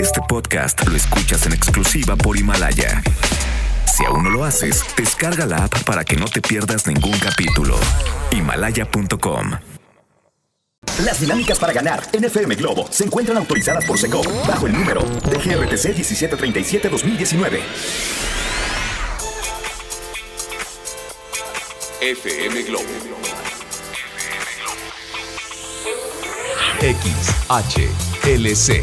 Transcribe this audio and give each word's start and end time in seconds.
Este 0.00 0.20
podcast 0.28 0.86
lo 0.86 0.96
escuchas 0.96 1.46
en 1.46 1.52
exclusiva 1.52 2.14
por 2.16 2.36
Himalaya. 2.36 3.02
Si 3.86 4.04
aún 4.04 4.24
no 4.24 4.30
lo 4.30 4.44
haces, 4.44 4.84
descarga 4.96 5.46
la 5.46 5.64
app 5.64 5.82
para 5.84 6.04
que 6.04 6.16
no 6.16 6.26
te 6.26 6.40
pierdas 6.40 6.86
ningún 6.86 7.18
capítulo. 7.18 7.76
Himalaya.com 8.30 9.50
Las 11.04 11.20
dinámicas 11.20 11.58
para 11.58 11.72
ganar 11.72 12.02
en 12.12 12.24
FM 12.24 12.54
Globo 12.54 12.86
se 12.90 13.04
encuentran 13.04 13.38
autorizadas 13.38 13.84
por 13.84 13.98
SECO 13.98 14.22
bajo 14.46 14.66
el 14.66 14.74
número 14.74 15.02
de 15.02 15.38
GRTC 15.38 15.96
1737-2019. 15.96 17.60
FM 22.00 22.62
Globo 22.62 22.84
XHLC 26.80 28.82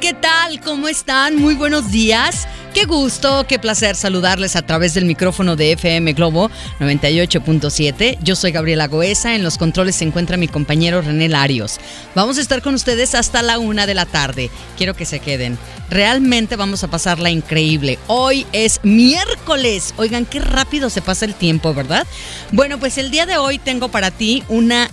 ¿qué 0.00 0.14
tal? 0.14 0.60
¿Cómo 0.60 0.88
están? 0.88 1.36
Muy 1.36 1.54
buenos 1.54 1.90
días. 1.90 2.48
Qué 2.72 2.84
gusto, 2.84 3.44
qué 3.46 3.58
placer 3.58 3.96
saludarles 3.96 4.56
a 4.56 4.62
través 4.62 4.94
del 4.94 5.04
micrófono 5.04 5.56
de 5.56 5.72
FM 5.72 6.14
Globo 6.14 6.50
98.7. 6.78 8.16
Yo 8.22 8.34
soy 8.34 8.50
Gabriela 8.50 8.86
Goesa, 8.86 9.34
en 9.34 9.42
los 9.42 9.58
controles 9.58 9.96
se 9.96 10.04
encuentra 10.04 10.38
mi 10.38 10.48
compañero 10.48 11.02
René 11.02 11.28
Larios. 11.28 11.80
Vamos 12.14 12.38
a 12.38 12.40
estar 12.40 12.62
con 12.62 12.74
ustedes 12.74 13.14
hasta 13.14 13.42
la 13.42 13.58
una 13.58 13.86
de 13.86 13.94
la 13.94 14.06
tarde. 14.06 14.50
Quiero 14.78 14.94
que 14.94 15.04
se 15.04 15.20
queden. 15.20 15.58
Realmente 15.90 16.56
vamos 16.56 16.82
a 16.82 16.88
pasarla 16.88 17.28
increíble. 17.28 17.98
Hoy 18.06 18.46
es 18.52 18.80
miércoles. 18.82 19.92
Oigan, 19.98 20.24
qué 20.24 20.40
rápido 20.40 20.88
se 20.88 21.02
pasa 21.02 21.26
el 21.26 21.34
tiempo, 21.34 21.74
¿verdad? 21.74 22.06
Bueno, 22.52 22.78
pues 22.78 22.96
el 22.96 23.10
día 23.10 23.26
de 23.26 23.36
hoy 23.36 23.58
tengo 23.58 23.88
para 23.88 24.10
ti 24.10 24.44
una 24.48 24.88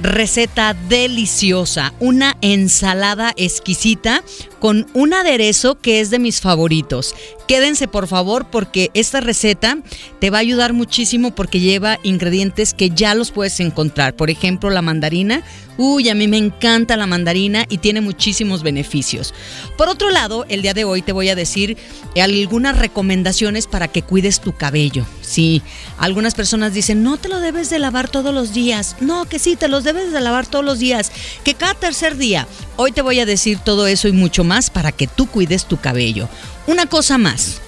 receta 0.00 0.74
deliciosa, 0.88 1.92
una 2.00 2.36
ensalada 2.40 3.32
exquisita 3.36 4.22
con 4.58 4.86
un 4.94 5.14
aderezo 5.14 5.80
que 5.80 6.00
es 6.00 6.10
de 6.10 6.18
mis 6.18 6.40
favoritos. 6.40 7.14
Quédense 7.48 7.88
por 7.88 8.06
favor 8.08 8.44
porque 8.50 8.90
esta 8.92 9.22
receta 9.22 9.78
te 10.20 10.28
va 10.28 10.36
a 10.36 10.42
ayudar 10.42 10.74
muchísimo 10.74 11.34
porque 11.34 11.60
lleva 11.60 11.98
ingredientes 12.02 12.74
que 12.74 12.90
ya 12.90 13.14
los 13.14 13.30
puedes 13.30 13.58
encontrar. 13.60 14.14
Por 14.14 14.28
ejemplo, 14.28 14.68
la 14.68 14.82
mandarina. 14.82 15.42
Uy, 15.78 16.10
a 16.10 16.14
mí 16.14 16.28
me 16.28 16.36
encanta 16.36 16.98
la 16.98 17.06
mandarina 17.06 17.64
y 17.70 17.78
tiene 17.78 18.02
muchísimos 18.02 18.62
beneficios. 18.62 19.32
Por 19.78 19.88
otro 19.88 20.10
lado, 20.10 20.44
el 20.50 20.60
día 20.60 20.74
de 20.74 20.84
hoy 20.84 21.00
te 21.00 21.12
voy 21.12 21.30
a 21.30 21.34
decir 21.34 21.78
algunas 22.20 22.76
recomendaciones 22.76 23.66
para 23.66 23.88
que 23.88 24.02
cuides 24.02 24.40
tu 24.40 24.52
cabello. 24.52 25.06
Sí, 25.22 25.62
algunas 25.96 26.34
personas 26.34 26.74
dicen, 26.74 27.02
no 27.02 27.16
te 27.16 27.30
lo 27.30 27.40
debes 27.40 27.70
de 27.70 27.78
lavar 27.78 28.10
todos 28.10 28.34
los 28.34 28.52
días. 28.52 28.96
No, 29.00 29.24
que 29.24 29.38
sí, 29.38 29.56
te 29.56 29.68
los 29.68 29.84
debes 29.84 30.12
de 30.12 30.20
lavar 30.20 30.46
todos 30.46 30.66
los 30.66 30.80
días. 30.80 31.12
Que 31.44 31.54
cada 31.54 31.72
tercer 31.72 32.18
día. 32.18 32.46
Hoy 32.76 32.92
te 32.92 33.00
voy 33.00 33.20
a 33.20 33.26
decir 33.26 33.58
todo 33.58 33.86
eso 33.86 34.06
y 34.06 34.12
mucho 34.12 34.44
más 34.44 34.68
para 34.68 34.92
que 34.92 35.06
tú 35.06 35.28
cuides 35.28 35.64
tu 35.64 35.78
cabello. 35.78 36.28
Una 36.68 36.84
cosa 36.84 37.16
más. 37.16 37.62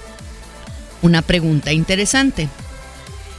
Una 1.00 1.22
pregunta 1.22 1.72
interesante. 1.72 2.50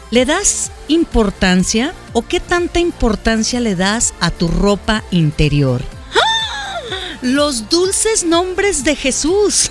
¿Le 0.09 0.25
das 0.25 0.71
importancia 0.87 1.93
o 2.13 2.23
qué 2.23 2.39
tanta 2.39 2.79
importancia 2.79 3.59
le 3.59 3.75
das 3.75 4.15
a 4.21 4.31
tu 4.31 4.47
ropa 4.47 5.03
interior? 5.11 5.83
¡Ah! 6.15 6.79
Los 7.21 7.69
dulces 7.69 8.23
nombres 8.23 8.83
de 8.83 8.95
Jesús. 8.95 9.69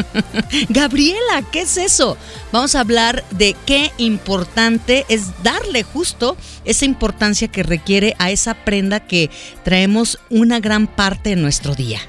Gabriela, 0.68 1.42
¿qué 1.50 1.62
es 1.62 1.78
eso? 1.78 2.18
Vamos 2.52 2.74
a 2.74 2.80
hablar 2.80 3.24
de 3.30 3.56
qué 3.64 3.90
importante 3.96 5.06
es 5.08 5.42
darle 5.42 5.82
justo 5.82 6.36
esa 6.66 6.84
importancia 6.84 7.48
que 7.48 7.62
requiere 7.62 8.14
a 8.18 8.30
esa 8.30 8.52
prenda 8.52 9.00
que 9.00 9.30
traemos 9.64 10.18
una 10.28 10.60
gran 10.60 10.86
parte 10.86 11.30
de 11.30 11.36
nuestro 11.36 11.74
día. 11.74 12.00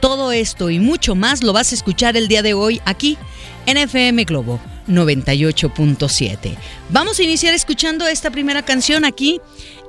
Todo 0.00 0.32
esto 0.32 0.70
y 0.70 0.78
mucho 0.78 1.14
más 1.14 1.42
lo 1.42 1.52
vas 1.52 1.72
a 1.72 1.74
escuchar 1.74 2.16
el 2.16 2.26
día 2.26 2.42
de 2.42 2.54
hoy 2.54 2.80
aquí 2.86 3.18
en 3.66 3.76
FM 3.76 4.24
Globo 4.24 4.58
98.7. 4.88 6.56
Vamos 6.88 7.18
a 7.18 7.22
iniciar 7.22 7.54
escuchando 7.54 8.08
esta 8.08 8.30
primera 8.30 8.62
canción 8.62 9.04
aquí 9.04 9.40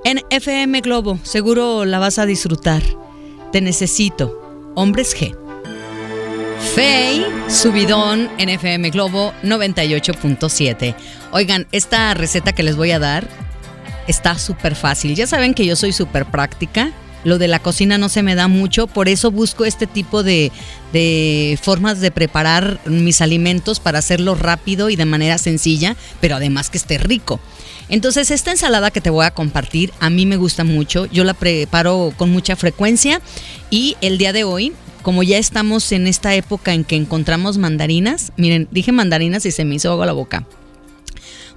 en 0.03 0.21
FM 0.29 0.81
Globo. 0.81 1.17
Seguro 1.23 1.85
la 1.85 1.99
vas 1.99 2.19
a 2.19 2.25
disfrutar. 2.25 2.83
Te 3.53 3.61
necesito. 3.61 4.37
Hombres 4.75 5.15
G. 5.15 5.35
Fey, 6.75 7.25
subidón 7.49 8.29
en 8.37 8.49
FM 8.49 8.89
Globo 8.91 9.33
98.7. 9.43 10.95
Oigan, 11.31 11.67
esta 11.71 12.13
receta 12.13 12.53
que 12.53 12.63
les 12.63 12.75
voy 12.75 12.91
a 12.91 12.99
dar 12.99 13.27
está 14.07 14.37
súper 14.37 14.75
fácil. 14.75 15.15
Ya 15.15 15.25
saben 15.25 15.53
que 15.53 15.65
yo 15.65 15.75
soy 15.75 15.93
súper 15.93 16.25
práctica 16.25 16.91
lo 17.23 17.37
de 17.37 17.47
la 17.47 17.59
cocina 17.59 17.97
no 17.97 18.09
se 18.09 18.23
me 18.23 18.35
da 18.35 18.47
mucho, 18.47 18.87
por 18.87 19.07
eso 19.09 19.31
busco 19.31 19.65
este 19.65 19.87
tipo 19.87 20.23
de, 20.23 20.51
de, 20.93 21.57
formas 21.61 21.99
de 21.99 22.11
preparar 22.11 22.79
mis 22.85 23.21
alimentos 23.21 23.79
para 23.79 23.99
hacerlo 23.99 24.35
rápido 24.35 24.89
y 24.89 24.95
de 24.95 25.05
manera 25.05 25.37
sencilla, 25.37 25.95
pero 26.19 26.35
además 26.35 26.69
que 26.69 26.77
esté 26.77 26.97
rico. 26.97 27.39
Entonces 27.89 28.31
esta 28.31 28.51
ensalada 28.51 28.91
que 28.91 29.01
te 29.01 29.09
voy 29.09 29.25
a 29.25 29.31
compartir 29.31 29.91
a 29.99 30.09
mí 30.09 30.25
me 30.25 30.37
gusta 30.37 30.63
mucho, 30.63 31.05
yo 31.07 31.23
la 31.23 31.33
preparo 31.33 32.13
con 32.15 32.31
mucha 32.31 32.55
frecuencia 32.55 33.21
y 33.69 33.97
el 34.01 34.17
día 34.17 34.33
de 34.33 34.43
hoy 34.43 34.73
como 35.01 35.23
ya 35.23 35.37
estamos 35.37 35.91
en 35.91 36.07
esta 36.07 36.35
época 36.35 36.73
en 36.73 36.83
que 36.83 36.95
encontramos 36.95 37.57
mandarinas, 37.57 38.31
miren, 38.37 38.67
dije 38.71 38.91
mandarinas 38.91 39.45
y 39.45 39.51
se 39.51 39.65
me 39.65 39.75
hizo 39.75 39.91
agua 39.91 40.05
la 40.05 40.13
boca. 40.13 40.45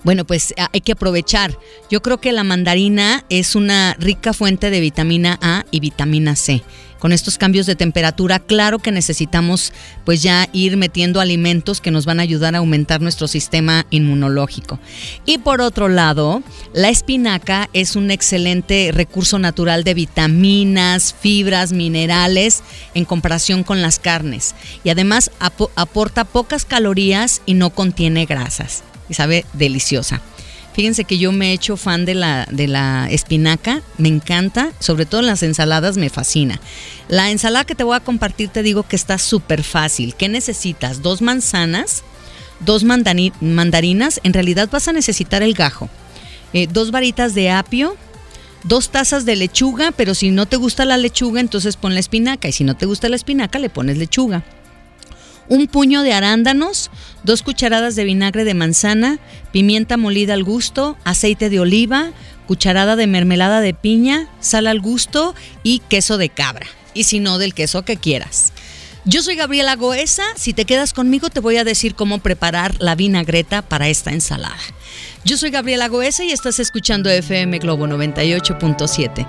Bueno, 0.04 0.26
pues 0.26 0.54
hay 0.56 0.80
que 0.82 0.92
aprovechar. 0.92 1.58
Yo 1.90 2.02
creo 2.02 2.18
que 2.18 2.32
la 2.32 2.44
mandarina 2.44 3.24
es 3.30 3.56
una 3.56 3.96
rica 3.98 4.34
fuente 4.34 4.70
de 4.70 4.80
vitamina 4.80 5.38
A 5.40 5.64
y 5.70 5.80
vitamina 5.80 6.36
C. 6.36 6.62
Con 6.98 7.12
estos 7.12 7.36
cambios 7.36 7.66
de 7.66 7.74
temperatura, 7.74 8.38
claro 8.38 8.78
que 8.78 8.90
necesitamos 8.90 9.74
pues 10.06 10.22
ya 10.22 10.48
ir 10.54 10.78
metiendo 10.78 11.20
alimentos 11.20 11.82
que 11.82 11.90
nos 11.90 12.06
van 12.06 12.18
a 12.18 12.22
ayudar 12.22 12.54
a 12.54 12.58
aumentar 12.58 13.02
nuestro 13.02 13.28
sistema 13.28 13.86
inmunológico. 13.90 14.78
Y 15.26 15.36
por 15.36 15.60
otro 15.60 15.88
lado, 15.88 16.42
la 16.72 16.88
espinaca 16.88 17.68
es 17.74 17.94
un 17.94 18.10
excelente 18.10 18.90
recurso 18.90 19.38
natural 19.38 19.84
de 19.84 19.92
vitaminas, 19.92 21.14
fibras, 21.18 21.72
minerales 21.72 22.62
en 22.94 23.04
comparación 23.04 23.64
con 23.64 23.82
las 23.82 23.98
carnes. 23.98 24.54
Y 24.82 24.88
además 24.88 25.30
aporta 25.76 26.24
pocas 26.24 26.64
calorías 26.64 27.42
y 27.44 27.52
no 27.52 27.68
contiene 27.68 28.24
grasas 28.24 28.82
y 29.08 29.14
sabe 29.14 29.44
deliciosa. 29.52 30.20
Fíjense 30.74 31.04
que 31.04 31.18
yo 31.18 31.30
me 31.30 31.50
he 31.50 31.52
hecho 31.52 31.76
fan 31.76 32.04
de 32.04 32.14
la, 32.14 32.48
de 32.50 32.66
la 32.66 33.06
espinaca, 33.08 33.80
me 33.96 34.08
encanta, 34.08 34.72
sobre 34.80 35.06
todo 35.06 35.20
en 35.20 35.28
las 35.28 35.44
ensaladas 35.44 35.96
me 35.96 36.10
fascina. 36.10 36.60
La 37.08 37.30
ensalada 37.30 37.64
que 37.64 37.76
te 37.76 37.84
voy 37.84 37.94
a 37.94 38.00
compartir 38.00 38.48
te 38.48 38.64
digo 38.64 38.82
que 38.82 38.96
está 38.96 39.18
súper 39.18 39.62
fácil. 39.62 40.16
¿Qué 40.16 40.28
necesitas? 40.28 41.00
Dos 41.00 41.22
manzanas, 41.22 42.02
dos 42.58 42.82
mandarinas, 42.82 44.20
en 44.24 44.32
realidad 44.32 44.68
vas 44.70 44.88
a 44.88 44.92
necesitar 44.92 45.44
el 45.44 45.54
gajo, 45.54 45.88
eh, 46.52 46.66
dos 46.66 46.90
varitas 46.90 47.34
de 47.34 47.50
apio, 47.50 47.96
dos 48.64 48.90
tazas 48.90 49.24
de 49.24 49.36
lechuga, 49.36 49.92
pero 49.92 50.16
si 50.16 50.30
no 50.30 50.46
te 50.46 50.56
gusta 50.56 50.84
la 50.84 50.96
lechuga, 50.96 51.40
entonces 51.40 51.76
pon 51.76 51.94
la 51.94 52.00
espinaca, 52.00 52.48
y 52.48 52.52
si 52.52 52.64
no 52.64 52.76
te 52.76 52.86
gusta 52.86 53.08
la 53.08 53.16
espinaca, 53.16 53.60
le 53.60 53.70
pones 53.70 53.96
lechuga 53.96 54.42
un 55.48 55.66
puño 55.66 56.02
de 56.02 56.12
arándanos, 56.12 56.90
dos 57.22 57.42
cucharadas 57.42 57.96
de 57.96 58.04
vinagre 58.04 58.44
de 58.44 58.54
manzana, 58.54 59.18
pimienta 59.52 59.96
molida 59.96 60.34
al 60.34 60.44
gusto, 60.44 60.96
aceite 61.04 61.50
de 61.50 61.60
oliva, 61.60 62.10
cucharada 62.46 62.96
de 62.96 63.06
mermelada 63.06 63.60
de 63.60 63.74
piña, 63.74 64.28
sal 64.40 64.66
al 64.66 64.80
gusto 64.80 65.34
y 65.62 65.80
queso 65.80 66.18
de 66.18 66.28
cabra. 66.28 66.66
Y 66.94 67.04
si 67.04 67.20
no, 67.20 67.38
del 67.38 67.54
queso 67.54 67.84
que 67.84 67.96
quieras. 67.96 68.52
Yo 69.04 69.22
soy 69.22 69.36
Gabriela 69.36 69.76
Goesa. 69.76 70.24
Si 70.36 70.54
te 70.54 70.64
quedas 70.64 70.94
conmigo, 70.94 71.28
te 71.28 71.40
voy 71.40 71.58
a 71.58 71.64
decir 71.64 71.94
cómo 71.94 72.20
preparar 72.20 72.76
la 72.80 72.94
vinagreta 72.94 73.60
para 73.60 73.88
esta 73.88 74.12
ensalada. 74.12 74.56
Yo 75.24 75.36
soy 75.36 75.50
Gabriela 75.50 75.88
Goesa 75.88 76.24
y 76.24 76.30
estás 76.30 76.58
escuchando 76.58 77.10
FM 77.10 77.58
Globo 77.58 77.86
98.7. 77.86 79.26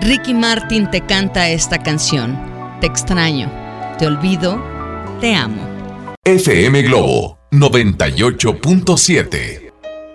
Ricky 0.00 0.32
Martin 0.32 0.90
te 0.90 1.04
canta 1.04 1.50
esta 1.50 1.82
canción. 1.82 2.38
Te 2.80 2.86
extraño, 2.86 3.52
te 3.98 4.06
olvido 4.06 4.77
te 5.20 5.34
amo. 5.34 6.14
FM 6.24 6.82
Globo 6.82 7.38
98.7. 7.50 9.72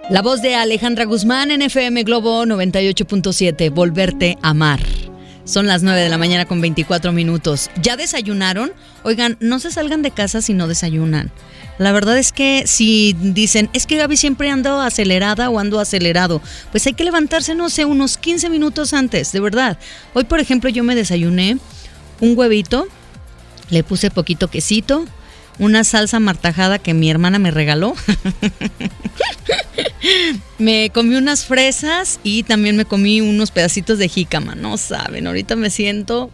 La 0.09 0.21
voz 0.21 0.41
de 0.41 0.55
Alejandra 0.55 1.05
Guzmán 1.05 1.51
en 1.51 1.61
FM 1.61 2.03
Globo 2.03 2.45
98.7. 2.45 3.73
Volverte 3.73 4.37
a 4.41 4.49
amar. 4.49 4.79
Son 5.45 5.67
las 5.67 5.83
9 5.83 5.99
de 5.99 6.09
la 6.09 6.17
mañana 6.17 6.45
con 6.45 6.61
24 6.61 7.11
minutos. 7.11 7.69
¿Ya 7.81 7.97
desayunaron? 7.97 8.71
Oigan, 9.03 9.37
no 9.41 9.59
se 9.59 9.71
salgan 9.71 10.01
de 10.01 10.11
casa 10.11 10.41
si 10.41 10.53
no 10.53 10.67
desayunan. 10.67 11.31
La 11.79 11.91
verdad 11.91 12.17
es 12.17 12.31
que 12.31 12.63
si 12.65 13.15
dicen, 13.19 13.69
es 13.73 13.87
que 13.87 13.97
Gaby 13.97 14.15
siempre 14.15 14.51
ando 14.51 14.79
acelerada 14.79 15.49
o 15.49 15.59
ando 15.59 15.79
acelerado, 15.79 16.41
pues 16.71 16.85
hay 16.85 16.93
que 16.93 17.03
levantarse, 17.03 17.55
no 17.55 17.69
sé, 17.69 17.83
unos 17.83 18.17
15 18.17 18.49
minutos 18.49 18.93
antes, 18.93 19.31
de 19.31 19.39
verdad. 19.39 19.77
Hoy, 20.13 20.25
por 20.25 20.39
ejemplo, 20.39 20.69
yo 20.69 20.83
me 20.83 20.95
desayuné 20.95 21.57
un 22.21 22.37
huevito, 22.37 22.87
le 23.73 23.83
puse 23.83 24.11
poquito 24.11 24.49
quesito, 24.49 25.05
una 25.59 25.83
salsa 25.83 26.19
martajada 26.19 26.79
que 26.79 26.93
mi 26.93 27.09
hermana 27.09 27.39
me 27.39 27.51
regaló. 27.51 27.95
me 30.59 30.91
comí 30.91 31.15
unas 31.15 31.45
fresas 31.45 32.19
y 32.23 32.43
también 32.43 32.75
me 32.77 32.85
comí 32.85 33.21
unos 33.21 33.51
pedacitos 33.51 33.97
de 33.97 34.09
jícama. 34.09 34.55
No 34.55 34.77
saben, 34.77 35.27
ahorita 35.27 35.55
me 35.55 35.69
siento 35.69 36.31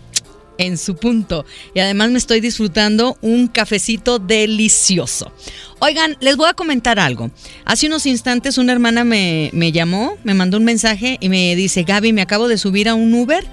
en 0.58 0.78
su 0.78 0.96
punto. 0.96 1.46
Y 1.74 1.80
además 1.80 2.12
me 2.12 2.18
estoy 2.18 2.42
disfrutando 2.42 3.18
un 3.22 3.48
cafecito 3.48 4.20
delicioso. 4.20 5.32
Oigan, 5.80 6.18
les 6.20 6.36
voy 6.36 6.50
a 6.50 6.54
comentar 6.54 7.00
algo. 7.00 7.32
Hace 7.64 7.88
unos 7.88 8.06
instantes 8.06 8.58
una 8.58 8.74
hermana 8.74 9.06
me, 9.06 9.50
me, 9.54 9.72
llamó, 9.72 10.18
me 10.26 10.34
mandó 10.34 10.58
un 10.58 10.66
mensaje 10.66 11.18
y 11.22 11.30
me 11.30 11.56
dice, 11.56 11.84
Gaby, 11.84 12.12
me 12.12 12.22
acabo 12.22 12.50
de 12.50 12.58
subir 12.58 12.90
a 12.90 12.96
un 12.96 13.14
Uber 13.14 13.46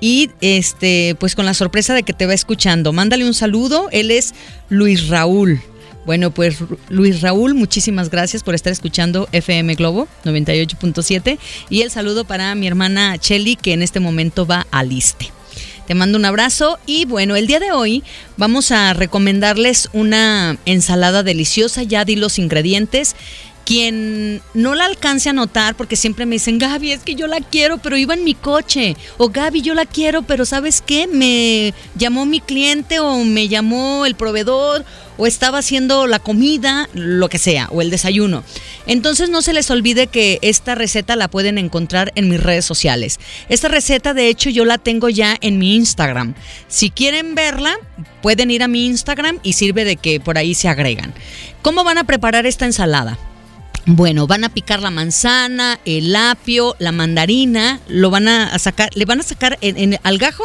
y 0.00 0.30
este, 0.40 1.16
pues 1.18 1.34
con 1.34 1.46
la 1.46 1.54
sorpresa 1.54 1.94
de 1.94 2.02
que 2.02 2.12
te 2.12 2.26
va 2.26 2.34
escuchando. 2.34 2.92
Mándale 2.92 3.24
un 3.26 3.34
saludo. 3.34 3.88
Él 3.90 4.10
es 4.10 4.34
Luis 4.68 5.08
Raúl. 5.08 5.60
Bueno, 6.06 6.30
pues 6.30 6.56
Luis 6.88 7.20
Raúl, 7.20 7.54
muchísimas 7.54 8.08
gracias 8.08 8.42
por 8.42 8.54
estar 8.54 8.72
escuchando 8.72 9.28
FM 9.32 9.74
Globo 9.74 10.08
98.7 10.24 11.38
y 11.68 11.82
el 11.82 11.90
saludo 11.90 12.24
para 12.24 12.54
mi 12.54 12.66
hermana 12.66 13.18
Chelly 13.18 13.56
que 13.56 13.74
en 13.74 13.82
este 13.82 14.00
momento 14.00 14.46
va 14.46 14.66
al 14.70 14.88
Liste. 14.88 15.30
Te 15.86 15.94
mando 15.94 16.16
un 16.16 16.24
abrazo 16.24 16.78
y 16.86 17.04
bueno, 17.04 17.36
el 17.36 17.46
día 17.46 17.60
de 17.60 17.72
hoy 17.72 18.04
vamos 18.38 18.72
a 18.72 18.94
recomendarles 18.94 19.90
una 19.92 20.56
ensalada 20.64 21.22
deliciosa, 21.22 21.82
ya 21.82 22.04
di 22.04 22.16
los 22.16 22.38
ingredientes. 22.38 23.14
Quien 23.68 24.40
no 24.54 24.74
la 24.74 24.86
alcance 24.86 25.28
a 25.28 25.34
notar, 25.34 25.74
porque 25.74 25.94
siempre 25.94 26.24
me 26.24 26.36
dicen, 26.36 26.58
Gaby, 26.58 26.92
es 26.92 27.00
que 27.00 27.14
yo 27.14 27.26
la 27.26 27.40
quiero, 27.40 27.76
pero 27.76 27.98
iba 27.98 28.14
en 28.14 28.24
mi 28.24 28.32
coche. 28.32 28.96
O 29.18 29.28
Gaby, 29.28 29.60
yo 29.60 29.74
la 29.74 29.84
quiero, 29.84 30.22
pero 30.22 30.46
¿sabes 30.46 30.80
qué? 30.80 31.06
Me 31.06 31.74
llamó 31.94 32.24
mi 32.24 32.40
cliente 32.40 32.98
o 32.98 33.22
me 33.24 33.48
llamó 33.48 34.06
el 34.06 34.14
proveedor 34.14 34.86
o 35.18 35.26
estaba 35.26 35.58
haciendo 35.58 36.06
la 36.06 36.18
comida, 36.18 36.88
lo 36.94 37.28
que 37.28 37.36
sea, 37.36 37.68
o 37.70 37.82
el 37.82 37.90
desayuno. 37.90 38.42
Entonces 38.86 39.28
no 39.28 39.42
se 39.42 39.52
les 39.52 39.70
olvide 39.70 40.06
que 40.06 40.38
esta 40.40 40.74
receta 40.74 41.14
la 41.14 41.28
pueden 41.28 41.58
encontrar 41.58 42.10
en 42.14 42.30
mis 42.30 42.42
redes 42.42 42.64
sociales. 42.64 43.20
Esta 43.50 43.68
receta 43.68 44.14
de 44.14 44.28
hecho 44.28 44.48
yo 44.48 44.64
la 44.64 44.78
tengo 44.78 45.10
ya 45.10 45.36
en 45.42 45.58
mi 45.58 45.76
Instagram. 45.76 46.32
Si 46.68 46.88
quieren 46.88 47.34
verla, 47.34 47.76
pueden 48.22 48.50
ir 48.50 48.62
a 48.62 48.68
mi 48.68 48.86
Instagram 48.86 49.40
y 49.42 49.52
sirve 49.52 49.84
de 49.84 49.96
que 49.96 50.20
por 50.20 50.38
ahí 50.38 50.54
se 50.54 50.68
agregan. 50.68 51.12
¿Cómo 51.60 51.84
van 51.84 51.98
a 51.98 52.04
preparar 52.04 52.46
esta 52.46 52.64
ensalada? 52.64 53.18
Bueno, 53.90 54.26
van 54.26 54.44
a 54.44 54.50
picar 54.50 54.82
la 54.82 54.90
manzana, 54.90 55.80
el 55.86 56.14
apio, 56.14 56.76
la 56.78 56.92
mandarina, 56.92 57.80
lo 57.88 58.10
van 58.10 58.28
a 58.28 58.58
sacar, 58.58 58.90
le 58.94 59.06
van 59.06 59.20
a 59.20 59.22
sacar 59.22 59.56
en, 59.62 59.98
al 60.02 60.18
gajo, 60.18 60.44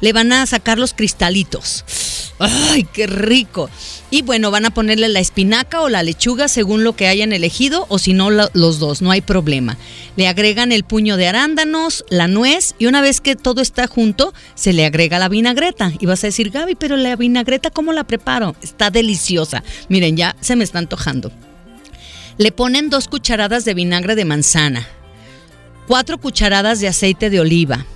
le 0.00 0.12
van 0.12 0.30
a 0.30 0.46
sacar 0.46 0.78
los 0.78 0.94
cristalitos. 0.94 1.84
¡Ay, 2.38 2.84
qué 2.84 3.08
rico! 3.08 3.68
Y 4.12 4.22
bueno, 4.22 4.52
van 4.52 4.64
a 4.64 4.70
ponerle 4.70 5.08
la 5.08 5.18
espinaca 5.18 5.80
o 5.80 5.88
la 5.88 6.04
lechuga 6.04 6.46
según 6.46 6.84
lo 6.84 6.94
que 6.94 7.08
hayan 7.08 7.32
elegido 7.32 7.86
o 7.88 7.98
si 7.98 8.12
no 8.12 8.30
los 8.30 8.78
dos, 8.78 9.02
no 9.02 9.10
hay 9.10 9.22
problema. 9.22 9.76
Le 10.14 10.28
agregan 10.28 10.70
el 10.70 10.84
puño 10.84 11.16
de 11.16 11.26
arándanos, 11.26 12.04
la 12.10 12.28
nuez 12.28 12.76
y 12.78 12.86
una 12.86 13.00
vez 13.00 13.20
que 13.20 13.34
todo 13.34 13.60
está 13.60 13.88
junto, 13.88 14.32
se 14.54 14.72
le 14.72 14.86
agrega 14.86 15.18
la 15.18 15.28
vinagreta. 15.28 15.92
Y 15.98 16.06
vas 16.06 16.22
a 16.22 16.28
decir, 16.28 16.50
Gaby, 16.50 16.76
pero 16.76 16.96
la 16.96 17.16
vinagreta, 17.16 17.70
¿cómo 17.70 17.92
la 17.92 18.04
preparo? 18.04 18.54
Está 18.62 18.90
deliciosa. 18.90 19.64
Miren, 19.88 20.16
ya 20.16 20.36
se 20.40 20.54
me 20.54 20.62
está 20.62 20.78
antojando. 20.78 21.32
Le 22.36 22.50
ponen 22.50 22.90
dos 22.90 23.06
cucharadas 23.06 23.64
de 23.64 23.74
vinagre 23.74 24.16
de 24.16 24.24
manzana, 24.24 24.88
cuatro 25.86 26.18
cucharadas 26.18 26.80
de 26.80 26.88
aceite 26.88 27.30
de 27.30 27.38
oliva, 27.40 27.86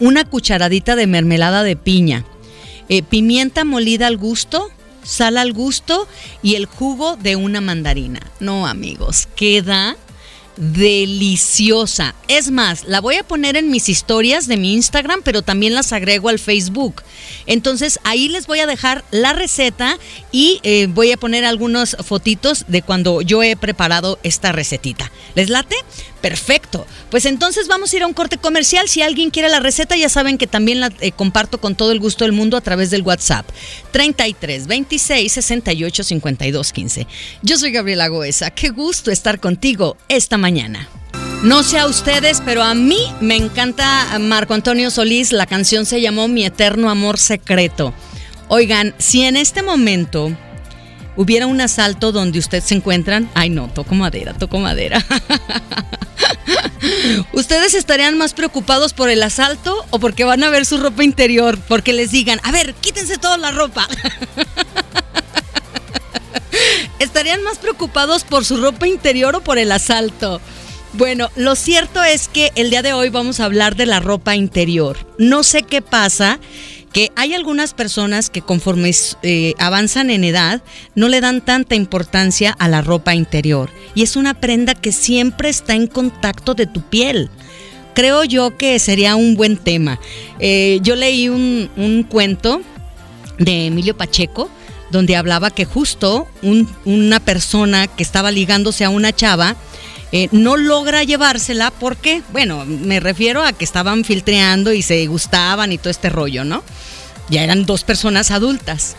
una 0.00 0.24
cucharadita 0.24 0.96
de 0.96 1.06
mermelada 1.06 1.62
de 1.62 1.76
piña, 1.76 2.24
eh, 2.88 3.02
pimienta 3.02 3.64
molida 3.64 4.08
al 4.08 4.16
gusto, 4.16 4.68
sal 5.04 5.36
al 5.36 5.52
gusto 5.52 6.08
y 6.42 6.56
el 6.56 6.66
jugo 6.66 7.16
de 7.16 7.36
una 7.36 7.60
mandarina. 7.60 8.20
No, 8.40 8.66
amigos, 8.66 9.28
queda 9.36 9.96
deliciosa. 10.56 12.14
Es 12.28 12.50
más, 12.50 12.84
la 12.84 13.00
voy 13.00 13.16
a 13.16 13.22
poner 13.24 13.56
en 13.56 13.70
mis 13.70 13.88
historias 13.88 14.46
de 14.46 14.56
mi 14.56 14.74
Instagram, 14.74 15.22
pero 15.24 15.42
también 15.42 15.74
las 15.74 15.92
agrego 15.92 16.28
al 16.28 16.38
Facebook. 16.38 17.02
Entonces 17.46 17.98
ahí 18.04 18.28
les 18.28 18.46
voy 18.46 18.60
a 18.60 18.66
dejar 18.66 19.04
la 19.10 19.32
receta 19.32 19.98
y 20.32 20.60
eh, 20.62 20.86
voy 20.88 21.12
a 21.12 21.16
poner 21.16 21.44
algunas 21.44 21.96
fotitos 22.04 22.64
de 22.68 22.82
cuando 22.82 23.22
yo 23.22 23.42
he 23.42 23.56
preparado 23.56 24.18
esta 24.22 24.52
recetita. 24.52 25.10
¿Les 25.34 25.48
late? 25.50 25.76
Perfecto. 26.24 26.86
Pues 27.10 27.26
entonces 27.26 27.68
vamos 27.68 27.92
a 27.92 27.96
ir 27.96 28.02
a 28.02 28.06
un 28.06 28.14
corte 28.14 28.38
comercial. 28.38 28.88
Si 28.88 29.02
alguien 29.02 29.28
quiere 29.28 29.50
la 29.50 29.60
receta, 29.60 29.94
ya 29.94 30.08
saben 30.08 30.38
que 30.38 30.46
también 30.46 30.80
la 30.80 30.90
eh, 31.00 31.12
comparto 31.12 31.60
con 31.60 31.74
todo 31.74 31.92
el 31.92 32.00
gusto 32.00 32.24
del 32.24 32.32
mundo 32.32 32.56
a 32.56 32.62
través 32.62 32.90
del 32.90 33.02
WhatsApp. 33.02 33.46
33 33.90 34.66
26 34.66 35.30
68 35.30 36.02
52 36.02 36.72
15. 36.72 37.06
Yo 37.42 37.58
soy 37.58 37.72
Gabriela 37.72 38.08
Goesa. 38.08 38.50
Qué 38.52 38.70
gusto 38.70 39.10
estar 39.10 39.38
contigo 39.38 39.98
esta 40.08 40.38
mañana. 40.38 40.88
No 41.42 41.62
sé 41.62 41.78
a 41.78 41.86
ustedes, 41.86 42.40
pero 42.42 42.62
a 42.62 42.72
mí 42.72 43.00
me 43.20 43.36
encanta 43.36 44.18
Marco 44.18 44.54
Antonio 44.54 44.90
Solís. 44.90 45.30
La 45.30 45.44
canción 45.44 45.84
se 45.84 46.00
llamó 46.00 46.26
Mi 46.26 46.46
Eterno 46.46 46.88
Amor 46.88 47.18
Secreto. 47.18 47.92
Oigan, 48.48 48.94
si 48.96 49.24
en 49.24 49.36
este 49.36 49.62
momento 49.62 50.34
hubiera 51.16 51.46
un 51.46 51.60
asalto 51.60 52.12
donde 52.12 52.38
ustedes 52.38 52.64
se 52.64 52.74
encuentran, 52.74 53.30
ay 53.34 53.50
no, 53.50 53.68
toco 53.68 53.94
madera, 53.94 54.34
toco 54.34 54.58
madera. 54.58 55.04
¿Ustedes 57.32 57.74
estarían 57.74 58.18
más 58.18 58.34
preocupados 58.34 58.92
por 58.92 59.08
el 59.08 59.22
asalto 59.22 59.84
o 59.90 59.98
porque 59.98 60.24
van 60.24 60.44
a 60.44 60.50
ver 60.50 60.66
su 60.66 60.78
ropa 60.78 61.04
interior? 61.04 61.58
Porque 61.68 61.92
les 61.92 62.10
digan, 62.10 62.40
a 62.42 62.52
ver, 62.52 62.74
quítense 62.74 63.16
toda 63.16 63.38
la 63.38 63.50
ropa. 63.50 63.88
¿Estarían 66.98 67.42
más 67.42 67.58
preocupados 67.58 68.24
por 68.24 68.44
su 68.44 68.56
ropa 68.56 68.86
interior 68.86 69.36
o 69.36 69.40
por 69.42 69.58
el 69.58 69.72
asalto? 69.72 70.40
Bueno, 70.94 71.30
lo 71.34 71.56
cierto 71.56 72.04
es 72.04 72.28
que 72.28 72.52
el 72.54 72.70
día 72.70 72.82
de 72.82 72.92
hoy 72.92 73.08
vamos 73.08 73.40
a 73.40 73.46
hablar 73.46 73.74
de 73.74 73.86
la 73.86 73.98
ropa 73.98 74.36
interior. 74.36 74.96
No 75.18 75.42
sé 75.42 75.62
qué 75.62 75.82
pasa 75.82 76.38
que 76.94 77.10
hay 77.16 77.34
algunas 77.34 77.74
personas 77.74 78.30
que 78.30 78.40
conforme 78.40 78.92
eh, 79.22 79.54
avanzan 79.58 80.10
en 80.10 80.22
edad 80.22 80.62
no 80.94 81.08
le 81.08 81.20
dan 81.20 81.44
tanta 81.44 81.74
importancia 81.74 82.54
a 82.56 82.68
la 82.68 82.82
ropa 82.82 83.16
interior 83.16 83.68
y 83.96 84.04
es 84.04 84.14
una 84.14 84.32
prenda 84.32 84.74
que 84.74 84.92
siempre 84.92 85.48
está 85.48 85.74
en 85.74 85.88
contacto 85.88 86.54
de 86.54 86.66
tu 86.66 86.80
piel. 86.82 87.28
Creo 87.94 88.22
yo 88.24 88.56
que 88.56 88.78
sería 88.78 89.16
un 89.16 89.34
buen 89.34 89.56
tema. 89.56 90.00
Eh, 90.38 90.78
yo 90.82 90.94
leí 90.94 91.28
un, 91.28 92.06
cuento 92.08 92.62
de 93.38 93.66
Emilio 93.66 93.96
Pacheco 93.96 94.48
donde 94.90 95.16
hablaba 95.16 95.50
que 95.50 95.64
justo 95.64 96.28
una 96.84 97.18
persona 97.18 97.88
que 97.88 98.04
estaba 98.04 98.30
ligándose 98.30 98.84
a 98.84 98.90
una 98.90 99.12
chava, 99.12 99.56
eh, 100.16 100.28
no 100.30 100.56
logra 100.56 101.02
llevársela 101.02 101.72
porque, 101.72 102.22
bueno, 102.30 102.64
me 102.66 103.00
refiero 103.00 103.42
a 103.42 103.52
que 103.52 103.64
estaban 103.64 104.04
filtreando 104.04 104.72
y 104.72 104.80
se 104.80 105.04
gustaban 105.08 105.72
y 105.72 105.78
todo 105.78 105.90
este 105.90 106.08
rollo, 106.08 106.44
¿no? 106.44 106.62
Ya 107.30 107.42
eran 107.42 107.66
dos 107.66 107.82
personas 107.82 108.30
adultas. 108.30 108.94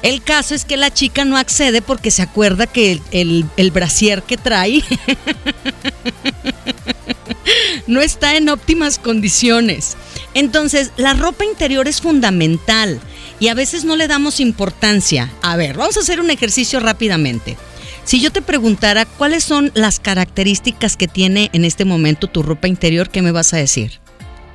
El 0.00 0.22
caso 0.22 0.54
es 0.54 0.64
que 0.64 0.78
la 0.78 0.90
chica 0.90 1.26
no 1.26 1.36
accede 1.36 1.82
porque 1.82 2.10
se 2.10 2.22
acuerda 2.22 2.66
que 2.66 2.98
el, 3.10 3.44
el, 3.58 3.70
brasier 3.72 4.22
que 4.22 4.38
trae 4.38 4.82
no 7.86 8.00
está 8.00 8.34
en 8.38 8.48
óptimas 8.48 8.98
condiciones. 8.98 9.98
Entonces, 10.32 10.92
la 10.96 11.12
ropa 11.12 11.44
interior 11.44 11.88
es 11.88 12.00
fundamental 12.00 13.02
y 13.38 13.48
a 13.48 13.54
veces 13.54 13.84
no 13.84 13.96
le 13.96 14.08
damos 14.08 14.40
importancia. 14.40 15.30
A 15.42 15.56
ver, 15.56 15.76
vamos 15.76 15.98
a 15.98 16.00
hacer 16.00 16.20
un 16.20 16.30
ejercicio 16.30 16.80
rápidamente. 16.80 17.58
Si 18.04 18.20
yo 18.20 18.30
te 18.30 18.42
preguntara 18.42 19.06
cuáles 19.06 19.44
son 19.44 19.72
las 19.74 19.98
características 19.98 20.96
que 20.96 21.08
tiene 21.08 21.48
en 21.54 21.64
este 21.64 21.86
momento 21.86 22.26
tu 22.26 22.42
ropa 22.42 22.68
interior, 22.68 23.08
¿qué 23.08 23.22
me 23.22 23.32
vas 23.32 23.54
a 23.54 23.56
decir? 23.56 23.98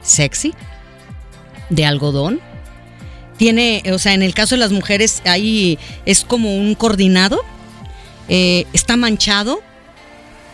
¿Sexy? 0.03 0.53
¿De 1.69 1.85
algodón? 1.85 2.39
Tiene, 3.37 3.81
o 3.91 3.97
sea, 3.97 4.13
en 4.13 4.21
el 4.21 4.35
caso 4.35 4.55
de 4.55 4.59
las 4.59 4.71
mujeres, 4.71 5.21
ahí 5.25 5.79
es 6.05 6.23
como 6.23 6.55
un 6.55 6.75
coordinado, 6.75 7.43
eh, 8.27 8.65
está 8.73 8.97
manchado, 8.97 9.61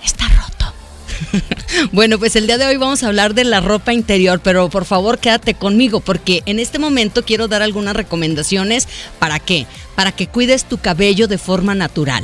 está 0.04 0.30
roto. 0.30 0.74
bueno, 1.92 2.18
pues 2.18 2.38
el 2.38 2.48
día 2.48 2.58
de 2.58 2.66
hoy 2.66 2.78
vamos 2.78 3.04
a 3.04 3.08
hablar 3.08 3.34
de 3.34 3.44
la 3.44 3.60
ropa 3.60 3.92
interior, 3.92 4.40
pero 4.42 4.70
por 4.70 4.86
favor 4.86 5.20
quédate 5.20 5.54
conmigo 5.56 6.00
porque 6.00 6.44
en 6.46 6.60
este 6.60 6.80
momento 6.80 7.26
quiero 7.26 7.50
dar 7.50 7.62
algunas 7.62 7.96
recomendaciones. 7.96 8.88
¿Para 9.20 9.40
qué? 9.40 9.66
Para 9.96 10.14
que 10.14 10.28
cuides 10.28 10.64
tu 10.64 10.78
cabello 10.78 11.28
de 11.28 11.38
forma 11.38 11.76
natural. 11.76 12.24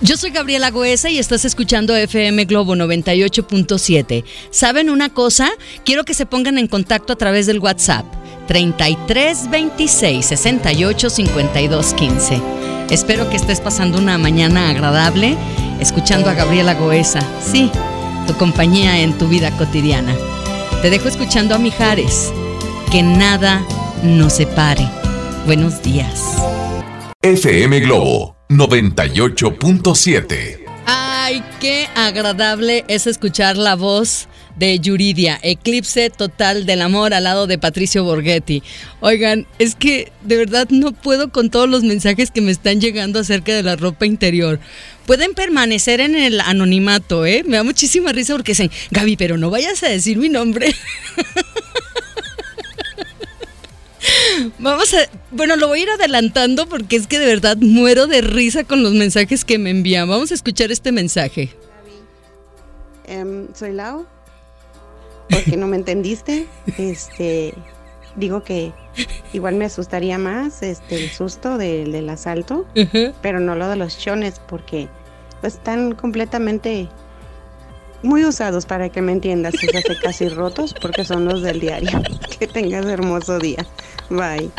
Yo 0.00 0.16
soy 0.16 0.30
Gabriela 0.30 0.70
Goesa 0.70 1.10
y 1.10 1.18
estás 1.18 1.44
escuchando 1.44 1.96
FM 1.96 2.44
Globo 2.44 2.76
98.7. 2.76 4.24
¿Saben 4.50 4.90
una 4.90 5.08
cosa? 5.08 5.50
Quiero 5.84 6.04
que 6.04 6.14
se 6.14 6.24
pongan 6.24 6.56
en 6.56 6.68
contacto 6.68 7.12
a 7.12 7.16
través 7.16 7.46
del 7.46 7.58
WhatsApp 7.58 8.06
33 8.46 9.50
26 9.50 10.24
68 10.24 11.10
52 11.10 11.94
15. 11.94 12.40
Espero 12.90 13.28
que 13.28 13.36
estés 13.36 13.60
pasando 13.60 13.98
una 13.98 14.18
mañana 14.18 14.70
agradable 14.70 15.36
escuchando 15.80 16.30
a 16.30 16.34
Gabriela 16.34 16.74
Goesa. 16.74 17.20
Sí, 17.44 17.68
tu 18.28 18.34
compañía 18.34 19.00
en 19.00 19.18
tu 19.18 19.26
vida 19.26 19.50
cotidiana. 19.58 20.14
Te 20.80 20.90
dejo 20.90 21.08
escuchando 21.08 21.56
a 21.56 21.58
Mijares. 21.58 22.32
Que 22.92 23.02
nada 23.02 23.66
nos 24.04 24.34
separe. 24.34 24.88
Buenos 25.44 25.82
días. 25.82 26.36
FM 27.20 27.80
Globo 27.80 28.37
98.7. 28.48 30.60
Ay, 30.86 31.44
qué 31.60 31.86
agradable 31.94 32.86
es 32.88 33.06
escuchar 33.06 33.58
la 33.58 33.76
voz 33.76 34.26
de 34.56 34.80
Yuridia, 34.80 35.38
Eclipse 35.42 36.08
Total 36.08 36.64
del 36.64 36.80
Amor 36.80 37.12
al 37.12 37.24
lado 37.24 37.46
de 37.46 37.58
Patricio 37.58 38.04
Borghetti. 38.04 38.62
Oigan, 39.00 39.46
es 39.58 39.74
que 39.74 40.10
de 40.22 40.38
verdad 40.38 40.68
no 40.70 40.92
puedo 40.92 41.30
con 41.30 41.50
todos 41.50 41.68
los 41.68 41.84
mensajes 41.84 42.30
que 42.30 42.40
me 42.40 42.50
están 42.50 42.80
llegando 42.80 43.20
acerca 43.20 43.54
de 43.54 43.62
la 43.62 43.76
ropa 43.76 44.06
interior. 44.06 44.60
Pueden 45.04 45.34
permanecer 45.34 46.00
en 46.00 46.16
el 46.16 46.40
anonimato, 46.40 47.26
¿eh? 47.26 47.44
Me 47.46 47.58
da 47.58 47.64
muchísima 47.64 48.12
risa 48.12 48.32
porque 48.32 48.52
dicen, 48.52 48.70
Gaby, 48.90 49.18
pero 49.18 49.36
no 49.36 49.50
vayas 49.50 49.82
a 49.82 49.88
decir 49.88 50.16
mi 50.16 50.30
nombre. 50.30 50.74
Vamos 54.58 54.94
a. 54.94 54.98
Bueno, 55.30 55.56
lo 55.56 55.68
voy 55.68 55.80
a 55.80 55.82
ir 55.82 55.90
adelantando 55.90 56.66
porque 56.66 56.96
es 56.96 57.06
que 57.06 57.18
de 57.18 57.26
verdad 57.26 57.56
muero 57.58 58.06
de 58.06 58.20
risa 58.20 58.64
con 58.64 58.82
los 58.82 58.92
mensajes 58.92 59.44
que 59.44 59.58
me 59.58 59.70
envían. 59.70 60.08
Vamos 60.08 60.30
a 60.30 60.34
escuchar 60.34 60.70
este 60.72 60.92
mensaje. 60.92 61.50
Em, 63.06 63.48
soy 63.54 63.72
Lau. 63.72 64.06
Porque 65.30 65.56
no 65.56 65.66
me 65.66 65.76
entendiste. 65.76 66.46
Este. 66.78 67.54
Digo 68.16 68.42
que 68.42 68.72
igual 69.32 69.54
me 69.54 69.66
asustaría 69.66 70.18
más 70.18 70.62
este 70.62 71.04
el 71.04 71.10
susto 71.10 71.56
del, 71.56 71.92
del 71.92 72.08
asalto, 72.08 72.66
pero 73.22 73.38
no 73.38 73.54
lo 73.54 73.68
de 73.68 73.76
los 73.76 73.96
chones, 73.98 74.40
porque 74.48 74.88
pues, 75.40 75.54
están 75.54 75.94
completamente 75.94 76.88
muy 78.02 78.24
usados 78.24 78.66
para 78.66 78.88
que 78.88 79.02
me 79.02 79.12
entiendas, 79.12 79.54
hace 79.54 79.98
casi 80.02 80.28
rotos 80.28 80.74
porque 80.80 81.04
son 81.04 81.24
los 81.24 81.42
del 81.42 81.60
diario. 81.60 81.90
Que 82.38 82.46
tengas 82.46 82.86
hermoso 82.86 83.38
día. 83.38 83.66
Bye. 84.10 84.50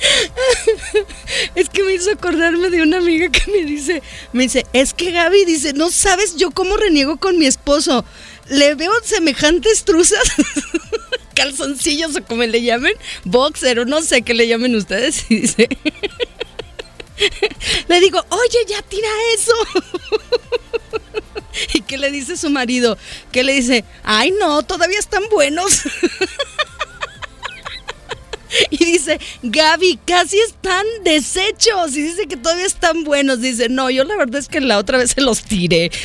Es 1.54 1.68
que 1.68 1.82
me 1.82 1.94
hizo 1.94 2.10
acordarme 2.10 2.70
de 2.70 2.82
una 2.82 2.98
amiga 2.98 3.30
que 3.30 3.50
me 3.50 3.64
dice, 3.64 4.02
me 4.32 4.44
dice, 4.44 4.66
es 4.72 4.94
que 4.94 5.10
Gaby 5.10 5.44
dice, 5.44 5.72
no 5.72 5.90
sabes 5.90 6.36
yo 6.36 6.50
cómo 6.50 6.76
reniego 6.76 7.18
con 7.18 7.38
mi 7.38 7.46
esposo. 7.46 8.04
Le 8.48 8.74
veo 8.74 8.92
semejantes 9.04 9.84
truzas, 9.84 10.32
calzoncillos 11.34 12.16
o 12.16 12.24
como 12.24 12.42
le 12.44 12.62
llamen, 12.62 12.94
boxer 13.24 13.80
o 13.80 13.84
no 13.84 14.02
sé 14.02 14.22
qué 14.22 14.34
le 14.34 14.48
llamen 14.48 14.74
ustedes. 14.74 15.24
Y 15.28 15.42
dice, 15.42 15.68
le 17.88 18.00
digo, 18.00 18.24
oye, 18.30 18.58
ya 18.68 18.82
tira 18.82 19.08
eso. 19.34 19.52
¿Y 21.74 21.82
qué 21.82 21.98
le 21.98 22.10
dice 22.10 22.36
su 22.36 22.50
marido? 22.50 22.96
Que 23.32 23.44
le 23.44 23.52
dice, 23.52 23.84
ay 24.02 24.32
no, 24.32 24.62
todavía 24.62 24.98
están 24.98 25.22
buenos. 25.30 25.82
Y 28.70 28.84
dice, 28.84 29.18
Gaby, 29.42 29.98
casi 30.04 30.38
están 30.38 30.84
deshechos. 31.04 31.96
Y 31.96 32.02
dice 32.02 32.26
que 32.26 32.36
todavía 32.36 32.66
están 32.66 33.04
buenos. 33.04 33.40
Dice, 33.40 33.68
no, 33.68 33.90
yo 33.90 34.04
la 34.04 34.16
verdad 34.16 34.40
es 34.40 34.48
que 34.48 34.60
la 34.60 34.78
otra 34.78 34.98
vez 34.98 35.12
se 35.12 35.20
los 35.20 35.42
tiré. 35.42 35.90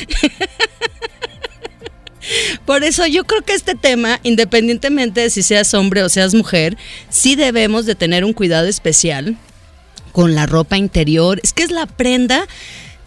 Por 2.64 2.82
eso 2.82 3.06
yo 3.06 3.24
creo 3.24 3.42
que 3.42 3.54
este 3.54 3.76
tema, 3.76 4.18
independientemente 4.24 5.20
de 5.20 5.30
si 5.30 5.44
seas 5.44 5.72
hombre 5.74 6.02
o 6.02 6.08
seas 6.08 6.34
mujer, 6.34 6.76
sí 7.08 7.36
debemos 7.36 7.86
de 7.86 7.94
tener 7.94 8.24
un 8.24 8.32
cuidado 8.32 8.66
especial 8.66 9.36
con 10.10 10.34
la 10.34 10.46
ropa 10.46 10.76
interior. 10.76 11.38
Es 11.44 11.52
que 11.52 11.62
es 11.62 11.70
la 11.70 11.86
prenda 11.86 12.48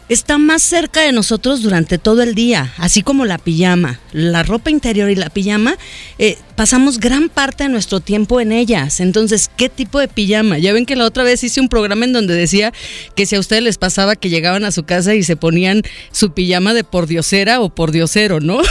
está 0.09 0.39
más 0.39 0.63
cerca 0.63 1.01
de 1.01 1.11
nosotros 1.11 1.61
durante 1.61 1.97
todo 1.99 2.23
el 2.23 2.35
día, 2.35 2.73
así 2.77 3.03
como 3.03 3.25
la 3.25 3.37
pijama. 3.37 3.99
La 4.11 4.43
ropa 4.43 4.71
interior 4.71 5.09
y 5.09 5.15
la 5.15 5.29
pijama, 5.29 5.77
eh, 6.17 6.37
pasamos 6.55 6.99
gran 6.99 7.29
parte 7.29 7.63
de 7.63 7.69
nuestro 7.69 7.99
tiempo 7.99 8.41
en 8.41 8.51
ellas. 8.51 8.99
Entonces, 8.99 9.49
¿qué 9.55 9.69
tipo 9.69 9.99
de 9.99 10.07
pijama? 10.07 10.57
Ya 10.57 10.73
ven 10.73 10.87
que 10.87 10.95
la 10.95 11.05
otra 11.05 11.23
vez 11.23 11.43
hice 11.43 11.61
un 11.61 11.69
programa 11.69 12.05
en 12.05 12.13
donde 12.13 12.33
decía 12.33 12.73
que 13.15 13.27
si 13.27 13.35
a 13.35 13.39
ustedes 13.39 13.63
les 13.63 13.77
pasaba 13.77 14.15
que 14.15 14.29
llegaban 14.29 14.65
a 14.65 14.71
su 14.71 14.83
casa 14.83 15.13
y 15.13 15.23
se 15.23 15.35
ponían 15.35 15.83
su 16.11 16.33
pijama 16.33 16.73
de 16.73 16.83
pordiosera 16.83 17.61
o 17.61 17.69
pordiosero, 17.69 18.39
¿no? 18.39 18.59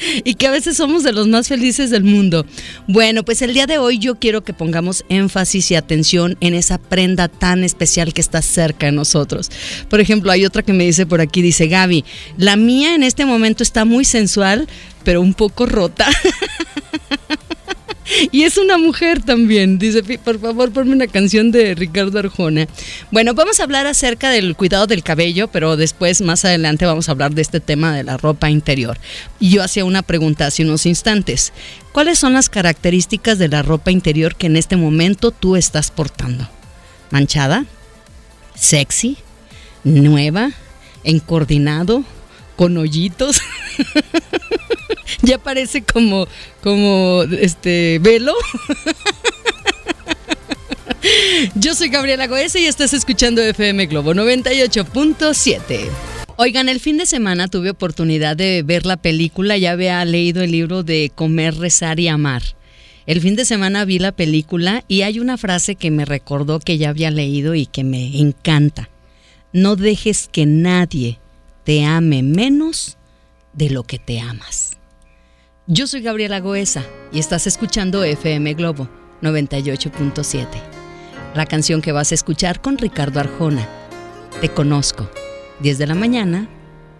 y 0.24 0.34
que 0.34 0.46
a 0.46 0.50
veces 0.50 0.76
somos 0.76 1.02
de 1.02 1.12
los 1.12 1.28
más 1.28 1.48
felices 1.48 1.90
del 1.90 2.04
mundo. 2.04 2.46
Bueno, 2.86 3.24
pues 3.24 3.42
el 3.42 3.54
día 3.54 3.66
de 3.66 3.78
hoy 3.78 3.98
yo 3.98 4.16
quiero 4.16 4.42
que 4.42 4.52
pongamos 4.52 5.04
énfasis 5.08 5.70
y 5.70 5.74
atención 5.74 6.36
en 6.40 6.54
esa 6.54 6.78
prenda 6.78 7.28
tan 7.28 7.64
especial 7.64 8.12
que 8.12 8.20
está 8.20 8.42
cerca 8.42 8.86
de 8.86 8.92
nosotros. 8.92 9.50
Por 9.88 10.00
ejemplo, 10.00 10.32
hay 10.32 10.44
otra 10.44 10.62
que 10.62 10.72
me 10.72 10.84
dice 10.84 11.06
por 11.06 11.20
aquí, 11.20 11.42
dice 11.42 11.66
Gaby, 11.66 12.04
la 12.36 12.56
mía 12.56 12.94
en 12.94 13.02
este 13.02 13.24
momento 13.24 13.62
está 13.62 13.84
muy 13.84 14.04
sensual, 14.04 14.68
pero 15.04 15.20
un 15.20 15.34
poco 15.34 15.66
rota. 15.66 16.08
Y 18.32 18.42
es 18.42 18.58
una 18.58 18.78
mujer 18.78 19.22
también. 19.22 19.78
Dice, 19.78 20.02
por 20.18 20.40
favor, 20.40 20.72
ponme 20.72 20.92
una 20.92 21.06
canción 21.06 21.50
de 21.50 21.74
Ricardo 21.74 22.18
Arjona. 22.18 22.66
Bueno, 23.10 23.34
vamos 23.34 23.60
a 23.60 23.64
hablar 23.64 23.86
acerca 23.86 24.30
del 24.30 24.56
cuidado 24.56 24.86
del 24.86 25.02
cabello, 25.02 25.48
pero 25.48 25.76
después, 25.76 26.20
más 26.20 26.44
adelante, 26.44 26.86
vamos 26.86 27.08
a 27.08 27.12
hablar 27.12 27.34
de 27.34 27.42
este 27.42 27.60
tema 27.60 27.94
de 27.94 28.04
la 28.04 28.16
ropa 28.16 28.50
interior. 28.50 28.98
Y 29.38 29.50
yo 29.50 29.62
hacía 29.62 29.84
una 29.84 30.02
pregunta 30.02 30.46
hace 30.46 30.64
unos 30.64 30.86
instantes. 30.86 31.52
¿Cuáles 31.92 32.18
son 32.18 32.34
las 32.34 32.48
características 32.48 33.38
de 33.38 33.48
la 33.48 33.62
ropa 33.62 33.90
interior 33.90 34.36
que 34.36 34.46
en 34.46 34.56
este 34.56 34.76
momento 34.76 35.30
tú 35.30 35.56
estás 35.56 35.90
portando? 35.90 36.48
¿Manchada? 37.10 37.64
¿Sexy? 38.54 39.16
¿Nueva? 39.84 40.50
¿Encoordinado? 41.02 42.04
¿Con 42.56 42.76
hoyitos? 42.76 43.40
ya 45.22 45.38
parece 45.38 45.82
como, 45.82 46.26
como 46.62 47.22
este 47.40 47.98
velo. 48.00 48.34
Yo 51.54 51.74
soy 51.74 51.88
Gabriela 51.88 52.26
Goesa 52.26 52.58
y 52.58 52.66
estás 52.66 52.92
escuchando 52.92 53.40
FM 53.42 53.86
Globo 53.86 54.12
98.7. 54.12 55.88
Oigan, 56.36 56.68
el 56.68 56.80
fin 56.80 56.98
de 56.98 57.06
semana 57.06 57.48
tuve 57.48 57.70
oportunidad 57.70 58.36
de 58.36 58.62
ver 58.62 58.86
la 58.86 58.96
película, 58.96 59.56
ya 59.58 59.72
había 59.72 60.04
leído 60.04 60.42
el 60.42 60.52
libro 60.52 60.82
de 60.82 61.10
Comer, 61.14 61.56
Rezar 61.56 62.00
y 62.00 62.08
Amar. 62.08 62.42
El 63.06 63.20
fin 63.20 63.34
de 63.34 63.44
semana 63.44 63.84
vi 63.84 63.98
la 63.98 64.12
película 64.12 64.84
y 64.88 65.02
hay 65.02 65.20
una 65.20 65.36
frase 65.36 65.74
que 65.74 65.90
me 65.90 66.04
recordó 66.04 66.60
que 66.60 66.78
ya 66.78 66.90
había 66.90 67.10
leído 67.10 67.54
y 67.54 67.66
que 67.66 67.84
me 67.84 68.18
encanta. 68.18 68.88
No 69.52 69.76
dejes 69.76 70.28
que 70.30 70.46
nadie 70.46 71.18
te 71.64 71.84
ame 71.84 72.22
menos 72.22 72.98
de 73.52 73.70
lo 73.70 73.82
que 73.82 73.98
te 73.98 74.20
amas. 74.20 74.79
Yo 75.72 75.86
soy 75.86 76.00
Gabriela 76.00 76.40
Goesa 76.40 76.84
y 77.12 77.20
estás 77.20 77.46
escuchando 77.46 78.02
FM 78.02 78.54
Globo 78.54 78.88
98.7. 79.22 80.48
La 81.36 81.46
canción 81.46 81.80
que 81.80 81.92
vas 81.92 82.10
a 82.10 82.16
escuchar 82.16 82.60
con 82.60 82.76
Ricardo 82.76 83.20
Arjona. 83.20 83.68
Te 84.40 84.48
conozco. 84.48 85.08
10 85.60 85.78
de 85.78 85.86
la 85.86 85.94
mañana 85.94 86.48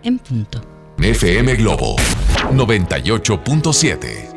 en 0.04 0.20
punto. 0.20 0.64
FM 0.98 1.56
Globo 1.56 1.96
98.7. 2.52 4.28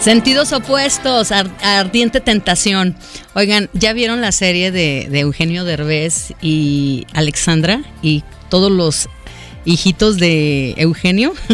Sentidos 0.00 0.54
opuestos, 0.54 1.30
ardiente 1.30 2.22
tentación. 2.22 2.96
Oigan, 3.34 3.68
¿ya 3.74 3.92
vieron 3.92 4.22
la 4.22 4.32
serie 4.32 4.72
de, 4.72 5.06
de 5.10 5.20
Eugenio 5.20 5.64
Derbez 5.64 6.32
y 6.40 7.06
Alexandra 7.12 7.82
y 8.00 8.24
todos 8.48 8.72
los 8.72 9.10
hijitos 9.66 10.16
de 10.16 10.72
Eugenio? 10.78 11.34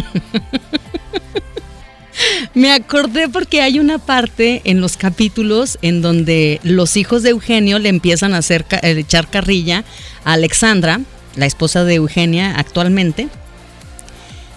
Me 2.55 2.73
acordé 2.73 3.29
porque 3.29 3.62
hay 3.62 3.79
una 3.79 3.99
parte 3.99 4.62
en 4.64 4.81
los 4.81 4.97
capítulos 4.97 5.79
en 5.83 6.02
donde 6.02 6.61
los 6.62 6.97
hijos 6.97 7.23
de 7.23 7.31
Eugenio 7.31 7.79
le 7.79 7.88
empiezan 7.88 8.35
a 8.35 8.38
hacer 8.38 8.67
eh, 8.83 8.97
echar 8.99 9.31
carrilla 9.31 9.85
a 10.25 10.35
Alexandra, 10.35 11.00
la 11.37 11.47
esposa 11.47 11.85
de 11.85 11.95
Eugenia 11.95 12.55
actualmente, 12.57 13.29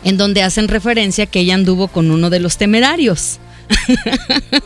en 0.03 0.17
donde 0.17 0.43
hacen 0.43 0.67
referencia 0.67 1.25
que 1.25 1.39
ella 1.39 1.55
anduvo 1.55 1.87
con 1.87 2.11
uno 2.11 2.29
de 2.29 2.39
los 2.39 2.57
temerarios. 2.57 3.39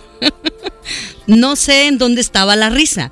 no 1.27 1.55
sé 1.55 1.87
en 1.87 1.97
dónde 1.97 2.21
estaba 2.21 2.55
la 2.55 2.69
risa. 2.69 3.11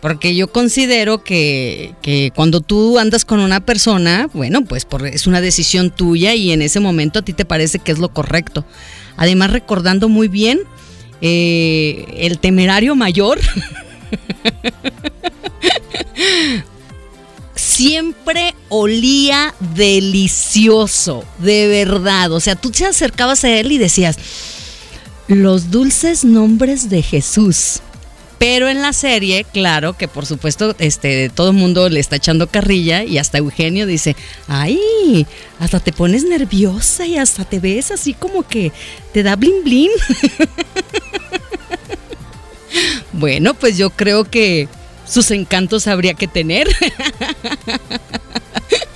Porque 0.00 0.36
yo 0.36 0.52
considero 0.52 1.24
que, 1.24 1.92
que, 2.02 2.30
cuando 2.32 2.60
tú 2.60 3.00
andas 3.00 3.24
con 3.24 3.40
una 3.40 3.58
persona, 3.58 4.28
bueno, 4.32 4.64
pues 4.64 4.86
es 5.12 5.26
una 5.26 5.40
decisión 5.40 5.90
tuya 5.90 6.34
y 6.34 6.52
en 6.52 6.62
ese 6.62 6.78
momento 6.78 7.18
a 7.18 7.22
ti 7.22 7.32
te 7.32 7.44
parece 7.44 7.80
que 7.80 7.90
es 7.90 7.98
lo 7.98 8.10
correcto. 8.10 8.64
Además, 9.18 9.50
recordando 9.50 10.08
muy 10.08 10.28
bien 10.28 10.60
eh, 11.20 12.06
el 12.16 12.38
temerario 12.38 12.94
mayor. 12.94 13.38
siempre 17.54 18.54
olía 18.68 19.54
delicioso, 19.74 21.24
de 21.38 21.68
verdad. 21.68 22.32
O 22.32 22.40
sea, 22.40 22.56
tú 22.56 22.70
te 22.70 22.84
acercabas 22.84 23.44
a 23.44 23.50
él 23.50 23.70
y 23.70 23.78
decías, 23.78 24.18
los 25.28 25.70
dulces 25.70 26.24
nombres 26.24 26.88
de 26.88 27.02
Jesús. 27.02 27.80
Pero 28.38 28.68
en 28.68 28.80
la 28.80 28.92
serie, 28.92 29.44
claro 29.44 29.94
que 29.94 30.06
por 30.06 30.24
supuesto, 30.24 30.74
este, 30.78 31.28
todo 31.28 31.50
el 31.50 31.56
mundo 31.56 31.88
le 31.88 31.98
está 31.98 32.16
echando 32.16 32.46
carrilla 32.46 33.02
y 33.02 33.18
hasta 33.18 33.38
Eugenio 33.38 33.86
dice, 33.86 34.14
ay, 34.46 35.26
hasta 35.58 35.80
te 35.80 35.92
pones 35.92 36.24
nerviosa 36.24 37.06
y 37.06 37.18
hasta 37.18 37.44
te 37.44 37.58
ves 37.58 37.90
así 37.90 38.14
como 38.14 38.46
que 38.46 38.70
te 39.12 39.24
da 39.24 39.34
blin 39.34 39.64
blin. 39.64 39.90
bueno, 43.12 43.54
pues 43.54 43.76
yo 43.76 43.90
creo 43.90 44.24
que 44.24 44.68
sus 45.04 45.32
encantos 45.32 45.88
habría 45.88 46.14
que 46.14 46.28
tener. 46.28 46.68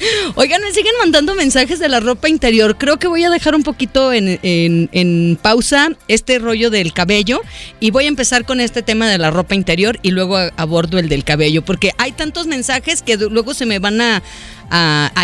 Oigan, 0.35 0.61
me 0.62 0.73
siguen 0.73 0.92
mandando 0.99 1.35
mensajes 1.35 1.78
de 1.78 1.88
la 1.88 2.00
ropa 2.00 2.28
interior. 2.28 2.76
Creo 2.76 2.99
que 2.99 3.09
voy 3.09 3.25
a 3.25 3.30
dejar 3.30 3.54
un 3.54 3.62
poquito 3.62 4.12
en, 4.12 5.38
pausa 5.40 5.90
este 6.09 6.38
rollo 6.38 6.71
del 6.71 6.92
cabello 6.92 7.40
y 7.80 7.90
voy 7.90 8.04
a 8.04 8.09
empezar 8.09 8.44
con 8.44 8.61
este 8.61 8.82
tema 8.82 9.09
de 9.09 9.18
la 9.18 9.30
ropa 9.30 9.54
interior 9.54 9.99
y 10.02 10.11
luego 10.11 10.38
abordo 10.56 10.99
el 10.99 11.09
del 11.09 11.25
cabello, 11.25 11.62
porque 11.64 11.92
hay 11.99 12.12
tantos 12.12 12.47
mensajes 12.47 13.02
que 13.02 13.16
luego 13.16 13.54
se 13.54 13.66
me 13.66 13.78
van 13.78 14.00
a, 14.00 14.23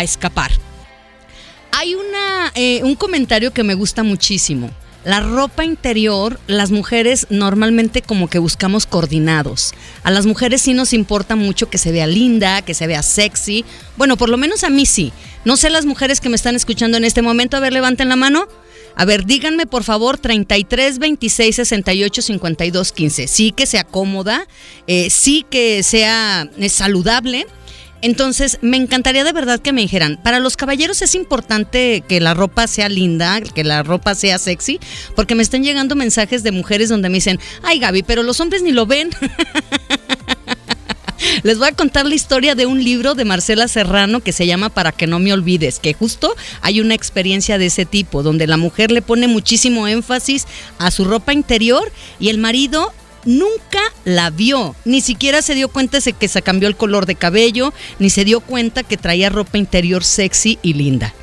escapar. 0.01 0.51
Hay 1.71 1.95
una, 1.95 2.51
eh, 2.55 2.81
un 2.83 2.95
comentario 2.95 3.53
que 3.53 3.63
me 3.63 3.73
gusta 3.73 4.03
muchísimo. 4.03 4.69
La 5.09 5.21
ropa 5.21 5.65
interior, 5.65 6.39
las 6.45 6.69
mujeres 6.69 7.25
normalmente 7.31 8.03
como 8.03 8.29
que 8.29 8.37
buscamos 8.37 8.85
coordinados. 8.85 9.73
A 10.03 10.11
las 10.11 10.27
mujeres 10.27 10.61
sí 10.61 10.75
nos 10.75 10.93
importa 10.93 11.35
mucho 11.35 11.67
que 11.67 11.79
se 11.79 11.91
vea 11.91 12.05
linda, 12.05 12.61
que 12.61 12.75
se 12.75 12.85
vea 12.85 13.01
sexy. 13.01 13.65
Bueno, 13.97 14.17
por 14.17 14.29
lo 14.29 14.37
menos 14.37 14.63
a 14.63 14.69
mí 14.69 14.85
sí. 14.85 15.11
No 15.45 15.57
sé 15.57 15.71
las 15.71 15.87
mujeres 15.87 16.21
que 16.21 16.29
me 16.29 16.35
están 16.35 16.55
escuchando 16.55 16.95
en 16.95 17.05
este 17.05 17.23
momento, 17.23 17.57
a 17.57 17.59
ver, 17.59 17.73
levanten 17.73 18.07
la 18.07 18.17
mano. 18.17 18.47
A 18.95 19.03
ver, 19.03 19.25
díganme 19.25 19.65
por 19.65 19.83
favor 19.83 20.19
33 20.19 20.99
26 20.99 21.55
68 21.55 22.21
52 22.21 22.91
15. 22.91 23.27
Sí 23.27 23.51
que 23.51 23.65
sea 23.65 23.85
cómoda, 23.85 24.45
eh, 24.85 25.09
sí 25.09 25.43
que 25.49 25.81
sea 25.81 26.47
eh, 26.59 26.69
saludable 26.69 27.47
entonces, 28.01 28.59
me 28.61 28.77
encantaría 28.77 29.23
de 29.23 29.33
verdad 29.33 29.59
que 29.59 29.73
me 29.73 29.81
dijeran, 29.81 30.19
para 30.23 30.39
los 30.39 30.55
caballeros 30.55 31.01
es 31.01 31.15
importante 31.15 32.03
que 32.07 32.21
la 32.21 32.33
ropa 32.33 32.67
sea 32.67 32.89
linda, 32.89 33.41
que 33.41 33.63
la 33.63 33.83
ropa 33.83 34.15
sea 34.15 34.37
sexy, 34.37 34.79
porque 35.15 35.35
me 35.35 35.43
están 35.43 35.63
llegando 35.63 35.95
mensajes 35.95 36.43
de 36.43 36.51
mujeres 36.51 36.89
donde 36.89 37.09
me 37.09 37.15
dicen, 37.15 37.39
ay 37.63 37.79
Gaby, 37.79 38.03
pero 38.03 38.23
los 38.23 38.39
hombres 38.39 38.61
ni 38.61 38.71
lo 38.71 38.85
ven. 38.85 39.09
Les 41.43 41.57
voy 41.57 41.67
a 41.67 41.73
contar 41.73 42.05
la 42.05 42.15
historia 42.15 42.55
de 42.55 42.65
un 42.65 42.83
libro 42.83 43.13
de 43.13 43.25
Marcela 43.25 43.67
Serrano 43.67 44.21
que 44.21 44.31
se 44.31 44.47
llama 44.47 44.69
Para 44.69 44.91
que 44.91 45.07
no 45.07 45.19
me 45.19 45.33
olvides, 45.33 45.79
que 45.79 45.93
justo 45.93 46.33
hay 46.61 46.79
una 46.79 46.95
experiencia 46.95 47.57
de 47.57 47.67
ese 47.67 47.85
tipo, 47.85 48.23
donde 48.23 48.47
la 48.47 48.57
mujer 48.57 48.91
le 48.91 49.01
pone 49.01 49.27
muchísimo 49.27 49.87
énfasis 49.87 50.47
a 50.77 50.91
su 50.91 51.05
ropa 51.05 51.33
interior 51.33 51.91
y 52.19 52.29
el 52.29 52.37
marido 52.37 52.93
nunca 53.25 53.79
la 54.05 54.29
vio, 54.29 54.75
ni 54.85 55.01
siquiera 55.01 55.41
se 55.41 55.55
dio 55.55 55.69
cuenta 55.69 55.99
de 55.99 56.13
que 56.13 56.27
se 56.27 56.41
cambió 56.41 56.67
el 56.67 56.75
color 56.75 57.05
de 57.05 57.15
cabello, 57.15 57.73
ni 57.99 58.09
se 58.09 58.25
dio 58.25 58.41
cuenta 58.41 58.83
que 58.83 58.97
traía 58.97 59.29
ropa 59.29 59.57
interior 59.57 60.03
sexy 60.03 60.59
y 60.61 60.73
linda. 60.73 61.13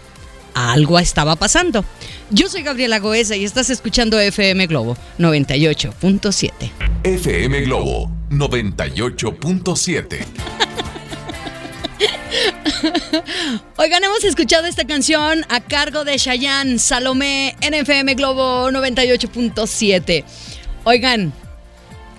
Algo 0.55 0.99
estaba 0.99 1.37
pasando. 1.37 1.85
Yo 2.31 2.49
soy 2.49 2.63
Gabriela 2.63 2.99
Goesa 2.99 3.37
y 3.37 3.45
estás 3.45 3.69
escuchando 3.69 4.19
FM 4.19 4.67
Globo 4.67 4.97
98.7. 5.19 6.71
FM 7.05 7.61
Globo 7.63 8.11
98.7. 8.31 10.27
Oigan, 13.77 14.05
hemos 14.05 14.25
escuchado 14.25 14.67
esta 14.67 14.87
canción 14.87 15.45
a 15.49 15.61
cargo 15.61 16.05
de 16.05 16.17
Cheyenne 16.17 16.79
Salomé 16.79 17.55
en 17.61 17.75
FM 17.75 18.15
Globo 18.15 18.71
98.7. 18.71 20.25
Oigan, 20.85 21.33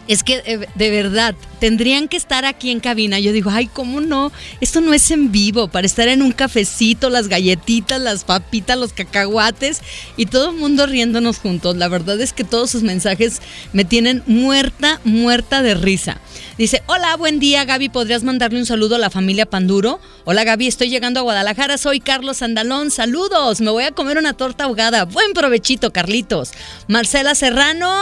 es 0.07 0.23
que 0.23 0.41
eh, 0.45 0.67
de 0.75 0.89
verdad, 0.89 1.35
tendrían 1.59 2.07
que 2.07 2.17
estar 2.17 2.45
aquí 2.45 2.71
en 2.71 2.79
cabina. 2.79 3.19
Yo 3.19 3.31
digo, 3.31 3.49
ay, 3.49 3.67
¿cómo 3.67 4.01
no? 4.01 4.31
Esto 4.61 4.81
no 4.81 4.93
es 4.93 5.09
en 5.11 5.31
vivo, 5.31 5.67
para 5.67 5.87
estar 5.87 6.07
en 6.07 6.21
un 6.21 6.31
cafecito, 6.31 7.09
las 7.09 7.27
galletitas, 7.27 7.99
las 8.01 8.23
papitas, 8.23 8.77
los 8.77 8.93
cacahuates 8.93 9.81
y 10.15 10.27
todo 10.27 10.51
el 10.51 10.57
mundo 10.57 10.85
riéndonos 10.85 11.39
juntos. 11.39 11.75
La 11.77 11.87
verdad 11.87 12.19
es 12.21 12.33
que 12.33 12.43
todos 12.43 12.69
sus 12.69 12.83
mensajes 12.83 13.41
me 13.73 13.85
tienen 13.85 14.23
muerta, 14.27 15.01
muerta 15.03 15.61
de 15.61 15.75
risa. 15.75 16.19
Dice, 16.57 16.81
hola, 16.87 17.15
buen 17.17 17.39
día 17.39 17.65
Gaby, 17.65 17.89
¿podrías 17.89 18.23
mandarle 18.23 18.57
un 18.57 18.65
saludo 18.65 18.95
a 18.95 18.97
la 18.97 19.11
familia 19.11 19.45
Panduro? 19.45 19.99
Hola 20.25 20.43
Gaby, 20.43 20.65
estoy 20.65 20.89
llegando 20.89 21.19
a 21.19 21.23
Guadalajara, 21.23 21.77
soy 21.77 21.99
Carlos 21.99 22.41
Andalón, 22.41 22.89
saludos, 22.89 23.61
me 23.61 23.69
voy 23.69 23.83
a 23.83 23.91
comer 23.91 24.17
una 24.17 24.33
torta 24.33 24.63
ahogada. 24.63 25.05
Buen 25.05 25.33
provechito, 25.33 25.93
Carlitos. 25.93 26.53
Marcela 26.87 27.35
Serrano 27.35 27.93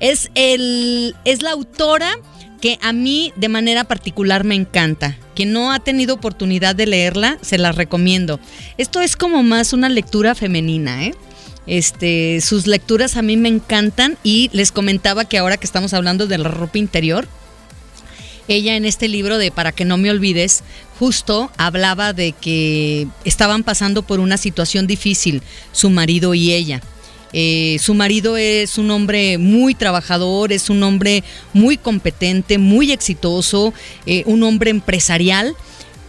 es, 0.00 0.30
el, 0.34 1.14
es 1.26 1.42
la 1.42 1.50
autora 1.50 2.10
que 2.62 2.78
a 2.80 2.94
mí 2.94 3.34
de 3.36 3.50
manera 3.50 3.84
particular 3.84 4.44
me 4.44 4.54
encanta. 4.54 5.18
Quien 5.34 5.52
no 5.52 5.70
ha 5.70 5.78
tenido 5.80 6.14
oportunidad 6.14 6.74
de 6.74 6.86
leerla, 6.86 7.36
se 7.42 7.58
la 7.58 7.72
recomiendo. 7.72 8.40
Esto 8.78 9.02
es 9.02 9.14
como 9.14 9.42
más 9.42 9.74
una 9.74 9.90
lectura 9.90 10.34
femenina, 10.34 11.04
¿eh? 11.04 11.14
Este, 11.66 12.40
sus 12.40 12.66
lecturas 12.66 13.18
a 13.18 13.22
mí 13.22 13.36
me 13.36 13.50
encantan 13.50 14.16
y 14.24 14.48
les 14.54 14.72
comentaba 14.72 15.26
que 15.26 15.36
ahora 15.36 15.58
que 15.58 15.66
estamos 15.66 15.92
hablando 15.92 16.26
de 16.26 16.38
la 16.38 16.48
ropa 16.48 16.78
interior, 16.78 17.28
ella 18.50 18.76
en 18.76 18.84
este 18.84 19.08
libro 19.08 19.38
de 19.38 19.50
Para 19.50 19.72
que 19.72 19.84
no 19.84 19.96
me 19.96 20.10
olvides, 20.10 20.62
justo 20.98 21.50
hablaba 21.56 22.12
de 22.12 22.32
que 22.32 23.06
estaban 23.24 23.64
pasando 23.64 24.02
por 24.02 24.20
una 24.20 24.36
situación 24.36 24.86
difícil, 24.86 25.42
su 25.72 25.90
marido 25.90 26.34
y 26.34 26.52
ella. 26.52 26.82
Eh, 27.32 27.78
su 27.80 27.94
marido 27.94 28.36
es 28.36 28.76
un 28.76 28.90
hombre 28.90 29.38
muy 29.38 29.74
trabajador, 29.74 30.52
es 30.52 30.68
un 30.68 30.82
hombre 30.82 31.22
muy 31.52 31.76
competente, 31.76 32.58
muy 32.58 32.90
exitoso, 32.90 33.72
eh, 34.06 34.24
un 34.26 34.42
hombre 34.42 34.70
empresarial 34.70 35.54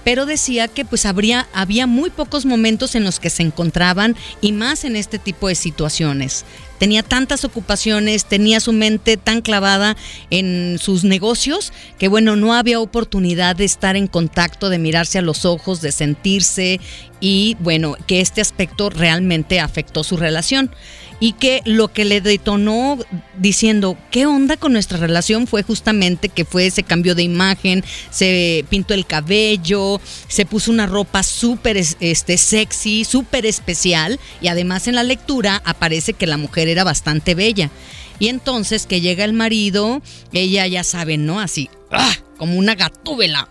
pero 0.03 0.25
decía 0.25 0.67
que 0.67 0.85
pues 0.85 1.05
habría, 1.05 1.47
había 1.53 1.87
muy 1.87 2.09
pocos 2.09 2.45
momentos 2.45 2.95
en 2.95 3.03
los 3.03 3.19
que 3.19 3.29
se 3.29 3.43
encontraban 3.43 4.15
y 4.41 4.51
más 4.51 4.83
en 4.83 4.95
este 4.95 5.19
tipo 5.19 5.47
de 5.47 5.55
situaciones. 5.55 6.43
Tenía 6.81 7.03
tantas 7.03 7.45
ocupaciones, 7.45 8.25
tenía 8.25 8.59
su 8.59 8.73
mente 8.73 9.15
tan 9.15 9.41
clavada 9.41 9.95
en 10.31 10.79
sus 10.79 11.03
negocios 11.03 11.73
que 11.99 12.07
bueno, 12.07 12.35
no 12.35 12.55
había 12.55 12.79
oportunidad 12.79 13.55
de 13.55 13.65
estar 13.65 13.95
en 13.95 14.07
contacto, 14.07 14.67
de 14.67 14.79
mirarse 14.79 15.19
a 15.19 15.21
los 15.21 15.45
ojos, 15.45 15.81
de 15.81 15.91
sentirse 15.91 16.79
y 17.19 17.55
bueno, 17.59 17.95
que 18.07 18.19
este 18.19 18.41
aspecto 18.41 18.89
realmente 18.89 19.59
afectó 19.59 20.03
su 20.03 20.17
relación 20.17 20.71
y 21.21 21.33
que 21.33 21.61
lo 21.65 21.87
que 21.93 22.03
le 22.03 22.19
detonó 22.19 22.97
diciendo, 23.37 23.95
¿qué 24.09 24.25
onda 24.25 24.57
con 24.57 24.73
nuestra 24.73 24.97
relación? 24.97 25.45
Fue 25.45 25.61
justamente 25.61 26.29
que 26.29 26.45
fue 26.45 26.65
ese 26.65 26.81
cambio 26.81 27.13
de 27.13 27.21
imagen, 27.21 27.85
se 28.09 28.65
pintó 28.69 28.95
el 28.95 29.05
cabello, 29.05 30.01
se 30.27 30.47
puso 30.47 30.71
una 30.71 30.87
ropa 30.87 31.21
súper 31.21 31.77
este, 31.77 32.37
sexy, 32.37 33.05
súper 33.05 33.45
especial 33.45 34.19
y 34.41 34.47
además 34.47 34.87
en 34.87 34.95
la 34.95 35.03
lectura 35.03 35.61
aparece 35.63 36.13
que 36.13 36.25
la 36.25 36.37
mujer 36.37 36.67
era 36.67 36.83
bastante 36.83 37.35
bella. 37.35 37.69
Y 38.17 38.27
entonces 38.27 38.87
que 38.87 38.99
llega 38.99 39.23
el 39.23 39.33
marido, 39.33 40.01
ella 40.33 40.65
ya 40.65 40.83
sabe, 40.83 41.17
¿no? 41.17 41.39
Así, 41.39 41.69
¡ah! 41.91 42.15
como 42.37 42.57
una 42.57 42.73
gatúbela. 42.73 43.47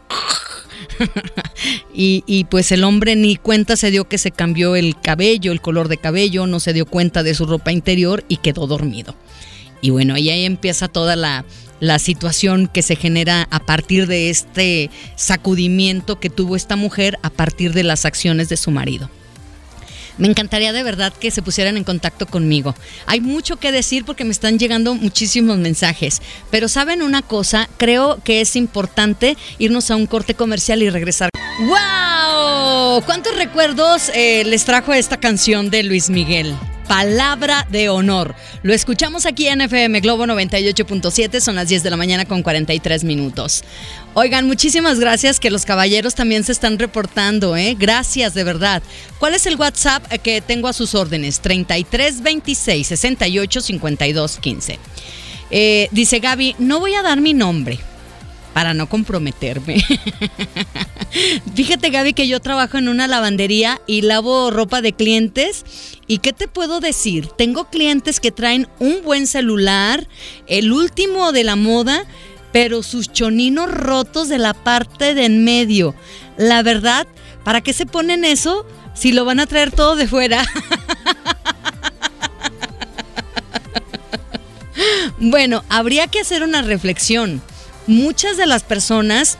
y, 1.94 2.44
pues 2.50 2.72
el 2.72 2.84
hombre 2.84 3.16
ni 3.16 3.36
cuenta 3.36 3.76
se 3.76 3.90
dio 3.90 4.08
que 4.08 4.18
se 4.18 4.30
cambió 4.30 4.76
el 4.76 4.98
cabello, 5.00 5.52
el 5.52 5.60
color 5.60 5.88
de 5.88 5.98
cabello, 5.98 6.46
no 6.46 6.60
se 6.60 6.72
dio 6.72 6.86
cuenta 6.86 7.22
de 7.22 7.34
su 7.34 7.46
ropa 7.46 7.72
interior 7.72 8.24
y 8.28 8.38
quedó 8.38 8.66
dormido. 8.66 9.14
Y 9.82 9.90
bueno, 9.90 10.16
y 10.18 10.30
ahí 10.30 10.44
empieza 10.44 10.88
toda 10.88 11.16
la, 11.16 11.44
la 11.80 11.98
situación 11.98 12.68
que 12.68 12.82
se 12.82 12.96
genera 12.96 13.48
a 13.50 13.60
partir 13.60 14.06
de 14.06 14.30
este 14.30 14.90
sacudimiento 15.16 16.20
que 16.20 16.30
tuvo 16.30 16.56
esta 16.56 16.76
mujer 16.76 17.18
a 17.22 17.30
partir 17.30 17.72
de 17.72 17.82
las 17.82 18.04
acciones 18.04 18.48
de 18.48 18.56
su 18.56 18.70
marido. 18.70 19.10
Me 20.18 20.28
encantaría 20.28 20.72
de 20.72 20.82
verdad 20.82 21.12
que 21.12 21.30
se 21.30 21.42
pusieran 21.42 21.76
en 21.76 21.84
contacto 21.84 22.26
conmigo. 22.26 22.74
Hay 23.06 23.20
mucho 23.20 23.56
que 23.56 23.72
decir 23.72 24.04
porque 24.04 24.24
me 24.24 24.32
están 24.32 24.58
llegando 24.58 24.94
muchísimos 24.94 25.58
mensajes, 25.58 26.20
pero 26.50 26.68
saben 26.68 27.02
una 27.02 27.22
cosa, 27.22 27.68
creo 27.76 28.20
que 28.22 28.40
es 28.40 28.56
importante 28.56 29.36
irnos 29.58 29.90
a 29.90 29.96
un 29.96 30.06
corte 30.06 30.34
comercial 30.34 30.82
y 30.82 30.90
regresar. 30.90 31.30
¡Wow! 31.60 33.02
¿Cuántos 33.04 33.36
recuerdos 33.36 34.10
eh, 34.14 34.44
les 34.44 34.64
trajo 34.64 34.92
esta 34.92 35.18
canción 35.18 35.70
de 35.70 35.82
Luis 35.82 36.10
Miguel? 36.10 36.54
Palabra 36.90 37.68
de 37.70 37.88
honor. 37.88 38.34
Lo 38.64 38.74
escuchamos 38.74 39.24
aquí 39.24 39.46
en 39.46 39.60
FM 39.60 40.00
Globo 40.00 40.26
98.7, 40.26 41.38
son 41.38 41.54
las 41.54 41.68
10 41.68 41.84
de 41.84 41.90
la 41.90 41.96
mañana 41.96 42.24
con 42.24 42.42
43 42.42 43.04
minutos. 43.04 43.62
Oigan, 44.14 44.46
muchísimas 44.46 44.98
gracias 44.98 45.38
que 45.38 45.50
los 45.50 45.64
caballeros 45.64 46.16
también 46.16 46.42
se 46.42 46.50
están 46.50 46.80
reportando, 46.80 47.56
¿eh? 47.56 47.76
Gracias, 47.78 48.34
de 48.34 48.42
verdad. 48.42 48.82
¿Cuál 49.20 49.34
es 49.34 49.46
el 49.46 49.54
WhatsApp 49.54 50.04
que 50.22 50.40
tengo 50.40 50.66
a 50.66 50.72
sus 50.72 50.96
órdenes? 50.96 51.40
33 51.40 52.20
26 52.20 52.86
68 52.88 53.60
52 53.60 54.38
15. 54.38 54.78
dice 55.92 56.18
Gaby, 56.18 56.56
no 56.58 56.80
voy 56.80 56.94
a 56.94 57.02
dar 57.02 57.20
mi 57.20 57.34
nombre, 57.34 57.78
para 58.52 58.74
no 58.74 58.88
comprometerme. 58.88 59.80
Fíjate 61.54 61.90
Gaby 61.90 62.12
que 62.12 62.28
yo 62.28 62.40
trabajo 62.40 62.78
en 62.78 62.88
una 62.88 63.06
lavandería 63.06 63.80
y 63.86 64.02
lavo 64.02 64.50
ropa 64.50 64.82
de 64.82 64.92
clientes 64.92 65.64
y 66.06 66.18
qué 66.18 66.32
te 66.32 66.48
puedo 66.48 66.80
decir, 66.80 67.28
tengo 67.28 67.66
clientes 67.66 68.18
que 68.18 68.32
traen 68.32 68.68
un 68.80 69.02
buen 69.02 69.26
celular, 69.26 70.08
el 70.46 70.72
último 70.72 71.32
de 71.32 71.44
la 71.44 71.56
moda, 71.56 72.04
pero 72.52 72.82
sus 72.82 73.12
choninos 73.12 73.70
rotos 73.70 74.28
de 74.28 74.38
la 74.38 74.54
parte 74.54 75.14
de 75.14 75.26
en 75.26 75.44
medio. 75.44 75.94
La 76.36 76.62
verdad, 76.62 77.06
¿para 77.44 77.60
qué 77.60 77.72
se 77.72 77.86
ponen 77.86 78.24
eso 78.24 78.66
si 78.94 79.12
lo 79.12 79.24
van 79.24 79.40
a 79.40 79.46
traer 79.46 79.70
todo 79.70 79.96
de 79.96 80.08
fuera? 80.08 80.44
bueno, 85.18 85.64
habría 85.68 86.06
que 86.06 86.20
hacer 86.20 86.42
una 86.42 86.62
reflexión 86.62 87.42
muchas 87.86 88.36
de 88.36 88.46
las 88.46 88.62
personas 88.62 89.38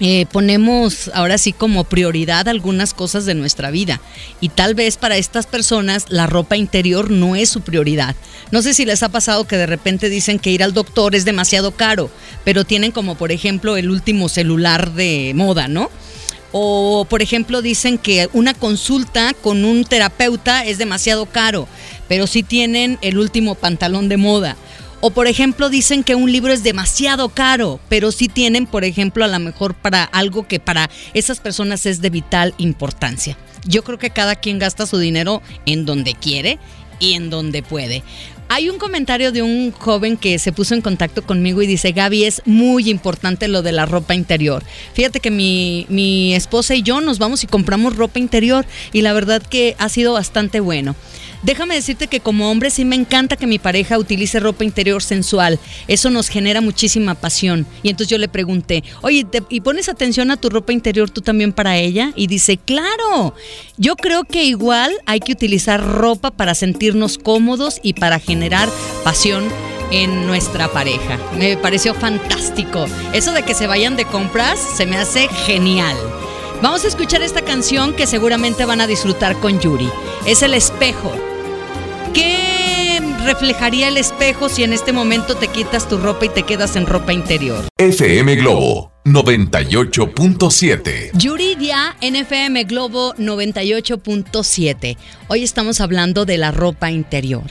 eh, 0.00 0.26
ponemos 0.32 1.08
ahora 1.14 1.38
sí 1.38 1.52
como 1.52 1.84
prioridad 1.84 2.48
algunas 2.48 2.92
cosas 2.94 3.26
de 3.26 3.34
nuestra 3.34 3.70
vida 3.70 4.00
y 4.40 4.48
tal 4.48 4.74
vez 4.74 4.96
para 4.96 5.16
estas 5.16 5.46
personas 5.46 6.06
la 6.08 6.26
ropa 6.26 6.56
interior 6.56 7.12
no 7.12 7.36
es 7.36 7.48
su 7.48 7.60
prioridad. 7.60 8.16
No 8.50 8.60
sé 8.60 8.74
si 8.74 8.84
les 8.84 9.04
ha 9.04 9.08
pasado 9.10 9.46
que 9.46 9.56
de 9.56 9.66
repente 9.66 10.08
dicen 10.08 10.40
que 10.40 10.50
ir 10.50 10.64
al 10.64 10.74
doctor 10.74 11.14
es 11.14 11.24
demasiado 11.24 11.72
caro, 11.72 12.10
pero 12.44 12.64
tienen 12.64 12.90
como 12.90 13.14
por 13.14 13.30
ejemplo 13.30 13.76
el 13.76 13.88
último 13.88 14.28
celular 14.28 14.92
de 14.92 15.32
moda, 15.36 15.68
¿no? 15.68 15.90
O 16.50 17.06
por 17.08 17.22
ejemplo 17.22 17.62
dicen 17.62 17.96
que 17.96 18.28
una 18.32 18.54
consulta 18.54 19.32
con 19.42 19.64
un 19.64 19.84
terapeuta 19.84 20.64
es 20.64 20.78
demasiado 20.78 21.26
caro, 21.26 21.68
pero 22.08 22.26
sí 22.26 22.42
tienen 22.42 22.98
el 23.00 23.18
último 23.18 23.54
pantalón 23.54 24.08
de 24.08 24.16
moda. 24.16 24.56
O 25.06 25.10
por 25.10 25.26
ejemplo 25.26 25.68
dicen 25.68 26.02
que 26.02 26.14
un 26.14 26.32
libro 26.32 26.50
es 26.50 26.62
demasiado 26.62 27.28
caro, 27.28 27.78
pero 27.90 28.10
sí 28.10 28.26
tienen, 28.26 28.64
por 28.64 28.84
ejemplo, 28.84 29.22
a 29.22 29.28
lo 29.28 29.38
mejor 29.38 29.74
para 29.74 30.02
algo 30.02 30.48
que 30.48 30.60
para 30.60 30.88
esas 31.12 31.40
personas 31.40 31.84
es 31.84 32.00
de 32.00 32.08
vital 32.08 32.54
importancia. 32.56 33.36
Yo 33.66 33.84
creo 33.84 33.98
que 33.98 34.08
cada 34.08 34.34
quien 34.34 34.58
gasta 34.58 34.86
su 34.86 34.96
dinero 34.96 35.42
en 35.66 35.84
donde 35.84 36.14
quiere 36.14 36.58
y 37.00 37.12
en 37.12 37.28
donde 37.28 37.62
puede. 37.62 38.02
Hay 38.48 38.70
un 38.70 38.78
comentario 38.78 39.30
de 39.30 39.42
un 39.42 39.72
joven 39.72 40.16
que 40.16 40.38
se 40.38 40.52
puso 40.52 40.74
en 40.74 40.80
contacto 40.80 41.20
conmigo 41.20 41.60
y 41.60 41.66
dice, 41.66 41.92
Gaby, 41.92 42.24
es 42.24 42.40
muy 42.46 42.88
importante 42.88 43.46
lo 43.46 43.60
de 43.60 43.72
la 43.72 43.84
ropa 43.84 44.14
interior. 44.14 44.62
Fíjate 44.94 45.20
que 45.20 45.30
mi, 45.30 45.84
mi 45.90 46.34
esposa 46.34 46.74
y 46.74 46.82
yo 46.82 47.02
nos 47.02 47.18
vamos 47.18 47.44
y 47.44 47.46
compramos 47.46 47.94
ropa 47.96 48.18
interior 48.20 48.64
y 48.94 49.02
la 49.02 49.12
verdad 49.12 49.42
que 49.42 49.76
ha 49.78 49.90
sido 49.90 50.14
bastante 50.14 50.60
bueno. 50.60 50.96
Déjame 51.44 51.74
decirte 51.74 52.06
que 52.06 52.20
como 52.20 52.50
hombre 52.50 52.70
sí 52.70 52.86
me 52.86 52.96
encanta 52.96 53.36
que 53.36 53.46
mi 53.46 53.58
pareja 53.58 53.98
utilice 53.98 54.40
ropa 54.40 54.64
interior 54.64 55.02
sensual. 55.02 55.60
Eso 55.88 56.08
nos 56.08 56.28
genera 56.28 56.62
muchísima 56.62 57.14
pasión. 57.14 57.66
Y 57.82 57.90
entonces 57.90 58.08
yo 58.08 58.16
le 58.16 58.28
pregunté, 58.28 58.82
oye, 59.02 59.26
¿y 59.50 59.60
pones 59.60 59.90
atención 59.90 60.30
a 60.30 60.38
tu 60.38 60.48
ropa 60.48 60.72
interior 60.72 61.10
tú 61.10 61.20
también 61.20 61.52
para 61.52 61.76
ella? 61.76 62.12
Y 62.16 62.28
dice, 62.28 62.56
claro, 62.56 63.34
yo 63.76 63.94
creo 63.96 64.24
que 64.24 64.44
igual 64.44 64.90
hay 65.04 65.20
que 65.20 65.32
utilizar 65.32 65.84
ropa 65.84 66.30
para 66.30 66.54
sentirnos 66.54 67.18
cómodos 67.18 67.78
y 67.82 67.92
para 67.92 68.18
generar 68.18 68.70
pasión 69.04 69.44
en 69.90 70.26
nuestra 70.26 70.68
pareja. 70.68 71.18
Me 71.36 71.58
pareció 71.58 71.92
fantástico. 71.92 72.86
Eso 73.12 73.32
de 73.32 73.42
que 73.42 73.54
se 73.54 73.66
vayan 73.66 73.96
de 73.96 74.06
compras 74.06 74.58
se 74.58 74.86
me 74.86 74.96
hace 74.96 75.28
genial. 75.28 75.96
Vamos 76.62 76.86
a 76.86 76.88
escuchar 76.88 77.20
esta 77.20 77.42
canción 77.42 77.94
que 77.94 78.06
seguramente 78.06 78.64
van 78.64 78.80
a 78.80 78.86
disfrutar 78.86 79.38
con 79.40 79.60
Yuri. 79.60 79.90
Es 80.24 80.42
El 80.42 80.54
espejo. 80.54 81.12
¿Qué 82.14 83.00
reflejaría 83.24 83.88
el 83.88 83.96
espejo 83.96 84.48
si 84.48 84.62
en 84.62 84.72
este 84.72 84.92
momento 84.92 85.36
te 85.36 85.48
quitas 85.48 85.88
tu 85.88 85.98
ropa 85.98 86.26
y 86.26 86.28
te 86.28 86.44
quedas 86.44 86.76
en 86.76 86.86
ropa 86.86 87.12
interior? 87.12 87.64
FM 87.76 88.36
Globo 88.36 88.92
98.7. 89.04 91.10
Yuridia 91.14 91.96
NFM 92.00 92.62
Globo 92.64 93.14
98.7. 93.16 94.96
Hoy 95.28 95.42
estamos 95.42 95.80
hablando 95.80 96.24
de 96.24 96.38
la 96.38 96.52
ropa 96.52 96.92
interior. 96.92 97.50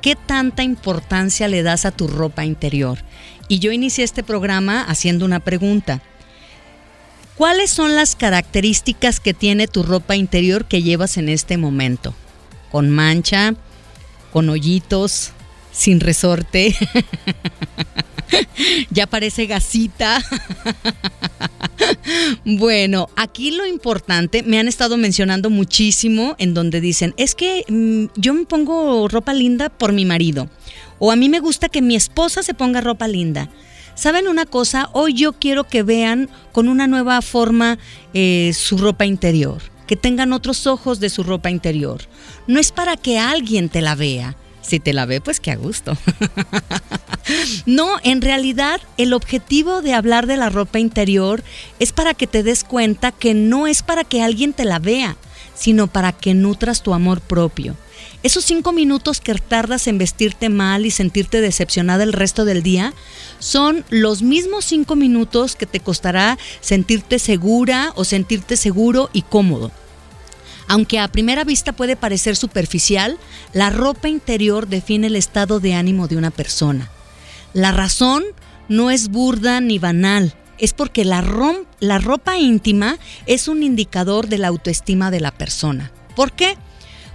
¿Qué 0.00 0.16
tanta 0.16 0.62
importancia 0.62 1.48
le 1.48 1.62
das 1.62 1.84
a 1.84 1.90
tu 1.90 2.08
ropa 2.08 2.46
interior? 2.46 2.98
Y 3.46 3.58
yo 3.58 3.72
inicié 3.72 4.04
este 4.04 4.22
programa 4.22 4.80
haciendo 4.82 5.26
una 5.26 5.40
pregunta. 5.40 6.00
¿Cuáles 7.36 7.70
son 7.70 7.94
las 7.94 8.16
características 8.16 9.20
que 9.20 9.34
tiene 9.34 9.68
tu 9.68 9.82
ropa 9.82 10.16
interior 10.16 10.64
que 10.64 10.82
llevas 10.82 11.18
en 11.18 11.28
este 11.28 11.58
momento? 11.58 12.14
¿Con 12.70 12.90
mancha? 12.90 13.54
Con 14.32 14.48
hoyitos, 14.48 15.32
sin 15.72 16.00
resorte. 16.00 16.74
ya 18.90 19.06
parece 19.06 19.46
gasita. 19.46 20.22
bueno, 22.44 23.08
aquí 23.16 23.50
lo 23.50 23.66
importante, 23.66 24.42
me 24.42 24.58
han 24.58 24.68
estado 24.68 24.96
mencionando 24.96 25.50
muchísimo 25.50 26.34
en 26.38 26.54
donde 26.54 26.80
dicen, 26.80 27.14
es 27.16 27.34
que 27.34 27.64
mm, 27.68 28.20
yo 28.20 28.34
me 28.34 28.44
pongo 28.44 29.08
ropa 29.08 29.34
linda 29.34 29.68
por 29.68 29.92
mi 29.92 30.04
marido. 30.04 30.48
O 30.98 31.12
a 31.12 31.16
mí 31.16 31.28
me 31.28 31.40
gusta 31.40 31.68
que 31.68 31.82
mi 31.82 31.94
esposa 31.94 32.42
se 32.42 32.54
ponga 32.54 32.80
ropa 32.80 33.06
linda. 33.06 33.48
¿Saben 33.94 34.28
una 34.28 34.46
cosa? 34.46 34.90
Hoy 34.92 35.14
yo 35.14 35.32
quiero 35.32 35.64
que 35.64 35.82
vean 35.82 36.28
con 36.52 36.68
una 36.68 36.86
nueva 36.86 37.20
forma 37.22 37.78
eh, 38.14 38.52
su 38.54 38.78
ropa 38.78 39.06
interior 39.06 39.60
que 39.88 39.96
tengan 39.96 40.32
otros 40.32 40.68
ojos 40.68 41.00
de 41.00 41.10
su 41.10 41.24
ropa 41.24 41.50
interior. 41.50 42.02
No 42.46 42.60
es 42.60 42.70
para 42.70 42.96
que 42.96 43.18
alguien 43.18 43.68
te 43.68 43.80
la 43.80 43.96
vea. 43.96 44.36
Si 44.60 44.80
te 44.80 44.92
la 44.92 45.06
ve, 45.06 45.20
pues 45.22 45.40
qué 45.40 45.50
a 45.50 45.56
gusto. 45.56 45.96
no, 47.66 47.96
en 48.04 48.20
realidad 48.20 48.80
el 48.98 49.14
objetivo 49.14 49.80
de 49.80 49.94
hablar 49.94 50.26
de 50.26 50.36
la 50.36 50.50
ropa 50.50 50.78
interior 50.78 51.42
es 51.78 51.92
para 51.92 52.12
que 52.12 52.26
te 52.26 52.42
des 52.42 52.64
cuenta 52.64 53.10
que 53.10 53.32
no 53.32 53.66
es 53.66 53.82
para 53.82 54.04
que 54.04 54.22
alguien 54.22 54.52
te 54.52 54.66
la 54.66 54.78
vea, 54.78 55.16
sino 55.54 55.86
para 55.86 56.12
que 56.12 56.34
nutras 56.34 56.82
tu 56.82 56.92
amor 56.92 57.22
propio. 57.22 57.76
Esos 58.24 58.44
cinco 58.44 58.72
minutos 58.72 59.20
que 59.20 59.32
tardas 59.34 59.86
en 59.86 59.96
vestirte 59.96 60.48
mal 60.48 60.84
y 60.84 60.90
sentirte 60.90 61.40
decepcionada 61.40 62.02
el 62.02 62.12
resto 62.12 62.44
del 62.44 62.64
día 62.64 62.92
son 63.38 63.84
los 63.90 64.22
mismos 64.22 64.64
cinco 64.64 64.96
minutos 64.96 65.54
que 65.54 65.66
te 65.66 65.78
costará 65.78 66.36
sentirte 66.60 67.20
segura 67.20 67.92
o 67.94 68.04
sentirte 68.04 68.56
seguro 68.56 69.08
y 69.12 69.22
cómodo. 69.22 69.70
Aunque 70.66 70.98
a 70.98 71.08
primera 71.08 71.44
vista 71.44 71.72
puede 71.72 71.96
parecer 71.96 72.36
superficial, 72.36 73.18
la 73.52 73.70
ropa 73.70 74.08
interior 74.08 74.66
define 74.66 75.06
el 75.06 75.16
estado 75.16 75.60
de 75.60 75.74
ánimo 75.74 76.08
de 76.08 76.16
una 76.16 76.30
persona. 76.30 76.90
La 77.54 77.72
razón 77.72 78.24
no 78.68 78.90
es 78.90 79.08
burda 79.08 79.60
ni 79.60 79.78
banal, 79.78 80.34
es 80.58 80.74
porque 80.74 81.04
la, 81.04 81.22
ropa 81.22 82.36
íntima 82.36 82.98
es 83.26 83.48
un 83.48 83.62
indicador 83.62 84.28
de 84.28 84.38
la 84.38 84.48
autoestima 84.48 85.10
de 85.10 85.20
la 85.20 85.30
persona. 85.30 85.92
¿Por 86.14 86.32
qué? 86.32 86.58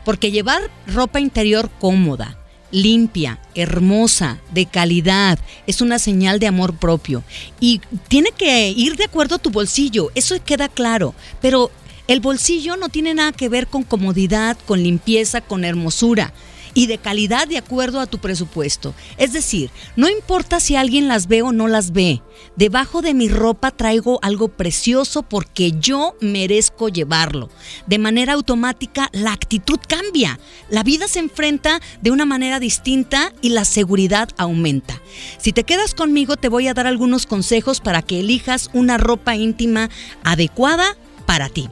Porque 0.06 0.32
llevar 0.32 0.62
ropa 0.88 1.20
interior 1.20 1.70
cómoda, 1.80 2.38
limpia, 2.72 3.40
hermosa, 3.56 4.40
de 4.52 4.66
calidad, 4.66 5.40
es 5.68 5.82
una 5.82 6.00
señal 6.00 6.40
de 6.40 6.48
amor 6.48 6.76
propio. 6.76 7.24
Y 7.60 7.82
tiene 8.08 8.32
que 8.36 8.70
ir 8.70 8.96
de 8.96 9.06
acuerdo 9.06 9.36
a 9.36 9.40
tu 9.40 9.50
bolsillo, 9.50 10.12
eso 10.16 10.36
queda 10.44 10.70
claro. 10.70 11.14
Pero 11.42 11.72
el 12.08 12.20
bolsillo 12.20 12.76
no 12.76 12.90
tiene 12.90 13.14
nada 13.14 13.32
que 13.32 13.50
ver 13.50 13.68
con 13.68 13.84
comodidad, 13.84 14.58
con 14.66 14.84
limpieza, 14.84 15.42
con 15.42 15.64
hermosura 15.64 16.34
y 16.74 16.88
de 16.88 16.98
calidad 16.98 17.48
de 17.48 17.58
acuerdo 17.58 18.00
a 18.00 18.08
tu 18.08 18.20
presupuesto. 18.20 18.94
Es 19.18 19.34
decir, 19.34 19.70
no 19.96 20.10
importa 20.10 20.60
si 20.60 20.76
alguien 20.76 21.08
las 21.08 21.28
ve 21.28 21.42
o 21.42 21.52
no 21.52 21.68
las 21.68 21.92
ve, 21.92 22.22
debajo 22.56 23.02
de 23.02 23.14
mi 23.14 23.30
ropa 23.30 23.72
traigo 23.72 24.20
algo 24.22 24.48
precioso 24.48 25.24
porque 25.24 25.74
yo 25.80 26.16
merezco 26.20 26.90
llevarlo. 26.90 27.50
De 27.88 28.00
manera 28.00 28.34
automática 28.34 29.10
la 29.12 29.34
actitud 29.34 29.80
cambia, 29.88 30.40
la 30.70 30.84
vida 30.84 31.08
se 31.08 31.20
enfrenta 31.20 31.80
de 32.02 32.12
una 32.12 32.26
manera 32.26 32.60
distinta 32.60 33.34
y 33.42 33.50
la 33.50 33.66
seguridad 33.66 34.30
aumenta. 34.38 35.02
Si 35.38 35.54
te 35.54 35.64
quedas 35.64 35.94
conmigo 35.94 36.38
te 36.38 36.50
voy 36.50 36.68
a 36.68 36.74
dar 36.74 36.88
algunos 36.88 37.26
consejos 37.26 37.82
para 37.82 38.02
que 38.02 38.20
elijas 38.20 38.70
una 38.74 38.98
ropa 38.98 39.36
íntima 39.36 39.90
adecuada 40.24 40.98
para 41.26 41.50
ti. 41.50 41.70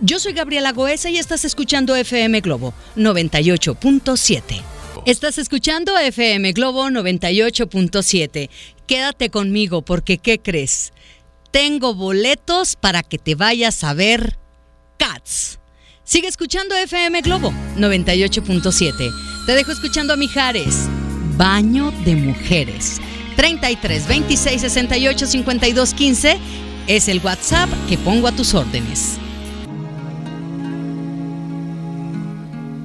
Yo 0.00 0.20
soy 0.20 0.32
Gabriela 0.32 0.70
Goesa 0.70 1.10
y 1.10 1.18
estás 1.18 1.44
escuchando 1.44 1.96
FM 1.96 2.40
Globo 2.40 2.72
98.7. 2.96 4.62
Estás 5.06 5.38
escuchando 5.38 5.98
FM 5.98 6.52
Globo 6.52 6.88
98.7. 6.88 8.48
Quédate 8.86 9.30
conmigo 9.30 9.82
porque 9.82 10.18
¿qué 10.18 10.38
crees? 10.38 10.92
Tengo 11.50 11.94
boletos 11.94 12.76
para 12.76 13.02
que 13.02 13.18
te 13.18 13.34
vayas 13.34 13.82
a 13.82 13.92
ver 13.92 14.38
Cats. 14.98 15.58
Sigue 16.04 16.28
escuchando 16.28 16.76
FM 16.76 17.20
Globo 17.22 17.52
98.7. 17.76 19.10
Te 19.46 19.52
dejo 19.52 19.72
escuchando 19.72 20.12
a 20.12 20.16
Mijares. 20.16 20.88
Baño 21.36 21.90
de 22.04 22.14
mujeres. 22.14 23.00
33 23.34 24.06
26 24.06 24.60
68 24.60 25.26
52 25.26 25.94
15 25.94 26.38
es 26.86 27.08
el 27.08 27.18
WhatsApp 27.18 27.68
que 27.88 27.98
pongo 27.98 28.28
a 28.28 28.32
tus 28.32 28.54
órdenes. 28.54 29.18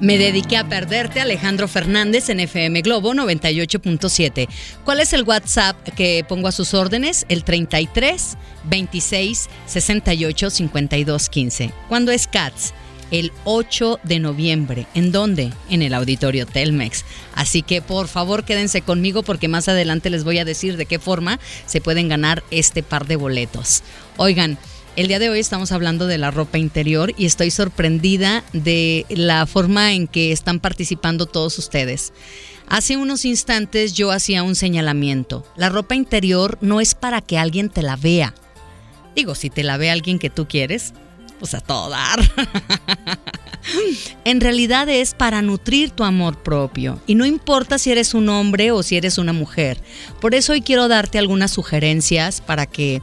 Me 0.03 0.17
dediqué 0.17 0.57
a 0.57 0.67
perderte, 0.67 1.21
Alejandro 1.21 1.69
Fernández 1.69 2.27
en 2.27 2.41
FM 2.41 2.81
Globo 2.81 3.13
98.7. 3.13 4.49
¿Cuál 4.83 4.99
es 4.99 5.13
el 5.13 5.23
WhatsApp 5.23 5.77
que 5.95 6.25
pongo 6.27 6.49
a 6.49 6.51
sus 6.51 6.73
órdenes? 6.73 7.25
El 7.29 7.45
33 7.45 8.37
26 8.65 9.49
68 9.65 10.49
52 10.49 11.29
15. 11.29 11.71
¿Cuándo 11.87 12.11
es 12.11 12.27
Cats? 12.27 12.73
el 13.11 13.31
8 13.45 13.99
de 14.03 14.19
noviembre. 14.19 14.87
¿En 14.95 15.11
dónde? 15.11 15.53
En 15.69 15.83
el 15.83 15.93
Auditorio 15.93 16.47
Telmex. 16.47 17.05
Así 17.35 17.61
que 17.61 17.81
por 17.81 18.07
favor 18.07 18.43
quédense 18.43 18.81
conmigo 18.81 19.21
porque 19.21 19.47
más 19.47 19.69
adelante 19.69 20.09
les 20.09 20.23
voy 20.23 20.39
a 20.39 20.45
decir 20.45 20.77
de 20.77 20.87
qué 20.87 20.97
forma 20.97 21.39
se 21.67 21.79
pueden 21.79 22.09
ganar 22.09 22.43
este 22.49 22.81
par 22.81 23.05
de 23.05 23.15
boletos. 23.15 23.83
Oigan, 24.17 24.57
el 24.95 25.07
día 25.07 25.19
de 25.19 25.29
hoy 25.29 25.39
estamos 25.39 25.71
hablando 25.71 26.05
de 26.05 26.17
la 26.17 26.29
ropa 26.29 26.59
interior 26.59 27.13
y 27.17 27.25
estoy 27.25 27.49
sorprendida 27.49 28.43
de 28.53 29.05
la 29.09 29.45
forma 29.47 29.93
en 29.93 30.07
que 30.07 30.31
están 30.31 30.59
participando 30.59 31.25
todos 31.25 31.57
ustedes. 31.57 32.13
Hace 32.67 32.97
unos 32.97 33.25
instantes 33.25 33.93
yo 33.93 34.11
hacía 34.11 34.43
un 34.43 34.55
señalamiento. 34.55 35.45
La 35.55 35.69
ropa 35.69 35.95
interior 35.95 36.57
no 36.61 36.79
es 36.79 36.93
para 36.95 37.21
que 37.21 37.37
alguien 37.37 37.69
te 37.69 37.81
la 37.81 37.95
vea. 37.95 38.33
Digo, 39.15 39.35
si 39.35 39.49
te 39.49 39.63
la 39.63 39.77
ve 39.77 39.89
alguien 39.89 40.19
que 40.19 40.29
tú 40.29 40.47
quieres, 40.47 40.93
pues 41.39 41.55
a 41.55 41.61
todo 41.61 41.89
dar. 41.89 42.19
en 44.25 44.41
realidad 44.41 44.87
es 44.89 45.13
para 45.13 45.41
nutrir 45.41 45.89
tu 45.89 46.03
amor 46.03 46.41
propio. 46.41 47.01
Y 47.07 47.15
no 47.15 47.25
importa 47.25 47.77
si 47.79 47.91
eres 47.91 48.13
un 48.13 48.29
hombre 48.29 48.71
o 48.71 48.83
si 48.83 48.95
eres 48.95 49.17
una 49.17 49.33
mujer. 49.33 49.81
Por 50.21 50.35
eso 50.35 50.53
hoy 50.53 50.61
quiero 50.61 50.87
darte 50.87 51.17
algunas 51.17 51.51
sugerencias 51.51 52.41
para 52.41 52.65
que 52.65 53.01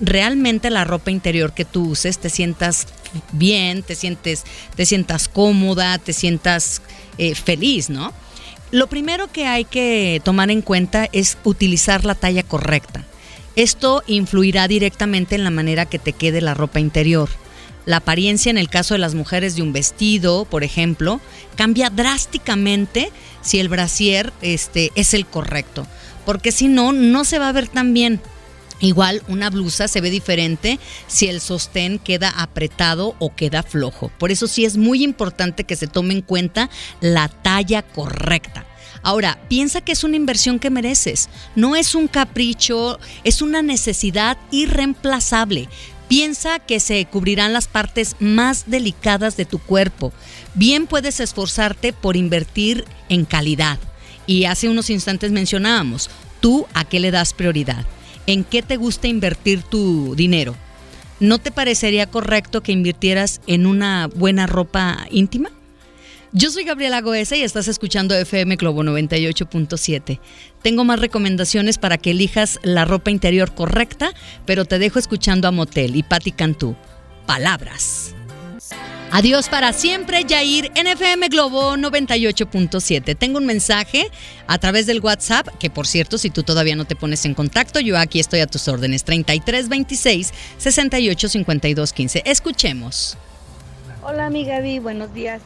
realmente 0.00 0.70
la 0.70 0.84
ropa 0.84 1.10
interior 1.10 1.52
que 1.54 1.64
tú 1.64 1.90
uses 1.90 2.18
te 2.18 2.30
sientas 2.30 2.86
bien, 3.32 3.82
te 3.82 3.94
sientes, 3.94 4.44
te 4.76 4.86
sientas 4.86 5.28
cómoda, 5.28 5.98
te 5.98 6.12
sientas 6.12 6.82
eh, 7.18 7.34
feliz, 7.34 7.90
¿no? 7.90 8.12
Lo 8.70 8.86
primero 8.86 9.30
que 9.30 9.46
hay 9.46 9.64
que 9.64 10.20
tomar 10.24 10.50
en 10.50 10.62
cuenta 10.62 11.08
es 11.12 11.36
utilizar 11.44 12.04
la 12.04 12.14
talla 12.14 12.42
correcta. 12.42 13.04
Esto 13.54 14.02
influirá 14.06 14.66
directamente 14.66 15.34
en 15.34 15.44
la 15.44 15.50
manera 15.50 15.84
que 15.84 15.98
te 15.98 16.14
quede 16.14 16.40
la 16.40 16.54
ropa 16.54 16.80
interior. 16.80 17.28
La 17.84 17.98
apariencia 17.98 18.48
en 18.48 18.58
el 18.58 18.70
caso 18.70 18.94
de 18.94 18.98
las 18.98 19.14
mujeres 19.14 19.56
de 19.56 19.62
un 19.62 19.72
vestido, 19.72 20.46
por 20.46 20.64
ejemplo, 20.64 21.20
cambia 21.56 21.90
drásticamente 21.90 23.10
si 23.42 23.58
el 23.58 23.68
brasier 23.68 24.32
este, 24.40 24.90
es 24.94 25.14
el 25.14 25.26
correcto, 25.26 25.86
porque 26.24 26.52
si 26.52 26.68
no, 26.68 26.92
no 26.92 27.24
se 27.24 27.38
va 27.38 27.48
a 27.48 27.52
ver 27.52 27.68
tan 27.68 27.92
bien. 27.92 28.20
Igual 28.82 29.22
una 29.28 29.48
blusa 29.48 29.86
se 29.86 30.00
ve 30.00 30.10
diferente 30.10 30.80
si 31.06 31.28
el 31.28 31.40
sostén 31.40 32.00
queda 32.00 32.30
apretado 32.30 33.14
o 33.20 33.34
queda 33.34 33.62
flojo. 33.62 34.10
Por 34.18 34.32
eso 34.32 34.48
sí 34.48 34.64
es 34.64 34.76
muy 34.76 35.04
importante 35.04 35.62
que 35.62 35.76
se 35.76 35.86
tome 35.86 36.14
en 36.14 36.20
cuenta 36.20 36.68
la 37.00 37.28
talla 37.28 37.82
correcta. 37.82 38.66
Ahora, 39.04 39.38
piensa 39.48 39.80
que 39.80 39.92
es 39.92 40.02
una 40.02 40.16
inversión 40.16 40.58
que 40.58 40.70
mereces. 40.70 41.28
No 41.54 41.76
es 41.76 41.94
un 41.94 42.08
capricho, 42.08 42.98
es 43.22 43.40
una 43.40 43.62
necesidad 43.62 44.36
irreemplazable. 44.50 45.68
Piensa 46.08 46.58
que 46.58 46.80
se 46.80 47.04
cubrirán 47.06 47.52
las 47.52 47.68
partes 47.68 48.16
más 48.18 48.64
delicadas 48.66 49.36
de 49.36 49.44
tu 49.44 49.60
cuerpo. 49.60 50.12
Bien 50.54 50.88
puedes 50.88 51.20
esforzarte 51.20 51.92
por 51.92 52.16
invertir 52.16 52.84
en 53.08 53.26
calidad. 53.26 53.78
Y 54.26 54.44
hace 54.44 54.68
unos 54.68 54.90
instantes 54.90 55.30
mencionábamos, 55.30 56.10
¿tú 56.40 56.66
a 56.74 56.84
qué 56.84 56.98
le 56.98 57.12
das 57.12 57.32
prioridad? 57.32 57.86
¿En 58.26 58.44
qué 58.44 58.62
te 58.62 58.76
gusta 58.76 59.08
invertir 59.08 59.62
tu 59.62 60.14
dinero? 60.14 60.54
¿No 61.20 61.38
te 61.38 61.50
parecería 61.50 62.06
correcto 62.06 62.62
que 62.62 62.72
invirtieras 62.72 63.40
en 63.46 63.66
una 63.66 64.08
buena 64.08 64.46
ropa 64.46 65.06
íntima? 65.10 65.50
Yo 66.32 66.50
soy 66.50 66.64
Gabriela 66.64 67.02
Goesa 67.02 67.36
y 67.36 67.42
estás 67.42 67.68
escuchando 67.68 68.14
FM 68.14 68.56
Globo 68.56 68.82
98.7. 68.82 70.18
Tengo 70.62 70.84
más 70.84 70.98
recomendaciones 70.98 71.76
para 71.76 71.98
que 71.98 72.12
elijas 72.12 72.58
la 72.62 72.86
ropa 72.86 73.10
interior 73.10 73.54
correcta, 73.54 74.14
pero 74.46 74.64
te 74.64 74.78
dejo 74.78 74.98
escuchando 74.98 75.46
a 75.46 75.50
Motel 75.50 75.94
y 75.94 76.02
Patti 76.02 76.32
Cantú. 76.32 76.74
Palabras. 77.26 78.14
Adiós 79.14 79.50
para 79.50 79.74
siempre, 79.74 80.24
Yair, 80.24 80.72
en 80.74 80.86
FM 80.86 81.28
Globo 81.28 81.76
98.7. 81.76 83.14
Tengo 83.14 83.36
un 83.36 83.44
mensaje 83.44 84.10
a 84.46 84.56
través 84.56 84.86
del 84.86 85.00
WhatsApp, 85.00 85.48
que 85.58 85.68
por 85.68 85.86
cierto, 85.86 86.16
si 86.16 86.30
tú 86.30 86.42
todavía 86.44 86.76
no 86.76 86.86
te 86.86 86.96
pones 86.96 87.26
en 87.26 87.34
contacto, 87.34 87.78
yo 87.78 87.98
aquí 87.98 88.20
estoy 88.20 88.40
a 88.40 88.46
tus 88.46 88.68
órdenes, 88.68 89.04
3326 89.04 90.32
685215. 90.56 92.22
Escuchemos. 92.24 93.18
Hola, 94.02 94.30
mi 94.30 94.46
Gaby, 94.46 94.78
buenos 94.78 95.12
días. 95.12 95.42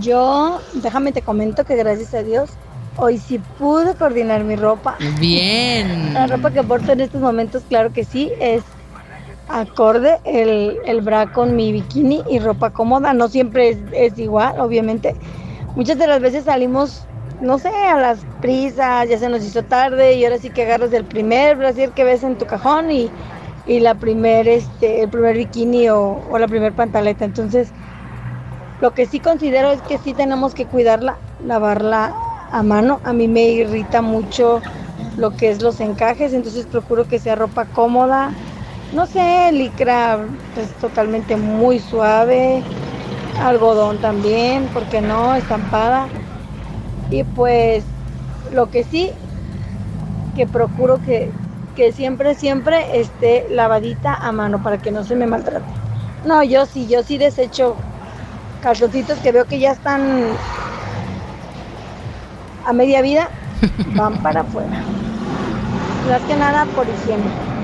Yo, 0.00 0.62
déjame 0.72 1.12
te 1.12 1.20
comento 1.20 1.66
que 1.66 1.76
gracias 1.76 2.14
a 2.14 2.22
Dios, 2.22 2.48
hoy 2.96 3.18
sí 3.18 3.38
pude 3.58 3.94
coordinar 3.96 4.44
mi 4.44 4.56
ropa. 4.56 4.96
Bien. 5.20 6.14
La 6.14 6.26
ropa 6.26 6.50
que 6.50 6.62
porto 6.62 6.92
en 6.92 7.02
estos 7.02 7.20
momentos, 7.20 7.64
claro 7.68 7.92
que 7.92 8.04
sí, 8.04 8.32
es 8.40 8.62
acorde 9.48 10.20
el, 10.24 10.78
el 10.84 11.00
bra 11.02 11.32
con 11.32 11.56
mi 11.56 11.72
bikini 11.72 12.22
y 12.28 12.38
ropa 12.38 12.70
cómoda. 12.72 13.12
No 13.14 13.28
siempre 13.28 13.78
es, 13.92 14.18
igual, 14.18 14.60
obviamente. 14.60 15.16
Muchas 15.74 15.98
de 15.98 16.06
las 16.06 16.20
veces 16.20 16.44
salimos, 16.44 17.08
no 17.40 17.58
sé, 17.58 17.68
a 17.68 17.98
las 17.98 18.26
prisas, 18.40 19.08
ya 19.08 19.18
se 19.18 19.28
nos 19.28 19.44
hizo 19.44 19.64
tarde 19.64 20.14
y 20.14 20.24
ahora 20.24 20.38
sí 20.38 20.50
que 20.50 20.62
agarras 20.62 20.92
el 20.92 21.06
primer 21.06 21.56
brasier 21.56 21.92
que 21.92 22.04
ves 22.04 22.22
en 22.22 22.38
tu 22.38 22.46
cajón 22.46 22.90
y, 22.90 23.12
y 23.66 23.80
la 23.80 23.94
primer, 23.96 24.48
este, 24.48 25.02
el 25.02 25.10
primer 25.10 25.36
bikini 25.36 25.88
o, 25.90 26.24
o 26.30 26.38
la 26.38 26.48
primer 26.48 26.74
pantaleta. 26.74 27.24
Entonces, 27.24 27.74
lo 28.78 28.94
que 28.94 29.06
sí 29.06 29.20
considero 29.20 29.70
es 29.70 29.82
que 29.82 29.98
sí 29.98 30.14
tenemos 30.14 30.54
que 30.54 30.68
cuidarla, 30.68 31.22
lavarla 31.38 32.18
a 32.50 32.62
mano. 32.62 33.00
A 33.04 33.12
mí 33.12 33.28
me 33.28 33.48
irrita 33.50 34.02
mucho 34.02 34.64
lo 35.16 35.36
que 35.36 35.50
es 35.50 35.62
los 35.62 35.80
encajes, 35.80 36.32
entonces 36.32 36.66
procuro 36.66 37.06
que 37.08 37.18
sea 37.18 37.34
ropa 37.36 37.66
cómoda. 37.66 38.36
No 38.92 39.06
sé, 39.06 39.50
licra 39.52 40.18
es 40.56 40.68
totalmente 40.80 41.36
muy 41.36 41.80
suave, 41.80 42.62
algodón 43.40 43.98
también, 44.00 44.68
porque 44.72 45.00
no, 45.00 45.34
estampada. 45.34 46.08
Y 47.10 47.24
pues 47.24 47.84
lo 48.52 48.70
que 48.70 48.84
sí, 48.84 49.10
que 50.36 50.46
procuro 50.46 50.98
que, 50.98 51.30
que 51.74 51.92
siempre, 51.92 52.34
siempre 52.34 53.00
esté 53.00 53.46
lavadita 53.50 54.14
a 54.14 54.32
mano 54.32 54.62
para 54.62 54.78
que 54.78 54.90
no 54.90 55.02
se 55.04 55.16
me 55.16 55.26
maltrate. 55.26 55.72
No, 56.24 56.42
yo 56.42 56.66
sí, 56.66 56.86
yo 56.88 57.02
sí 57.02 57.18
desecho 57.18 57.76
calzoncitos 58.62 59.18
que 59.20 59.32
veo 59.32 59.46
que 59.46 59.58
ya 59.58 59.72
están 59.72 60.36
a 62.66 62.72
media 62.72 63.00
vida, 63.00 63.30
van 63.96 64.22
para 64.22 64.40
afuera. 64.40 64.84
Más 66.08 66.22
que 66.24 66.36
nada 66.36 66.66
por 66.74 66.88
higiene. 66.88 67.55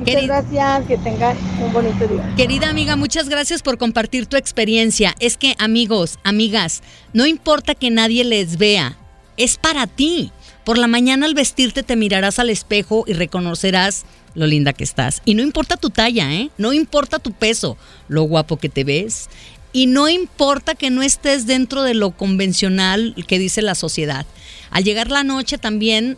Muchas 0.00 0.26
gracias, 0.26 0.86
que 0.86 0.96
tengan 0.96 1.36
un 1.62 1.72
bonito 1.74 2.08
día. 2.08 2.34
Querida 2.34 2.70
amiga, 2.70 2.96
muchas 2.96 3.28
gracias 3.28 3.60
por 3.62 3.76
compartir 3.76 4.24
tu 4.24 4.38
experiencia. 4.38 5.14
Es 5.20 5.36
que 5.36 5.54
amigos, 5.58 6.18
amigas, 6.24 6.82
no 7.12 7.26
importa 7.26 7.74
que 7.74 7.90
nadie 7.90 8.24
les 8.24 8.56
vea, 8.56 8.96
es 9.36 9.58
para 9.58 9.86
ti. 9.86 10.32
Por 10.64 10.78
la 10.78 10.86
mañana 10.86 11.26
al 11.26 11.34
vestirte 11.34 11.82
te 11.82 11.96
mirarás 11.96 12.38
al 12.38 12.48
espejo 12.48 13.04
y 13.06 13.12
reconocerás 13.12 14.06
lo 14.34 14.46
linda 14.46 14.72
que 14.72 14.84
estás. 14.84 15.20
Y 15.26 15.34
no 15.34 15.42
importa 15.42 15.76
tu 15.76 15.90
talla, 15.90 16.32
¿eh? 16.32 16.50
No 16.56 16.72
importa 16.72 17.18
tu 17.18 17.32
peso, 17.32 17.76
lo 18.08 18.22
guapo 18.22 18.56
que 18.56 18.70
te 18.70 18.84
ves. 18.84 19.28
Y 19.74 19.86
no 19.86 20.08
importa 20.08 20.74
que 20.74 20.88
no 20.88 21.02
estés 21.02 21.46
dentro 21.46 21.82
de 21.82 21.92
lo 21.92 22.12
convencional 22.12 23.14
que 23.28 23.38
dice 23.38 23.60
la 23.60 23.74
sociedad. 23.74 24.24
Al 24.70 24.82
llegar 24.82 25.10
la 25.10 25.24
noche 25.24 25.58
también 25.58 26.16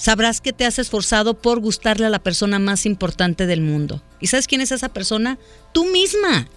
sabrás 0.00 0.40
que 0.40 0.54
te 0.54 0.64
has 0.64 0.78
esforzado 0.78 1.34
por 1.34 1.60
gustarle 1.60 2.06
a 2.06 2.10
la 2.10 2.20
persona 2.20 2.58
más 2.58 2.86
importante 2.86 3.46
del 3.46 3.60
mundo. 3.60 4.00
¿Y 4.18 4.28
sabes 4.28 4.46
quién 4.46 4.62
es 4.62 4.72
esa 4.72 4.88
persona? 4.88 5.38
Tú 5.72 5.84
misma, 5.84 6.48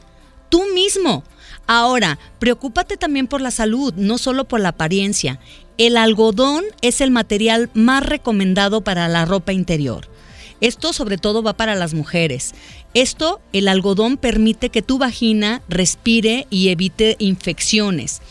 tú 0.48 0.64
mismo. 0.74 1.26
Ahora, 1.68 2.20
preocúpate 2.40 2.96
también 2.96 3.28
por 3.28 3.42
la 3.42 3.52
salud, 3.52 3.94
no 3.96 4.18
solo 4.18 4.46
por 4.46 4.62
la 4.62 4.70
apariencia. 4.70 5.42
El 5.78 5.98
algodón 5.98 6.64
es 6.82 7.02
el 7.02 7.12
material 7.12 7.70
más 7.74 8.06
recomendado 8.06 8.82
para 8.82 9.10
la 9.10 9.26
ropa 9.26 9.52
interior. 9.52 10.08
Esto 10.62 10.94
sobre 10.94 11.18
todo 11.18 11.44
va 11.44 11.52
para 11.52 11.76
las 11.76 11.94
mujeres. 11.94 12.54
Esto, 12.94 13.42
el 13.52 13.68
algodón 13.68 14.16
permite 14.16 14.70
que 14.70 14.82
tu 14.82 14.98
vagina 14.98 15.62
respire 15.68 16.48
y 16.50 16.70
evite 16.70 17.18
infecciones. 17.20 18.22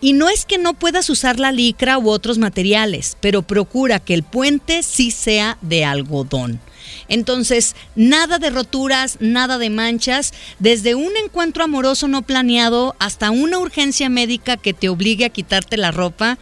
Y 0.00 0.14
no 0.14 0.28
es 0.28 0.46
que 0.46 0.58
no 0.58 0.74
puedas 0.74 1.10
usar 1.10 1.38
la 1.38 1.52
licra 1.52 1.98
u 1.98 2.08
otros 2.10 2.38
materiales, 2.38 3.16
pero 3.20 3.42
procura 3.42 4.00
que 4.00 4.14
el 4.14 4.22
puente 4.22 4.82
sí 4.82 5.10
sea 5.10 5.58
de 5.60 5.84
algodón. 5.84 6.60
Entonces, 7.08 7.76
nada 7.96 8.38
de 8.38 8.50
roturas, 8.50 9.18
nada 9.20 9.58
de 9.58 9.68
manchas, 9.68 10.32
desde 10.58 10.94
un 10.94 11.12
encuentro 11.22 11.64
amoroso 11.64 12.08
no 12.08 12.22
planeado 12.22 12.96
hasta 12.98 13.30
una 13.30 13.58
urgencia 13.58 14.08
médica 14.08 14.56
que 14.56 14.72
te 14.72 14.88
obligue 14.88 15.24
a 15.24 15.30
quitarte 15.30 15.76
la 15.76 15.90
ropa 15.90 16.38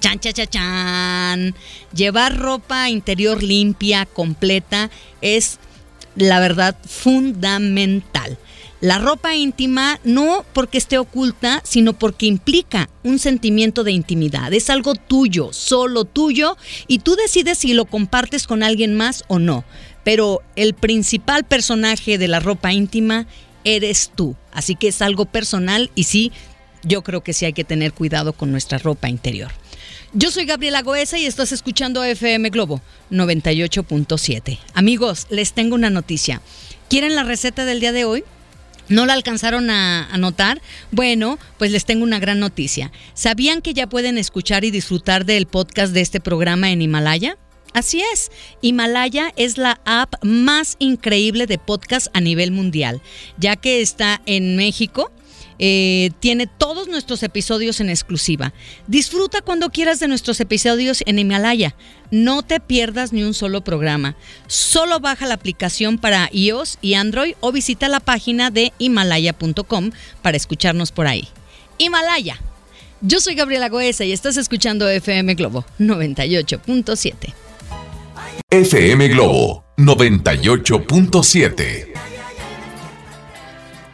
Chan, 0.00 0.20
chan, 0.20 0.32
chan, 0.34 0.48
chan. 0.48 1.54
Llevar 1.94 2.36
ropa 2.36 2.90
interior 2.90 3.42
limpia, 3.42 4.06
completa, 4.06 4.90
es 5.20 5.58
la 6.16 6.38
verdad 6.38 6.76
fundamental. 6.86 8.38
La 8.86 9.00
ropa 9.00 9.34
íntima 9.34 9.98
no 10.04 10.44
porque 10.52 10.78
esté 10.78 10.96
oculta, 10.96 11.60
sino 11.64 11.94
porque 11.94 12.26
implica 12.26 12.88
un 13.02 13.18
sentimiento 13.18 13.82
de 13.82 13.90
intimidad. 13.90 14.52
Es 14.52 14.70
algo 14.70 14.94
tuyo, 14.94 15.52
solo 15.52 16.04
tuyo, 16.04 16.56
y 16.86 17.00
tú 17.00 17.16
decides 17.16 17.58
si 17.58 17.74
lo 17.74 17.86
compartes 17.86 18.46
con 18.46 18.62
alguien 18.62 18.94
más 18.94 19.24
o 19.26 19.40
no. 19.40 19.64
Pero 20.04 20.40
el 20.54 20.74
principal 20.74 21.42
personaje 21.42 22.16
de 22.16 22.28
la 22.28 22.38
ropa 22.38 22.72
íntima 22.72 23.26
eres 23.64 24.12
tú. 24.14 24.36
Así 24.52 24.76
que 24.76 24.86
es 24.86 25.02
algo 25.02 25.24
personal 25.24 25.90
y 25.96 26.04
sí, 26.04 26.30
yo 26.84 27.02
creo 27.02 27.24
que 27.24 27.32
sí 27.32 27.44
hay 27.44 27.54
que 27.54 27.64
tener 27.64 27.92
cuidado 27.92 28.34
con 28.34 28.52
nuestra 28.52 28.78
ropa 28.78 29.08
interior. 29.08 29.50
Yo 30.12 30.30
soy 30.30 30.44
Gabriela 30.44 30.82
Goesa 30.82 31.18
y 31.18 31.26
estás 31.26 31.50
escuchando 31.50 32.04
FM 32.04 32.50
Globo 32.50 32.80
98.7. 33.10 34.60
Amigos, 34.74 35.26
les 35.28 35.54
tengo 35.54 35.74
una 35.74 35.90
noticia. 35.90 36.40
¿Quieren 36.88 37.16
la 37.16 37.24
receta 37.24 37.64
del 37.64 37.80
día 37.80 37.90
de 37.90 38.04
hoy? 38.04 38.22
¿No 38.88 39.04
la 39.06 39.14
alcanzaron 39.14 39.70
a 39.70 40.06
anotar? 40.12 40.60
Bueno, 40.92 41.38
pues 41.58 41.72
les 41.72 41.84
tengo 41.84 42.04
una 42.04 42.20
gran 42.20 42.38
noticia. 42.38 42.92
¿Sabían 43.14 43.62
que 43.62 43.74
ya 43.74 43.88
pueden 43.88 44.16
escuchar 44.18 44.64
y 44.64 44.70
disfrutar 44.70 45.24
del 45.24 45.46
podcast 45.46 45.92
de 45.92 46.02
este 46.02 46.20
programa 46.20 46.70
en 46.70 46.82
Himalaya? 46.82 47.36
Así 47.76 48.00
es, 48.12 48.30
Himalaya 48.62 49.34
es 49.36 49.58
la 49.58 49.80
app 49.84 50.14
más 50.24 50.76
increíble 50.78 51.46
de 51.46 51.58
podcast 51.58 52.06
a 52.14 52.22
nivel 52.22 52.50
mundial, 52.50 53.02
ya 53.36 53.56
que 53.56 53.82
está 53.82 54.22
en 54.24 54.56
México, 54.56 55.12
eh, 55.58 56.10
tiene 56.20 56.46
todos 56.46 56.88
nuestros 56.88 57.22
episodios 57.22 57.80
en 57.80 57.90
exclusiva. 57.90 58.52
Disfruta 58.86 59.42
cuando 59.42 59.70
quieras 59.70 60.00
de 60.00 60.08
nuestros 60.08 60.40
episodios 60.40 61.02
en 61.06 61.18
Himalaya. 61.18 61.74
No 62.10 62.42
te 62.42 62.60
pierdas 62.60 63.12
ni 63.12 63.22
un 63.22 63.34
solo 63.34 63.62
programa. 63.62 64.16
Solo 64.46 65.00
baja 65.00 65.26
la 65.26 65.34
aplicación 65.34 65.98
para 65.98 66.30
iOS 66.32 66.78
y 66.80 66.94
Android 66.94 67.34
o 67.40 67.52
visita 67.52 67.88
la 67.88 68.00
página 68.00 68.50
de 68.50 68.72
himalaya.com 68.78 69.90
para 70.22 70.36
escucharnos 70.36 70.92
por 70.92 71.06
ahí. 71.06 71.28
Himalaya. 71.78 72.40
Yo 73.00 73.20
soy 73.20 73.34
Gabriela 73.34 73.68
Goesa 73.68 74.04
y 74.04 74.12
estás 74.12 74.36
escuchando 74.36 74.88
FM 74.88 75.34
Globo 75.34 75.64
98.7. 75.78 77.34
FM 78.50 79.08
Globo 79.08 79.64
98.7. 79.76 82.05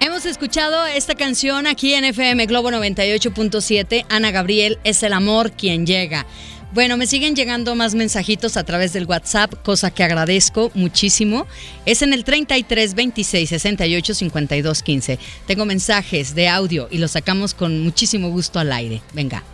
Hemos 0.04 0.26
escuchado 0.26 0.84
esta 0.86 1.14
canción 1.14 1.68
aquí 1.68 1.94
en 1.94 2.04
FM 2.04 2.46
Globo 2.46 2.70
98.7. 2.72 4.04
Ana 4.08 4.32
Gabriel 4.32 4.80
es 4.82 5.04
el 5.04 5.12
amor 5.12 5.52
quien 5.52 5.86
llega. 5.86 6.26
Bueno, 6.74 6.96
me 6.96 7.06
siguen 7.06 7.36
llegando 7.36 7.76
más 7.76 7.94
mensajitos 7.94 8.56
a 8.56 8.64
través 8.64 8.92
del 8.92 9.06
WhatsApp, 9.06 9.54
cosa 9.62 9.92
que 9.92 10.02
agradezco 10.02 10.72
muchísimo. 10.74 11.46
Es 11.86 12.02
en 12.02 12.12
el 12.14 12.24
33 12.24 12.94
26 12.96 13.48
68 13.48 14.14
52 14.14 14.82
15. 14.82 15.18
Tengo 15.46 15.66
mensajes 15.66 16.34
de 16.34 16.48
audio 16.48 16.88
y 16.90 16.98
los 16.98 17.12
sacamos 17.12 17.54
con 17.54 17.80
muchísimo 17.84 18.28
gusto 18.30 18.58
al 18.58 18.72
aire. 18.72 19.02
Venga. 19.12 19.44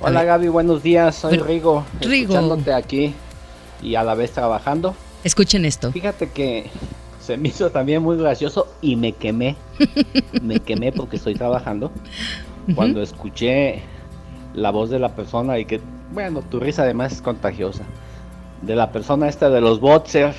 Hola 0.00 0.24
Gaby, 0.24 0.48
buenos 0.48 0.82
días. 0.82 1.16
Soy 1.16 1.32
Pero- 1.32 1.44
Rigo, 1.44 1.86
Rigo. 2.00 2.32
escuchándote 2.32 2.72
aquí 2.72 3.12
y 3.82 3.94
a 3.94 4.02
la 4.04 4.14
vez 4.14 4.32
trabajando. 4.32 4.96
Escuchen 5.22 5.66
esto. 5.66 5.92
Fíjate 5.92 6.30
que 6.30 6.70
se 7.24 7.38
me 7.38 7.48
hizo 7.48 7.70
también 7.70 8.02
muy 8.02 8.18
gracioso 8.18 8.68
y 8.82 8.96
me 8.96 9.12
quemé. 9.12 9.56
me 10.42 10.60
quemé 10.60 10.92
porque 10.92 11.16
estoy 11.16 11.34
trabajando. 11.34 11.90
Cuando 12.74 13.00
escuché 13.02 13.82
la 14.54 14.70
voz 14.70 14.90
de 14.90 14.98
la 14.98 15.14
persona 15.14 15.58
y 15.58 15.64
que, 15.64 15.80
bueno, 16.12 16.42
tu 16.42 16.60
risa 16.60 16.82
además 16.82 17.12
es 17.12 17.22
contagiosa. 17.22 17.84
De 18.60 18.76
la 18.76 18.92
persona 18.92 19.28
esta 19.28 19.48
de 19.48 19.60
los 19.60 19.80
boxers 19.80 20.36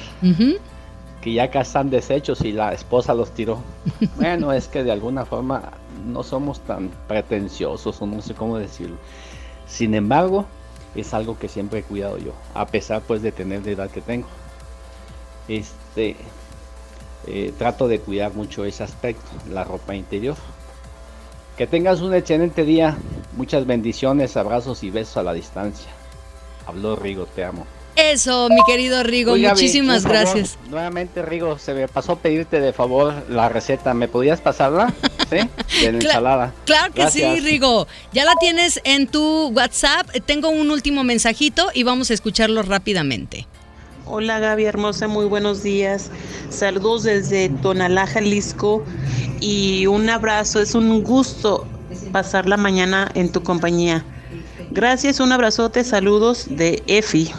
que 1.22 1.34
ya 1.34 1.46
acá 1.46 1.62
están 1.62 1.90
deshechos 1.90 2.42
y 2.42 2.52
la 2.52 2.72
esposa 2.72 3.16
los 3.16 3.32
tiró. 3.32 3.60
Bueno, 4.16 4.54
es 4.54 4.68
que 4.68 4.84
de 4.84 4.92
alguna 4.92 5.26
forma 5.26 5.72
no 6.06 6.22
somos 6.22 6.60
tan 6.62 6.92
pretenciosos 7.08 8.00
o 8.00 8.06
no 8.06 8.22
sé 8.22 8.36
cómo 8.36 8.60
decirlo. 8.60 8.98
Sin 9.66 9.96
embargo, 9.96 10.46
es 10.94 11.16
algo 11.16 11.38
que 11.40 11.48
siempre 11.48 11.80
he 11.80 11.84
cuidado 11.84 12.20
yo, 12.20 12.34
a 12.54 12.68
pesar 12.68 13.02
pues 13.02 13.24
de 13.24 13.32
tener 13.32 13.66
la 13.66 13.72
edad 13.72 13.90
que 13.90 14.02
tengo. 14.02 14.28
Este, 15.48 16.16
eh, 17.28 17.54
trato 17.58 17.88
de 17.88 18.00
cuidar 18.00 18.34
mucho 18.34 18.66
ese 18.66 18.84
aspecto, 18.84 19.30
la 19.52 19.64
ropa 19.64 19.96
interior. 19.96 20.36
Que 21.58 21.68
tengas 21.68 22.02
un 22.02 22.14
excelente 22.14 22.66
día, 22.66 22.98
muchas 23.38 23.66
bendiciones, 23.66 24.36
abrazos 24.36 24.84
y 24.84 24.90
besos 24.90 25.18
a 25.18 25.24
la 25.24 25.34
distancia. 25.34 25.90
Habló 26.68 26.96
Rigo, 26.96 27.26
te 27.28 27.46
amo. 27.46 27.66
Eso, 27.96 28.50
mi 28.50 28.60
querido 28.68 29.04
Rigo, 29.04 29.32
Gaby, 29.36 29.48
muchísimas 29.48 30.04
favor, 30.04 30.18
gracias. 30.18 30.58
Nuevamente, 30.70 31.22
Rigo, 31.22 31.58
se 31.58 31.74
me 31.74 31.88
pasó 31.88 32.18
pedirte 32.18 32.60
de 32.60 32.74
favor 32.74 33.14
la 33.30 33.48
receta. 33.48 33.94
¿Me 33.94 34.10
podías 34.10 34.42
pasarla? 34.42 34.94
¿Sí? 35.30 35.38
De 35.86 35.92
la 35.94 36.00
Cla- 36.00 36.06
ensalada. 36.08 36.54
Claro 36.66 36.94
que 36.94 37.10
sí. 37.10 37.24
Rigo. 37.40 37.88
Ya 38.12 38.26
la 38.26 38.34
tienes 38.38 38.82
en 38.84 39.08
tu 39.08 39.48
WhatsApp. 39.56 40.10
Tengo 40.26 40.50
un 40.50 40.72
último 40.72 41.06
mensajito 41.06 41.70
y 41.74 41.84
vamos 41.84 42.12
a 42.12 42.16
escucharlo 42.16 42.64
rápidamente. 42.64 43.48
Hola 44.08 44.38
Gaby 44.40 44.66
hermosa, 44.66 45.08
muy 45.08 45.26
buenos 45.26 45.64
días. 45.64 46.12
Saludos 46.52 47.04
desde 47.04 47.50
Tonalá, 47.50 48.06
Jalisco 48.06 48.86
y 49.42 49.88
un 49.88 50.08
abrazo. 50.10 50.62
Es 50.62 50.76
un 50.76 51.04
gusto 51.04 51.68
pasar 52.12 52.48
la 52.48 52.56
mañana 52.56 53.12
en 53.16 53.32
tu 53.32 53.42
compañía. 53.42 54.06
Gracias, 54.70 55.20
un 55.20 55.32
abrazote, 55.32 55.84
saludos 55.84 56.46
de 56.50 56.84
Efi. 56.86 57.32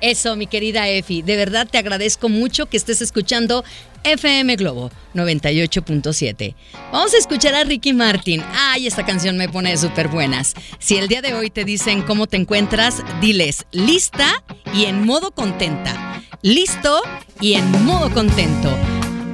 Eso, 0.00 0.36
mi 0.36 0.46
querida 0.46 0.88
Efi. 0.88 1.22
De 1.22 1.36
verdad 1.36 1.66
te 1.68 1.78
agradezco 1.78 2.28
mucho 2.28 2.66
que 2.66 2.76
estés 2.76 3.02
escuchando 3.02 3.64
FM 4.04 4.54
Globo 4.56 4.92
98.7. 5.14 6.54
Vamos 6.92 7.14
a 7.14 7.18
escuchar 7.18 7.54
a 7.56 7.64
Ricky 7.64 7.92
Martin. 7.92 8.44
Ay, 8.52 8.86
esta 8.86 9.04
canción 9.04 9.36
me 9.36 9.48
pone 9.48 9.76
súper 9.76 10.06
buenas. 10.06 10.54
Si 10.78 10.96
el 10.96 11.08
día 11.08 11.20
de 11.20 11.34
hoy 11.34 11.50
te 11.50 11.64
dicen 11.64 12.02
cómo 12.02 12.28
te 12.28 12.36
encuentras, 12.36 13.02
diles 13.20 13.66
lista 13.72 14.44
y 14.72 14.84
en 14.84 15.04
modo 15.04 15.32
contenta. 15.32 16.11
Listo 16.40 17.02
y 17.40 17.54
en 17.54 17.84
modo 17.84 18.10
contento. 18.10 18.70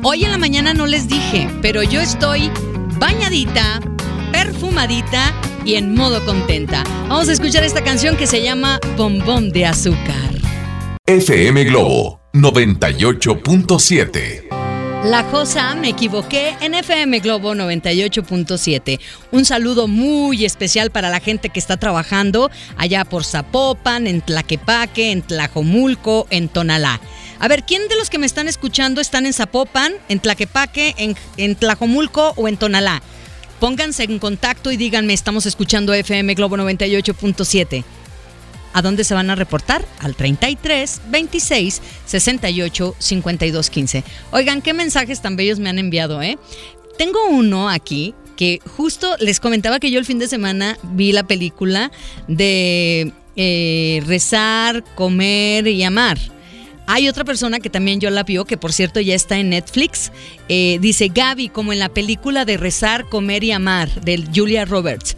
Hoy 0.03 0.25
en 0.25 0.33
la 0.33 0.39
mañana 0.39 0.75
no 0.75 0.87
les 0.87 1.09
dije, 1.09 1.49
pero 1.63 1.83
yo 1.83 2.01
estoy 2.01 2.51
bañadita, 2.99 3.81
perfumadita 4.33 5.33
y 5.65 5.77
en 5.77 5.95
modo 5.95 6.25
contenta. 6.25 6.83
Vamos 7.09 7.29
a 7.29 7.33
escuchar 7.33 7.63
esta 7.65 7.85
canción 7.85 8.17
que 8.17 8.27
se 8.27 8.43
llama 8.43 8.81
Bombón 8.97 9.53
de 9.53 9.67
Azúcar. 9.67 10.17
FM 11.07 11.65
Globo 11.65 12.21
98.7. 12.35 14.58
La 15.05 15.23
Josa, 15.23 15.77
me 15.77 15.91
equivoqué, 15.91 16.57
en 16.61 16.75
FM 16.75 17.21
Globo 17.21 17.55
98.7. 17.55 18.99
Un 19.31 19.45
saludo 19.45 19.87
muy 19.87 20.45
especial 20.45 20.91
para 20.91 21.09
la 21.09 21.21
gente 21.21 21.51
que 21.51 21.61
está 21.61 21.77
trabajando 21.77 22.51
allá 22.77 23.05
por 23.05 23.25
Zapopan, 23.25 24.09
en 24.09 24.21
Tlaquepaque, 24.21 25.13
en 25.13 25.23
Tlajomulco, 25.23 26.27
en 26.31 26.49
Tonalá. 26.49 27.01
A 27.39 27.47
ver, 27.47 27.63
¿quién 27.63 27.87
de 27.89 27.95
los 27.95 28.11
que 28.11 28.19
me 28.19 28.27
están 28.27 28.49
escuchando 28.49 29.01
están 29.01 29.25
en 29.25 29.33
Zapopan, 29.33 29.95
en 30.09 30.19
Tlaquepaque, 30.19 30.97
en, 30.99 31.17
en 31.37 31.55
Tlajomulco 31.55 32.35
o 32.37 32.49
en 32.49 32.57
Tonalá? 32.57 33.01
Pónganse 33.61 34.03
en 34.03 34.19
contacto 34.19 34.73
y 34.73 34.77
díganme, 34.77 35.15
estamos 35.15 35.47
escuchando 35.47 35.95
FM 35.95 36.35
Globo 36.35 36.57
98.7. 36.57 37.85
¿A 38.79 38.83
dónde 38.83 39.03
se 39.03 39.13
van 39.13 39.29
a 39.29 39.35
reportar? 39.35 39.85
Al 39.99 40.15
33 40.15 41.01
26 41.11 41.83
68 42.07 42.95
52 42.97 43.71
15. 43.71 44.05
Oigan, 44.31 44.63
qué 44.63 44.73
mensajes 44.73 45.21
tan 45.21 45.35
bellos 45.35 45.59
me 45.59 45.69
han 45.69 45.81
enviado, 45.81 46.23
¿eh? 46.23 46.39
Tengo 46.97 47.27
uno 47.29 47.69
aquí 47.69 48.15
que 48.37 48.61
justo 48.77 49.17
les 49.19 49.41
comentaba 49.41 49.81
que 49.81 49.91
yo 49.91 49.99
el 49.99 50.05
fin 50.05 50.21
de 50.21 50.29
semana 50.29 50.79
vi 50.93 51.11
la 51.11 51.25
película 51.25 51.91
de 52.29 53.13
eh, 53.35 54.01
Rezar, 54.07 54.85
Comer 54.95 55.67
y 55.67 55.83
Amar. 55.83 56.17
Hay 56.87 57.09
otra 57.09 57.25
persona 57.25 57.59
que 57.59 57.71
también 57.71 57.99
yo 57.99 58.11
la 58.11 58.23
vio, 58.23 58.45
que 58.45 58.59
por 58.59 58.73
cierto 58.73 59.01
ya 59.01 59.17
está 59.17 59.39
en 59.39 59.51
Netflix. 59.51 60.13
Eh, 60.49 60.79
dice 60.81 61.09
Gaby, 61.13 61.49
como 61.49 61.73
en 61.73 61.81
la 61.81 61.89
película 61.89 62.45
de 62.45 62.57
Rezar, 62.57 63.09
Comer 63.09 63.43
y 63.43 63.51
Amar, 63.51 64.03
de 64.03 64.25
Julia 64.33 64.65
Roberts. 64.65 65.17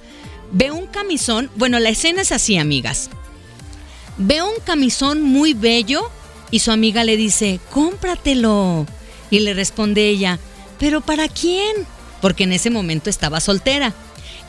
Ve 0.51 0.71
un 0.71 0.87
camisón, 0.87 1.51
bueno, 1.57 1.79
la 1.79 1.91
escena 1.91 2.23
es 2.23 2.33
así, 2.33 2.57
amigas. 2.57 3.11
Ve 4.23 4.43
un 4.43 4.53
camisón 4.65 5.23
muy 5.23 5.55
bello 5.55 6.11
y 6.51 6.59
su 6.59 6.71
amiga 6.71 7.05
le 7.05 7.17
dice, 7.17 7.59
cómpratelo. 7.71 8.87
Y 9.31 9.41
le 9.41 9.55
responde 9.55 10.11
ella, 10.11 10.39
¿pero 10.79 11.01
para 11.01 11.27
quién? 11.27 11.75
Porque 12.21 12.45
en 12.45 12.53
ese 12.53 12.69
momento 12.69 13.09
estaba 13.09 13.41
soltera. 13.41 13.95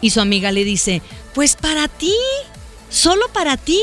Y 0.02 0.10
su 0.10 0.20
amiga 0.20 0.52
le 0.52 0.66
dice, 0.66 1.02
pues 1.34 1.56
para 1.56 1.88
ti, 1.88 2.14
solo 2.89 3.30
para 3.32 3.56
ti. 3.56 3.80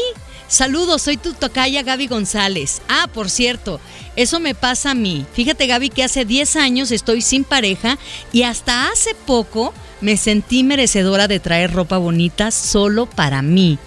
Saludos, 0.46 1.00
soy 1.00 1.16
tu 1.16 1.32
tocaya 1.32 1.82
Gaby 1.82 2.06
González. 2.06 2.82
Ah, 2.88 3.08
por 3.14 3.30
cierto, 3.30 3.80
eso 4.14 4.40
me 4.40 4.54
pasa 4.54 4.90
a 4.90 4.94
mí. 4.94 5.24
Fíjate 5.32 5.66
Gaby 5.66 5.88
que 5.88 6.04
hace 6.04 6.26
10 6.26 6.56
años 6.56 6.90
estoy 6.90 7.22
sin 7.22 7.44
pareja 7.44 7.96
y 8.30 8.42
hasta 8.42 8.90
hace 8.90 9.14
poco 9.14 9.72
me 10.02 10.18
sentí 10.18 10.64
merecedora 10.64 11.28
de 11.28 11.40
traer 11.40 11.72
ropa 11.72 11.96
bonita 11.96 12.50
solo 12.50 13.06
para 13.06 13.40
mí. 13.40 13.78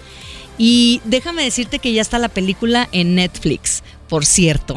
Y 0.58 1.00
déjame 1.04 1.44
decirte 1.44 1.78
que 1.78 1.92
ya 1.92 2.02
está 2.02 2.18
la 2.18 2.28
película 2.28 2.88
en 2.92 3.14
Netflix, 3.14 3.82
por 4.08 4.26
cierto. 4.26 4.76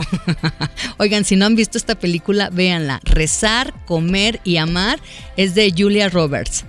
Oigan, 0.98 1.26
si 1.26 1.36
no 1.36 1.46
han 1.46 1.56
visto 1.56 1.78
esta 1.78 1.96
película, 1.96 2.50
véanla. 2.50 3.02
Rezar, 3.04 3.74
comer 3.86 4.40
y 4.44 4.58
amar 4.58 5.00
es 5.38 5.56
de 5.56 5.74
Julia 5.76 6.10
Roberts. 6.10 6.66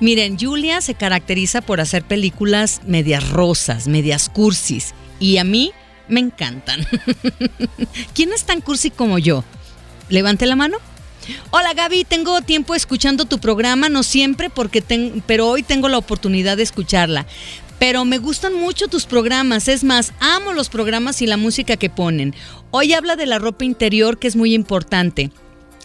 Miren, 0.00 0.38
Julia 0.38 0.80
se 0.80 0.94
caracteriza 0.94 1.60
por 1.60 1.80
hacer 1.80 2.04
películas 2.04 2.82
medias 2.86 3.28
rosas, 3.30 3.88
medias 3.88 4.28
cursis. 4.28 4.94
Y 5.18 5.38
a 5.38 5.44
mí 5.44 5.72
me 6.08 6.20
encantan. 6.20 6.86
¿Quién 8.14 8.32
es 8.32 8.44
tan 8.44 8.60
cursi 8.60 8.90
como 8.90 9.18
yo? 9.18 9.44
Levante 10.08 10.46
la 10.46 10.56
mano. 10.56 10.78
Hola 11.50 11.74
Gaby, 11.74 12.04
tengo 12.04 12.40
tiempo 12.40 12.74
escuchando 12.74 13.26
tu 13.26 13.38
programa, 13.38 13.88
no 13.88 14.02
siempre, 14.02 14.48
porque 14.48 14.82
pero 15.26 15.48
hoy 15.48 15.62
tengo 15.62 15.88
la 15.88 15.98
oportunidad 15.98 16.56
de 16.56 16.62
escucharla. 16.62 17.26
Pero 17.78 18.04
me 18.04 18.18
gustan 18.18 18.54
mucho 18.54 18.88
tus 18.88 19.06
programas, 19.06 19.68
es 19.68 19.84
más, 19.84 20.12
amo 20.20 20.52
los 20.52 20.68
programas 20.68 21.22
y 21.22 21.26
la 21.26 21.36
música 21.36 21.76
que 21.76 21.90
ponen. 21.90 22.34
Hoy 22.70 22.92
habla 22.92 23.14
de 23.16 23.26
la 23.26 23.38
ropa 23.38 23.64
interior, 23.64 24.18
que 24.18 24.28
es 24.28 24.36
muy 24.36 24.52
importante. 24.52 25.30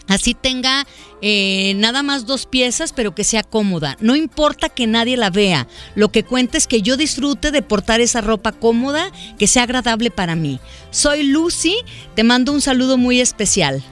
Así 0.06 0.34
tenga 0.34 0.86
eh, 1.22 1.72
nada 1.76 2.02
más 2.02 2.26
dos 2.26 2.44
piezas, 2.44 2.92
pero 2.92 3.14
que 3.14 3.24
sea 3.24 3.42
cómoda. 3.42 3.96
No 4.00 4.16
importa 4.16 4.68
que 4.68 4.86
nadie 4.86 5.16
la 5.16 5.30
vea. 5.30 5.66
Lo 5.94 6.10
que 6.10 6.24
cuenta 6.24 6.58
es 6.58 6.66
que 6.66 6.82
yo 6.82 6.98
disfrute 6.98 7.50
de 7.50 7.62
portar 7.62 8.02
esa 8.02 8.20
ropa 8.20 8.52
cómoda, 8.52 9.10
que 9.38 9.46
sea 9.46 9.62
agradable 9.62 10.10
para 10.10 10.36
mí. 10.36 10.60
Soy 10.90 11.22
Lucy, 11.22 11.76
te 12.14 12.24
mando 12.24 12.52
un 12.52 12.60
saludo 12.60 12.98
muy 12.98 13.20
especial. 13.20 13.82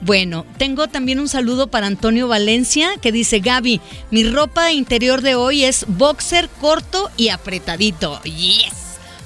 Bueno, 0.00 0.46
tengo 0.56 0.88
también 0.88 1.20
un 1.20 1.28
saludo 1.28 1.66
para 1.66 1.86
Antonio 1.86 2.26
Valencia 2.26 2.92
que 3.02 3.12
dice, 3.12 3.40
Gaby, 3.40 3.80
mi 4.10 4.24
ropa 4.24 4.72
interior 4.72 5.20
de 5.20 5.34
hoy 5.34 5.64
es 5.64 5.84
boxer 5.88 6.48
corto 6.60 7.10
y 7.16 7.28
apretadito. 7.28 8.20
Yes. 8.22 8.80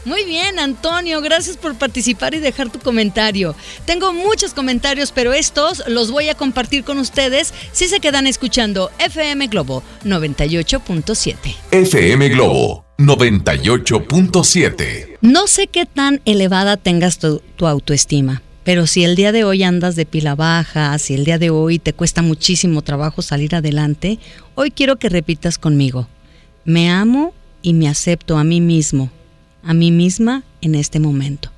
Muy 0.05 0.25
bien, 0.25 0.59
Antonio, 0.59 1.22
gracias 1.22 1.57
por 1.57 1.77
participar 1.77 2.35
y 2.35 2.39
dejar 2.39 2.70
tu 2.70 2.79
comentario. 2.79 3.57
Tengo 3.87 4.12
muchos 4.12 4.53
comentarios, 4.53 5.12
pero 5.12 5.33
estos 5.33 5.83
los 5.87 6.11
voy 6.11 6.29
a 6.29 6.35
compartir 6.35 6.85
con 6.85 6.99
ustedes 6.99 7.55
si 7.72 7.89
se 7.89 8.01
quedan 8.01 8.27
escuchando 8.27 8.91
FM 8.99 9.47
Globo 9.47 9.83
98.7. 10.05 11.37
FM 11.70 12.29
Globo 12.31 12.85
98.7. 12.99 15.18
No 15.22 15.47
sé 15.47 15.68
qué 15.68 15.87
tan 15.87 16.20
elevada 16.27 16.77
tengas 16.77 17.18
tu, 17.18 17.41
tu 17.57 17.66
autoestima 17.66 18.43
pero 18.65 18.87
si 18.87 19.05
el 19.05 19.15
día 19.15 19.31
de 19.31 19.45
hoy 19.45 19.62
andas 19.62 19.95
de 19.95 20.07
pila 20.07 20.35
baja, 20.35 20.99
si 20.99 21.15
el 21.15 21.25
día 21.25 21.39
de 21.39 21.51
hoy 21.51 21.79
te 21.79 21.93
cuesta 21.93 22.23
muchísimo 22.23 22.81
trabajo 22.81 23.21
salir 23.21 23.55
adelante, 23.55 24.19
hoy 24.55 24.71
quiero 24.71 24.97
que 24.97 25.11
repitas 25.11 25.59
conmigo. 25.59 26.09
Me 26.65 26.91
amo 26.91 27.35
y 27.61 27.75
me 27.75 27.89
acepto 27.89 28.39
a 28.39 28.45
mí 28.45 28.62
mismo, 28.62 29.11
a 29.62 29.75
mí 29.75 29.91
misma 29.91 30.45
en 30.62 30.75
este 30.75 30.99
momento. 30.99 31.51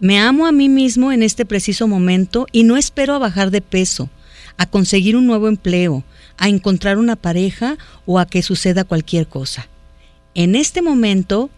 Me 0.00 0.18
amo 0.18 0.46
a 0.46 0.52
mí 0.52 0.68
mismo 0.68 1.12
en 1.12 1.22
este 1.22 1.44
preciso 1.44 1.86
momento 1.86 2.46
y 2.50 2.64
no 2.64 2.76
espero 2.76 3.14
a 3.14 3.18
bajar 3.18 3.52
de 3.52 3.60
peso, 3.60 4.10
a 4.56 4.66
conseguir 4.66 5.14
un 5.14 5.26
nuevo 5.26 5.46
empleo, 5.46 6.02
a 6.36 6.48
encontrar 6.48 6.98
una 6.98 7.14
pareja 7.14 7.78
o 8.06 8.18
a 8.18 8.26
que 8.26 8.42
suceda 8.42 8.82
cualquier 8.82 9.28
cosa. 9.28 9.68
En 10.34 10.56
este 10.56 10.82
momento, 10.82 11.48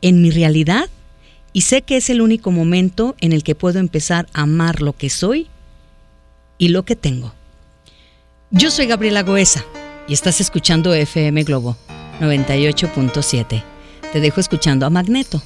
en 0.00 0.20
mi 0.20 0.30
realidad, 0.30 0.88
y 1.52 1.62
sé 1.62 1.82
que 1.82 1.96
es 1.96 2.10
el 2.10 2.20
único 2.20 2.50
momento 2.50 3.14
en 3.20 3.32
el 3.32 3.42
que 3.42 3.54
puedo 3.54 3.78
empezar 3.78 4.26
a 4.32 4.42
amar 4.42 4.82
lo 4.82 4.94
que 4.94 5.10
soy 5.10 5.48
y 6.58 6.68
lo 6.68 6.84
que 6.84 6.96
tengo. 6.96 7.32
Yo 8.50 8.70
soy 8.70 8.86
Gabriela 8.86 9.22
Goesa 9.22 9.64
y 10.08 10.14
estás 10.14 10.40
escuchando 10.40 10.94
FM 10.94 11.44
Globo 11.44 11.76
98.7. 12.20 13.62
Te 14.12 14.20
dejo 14.20 14.40
escuchando 14.40 14.86
a 14.86 14.90
Magneto, 14.90 15.42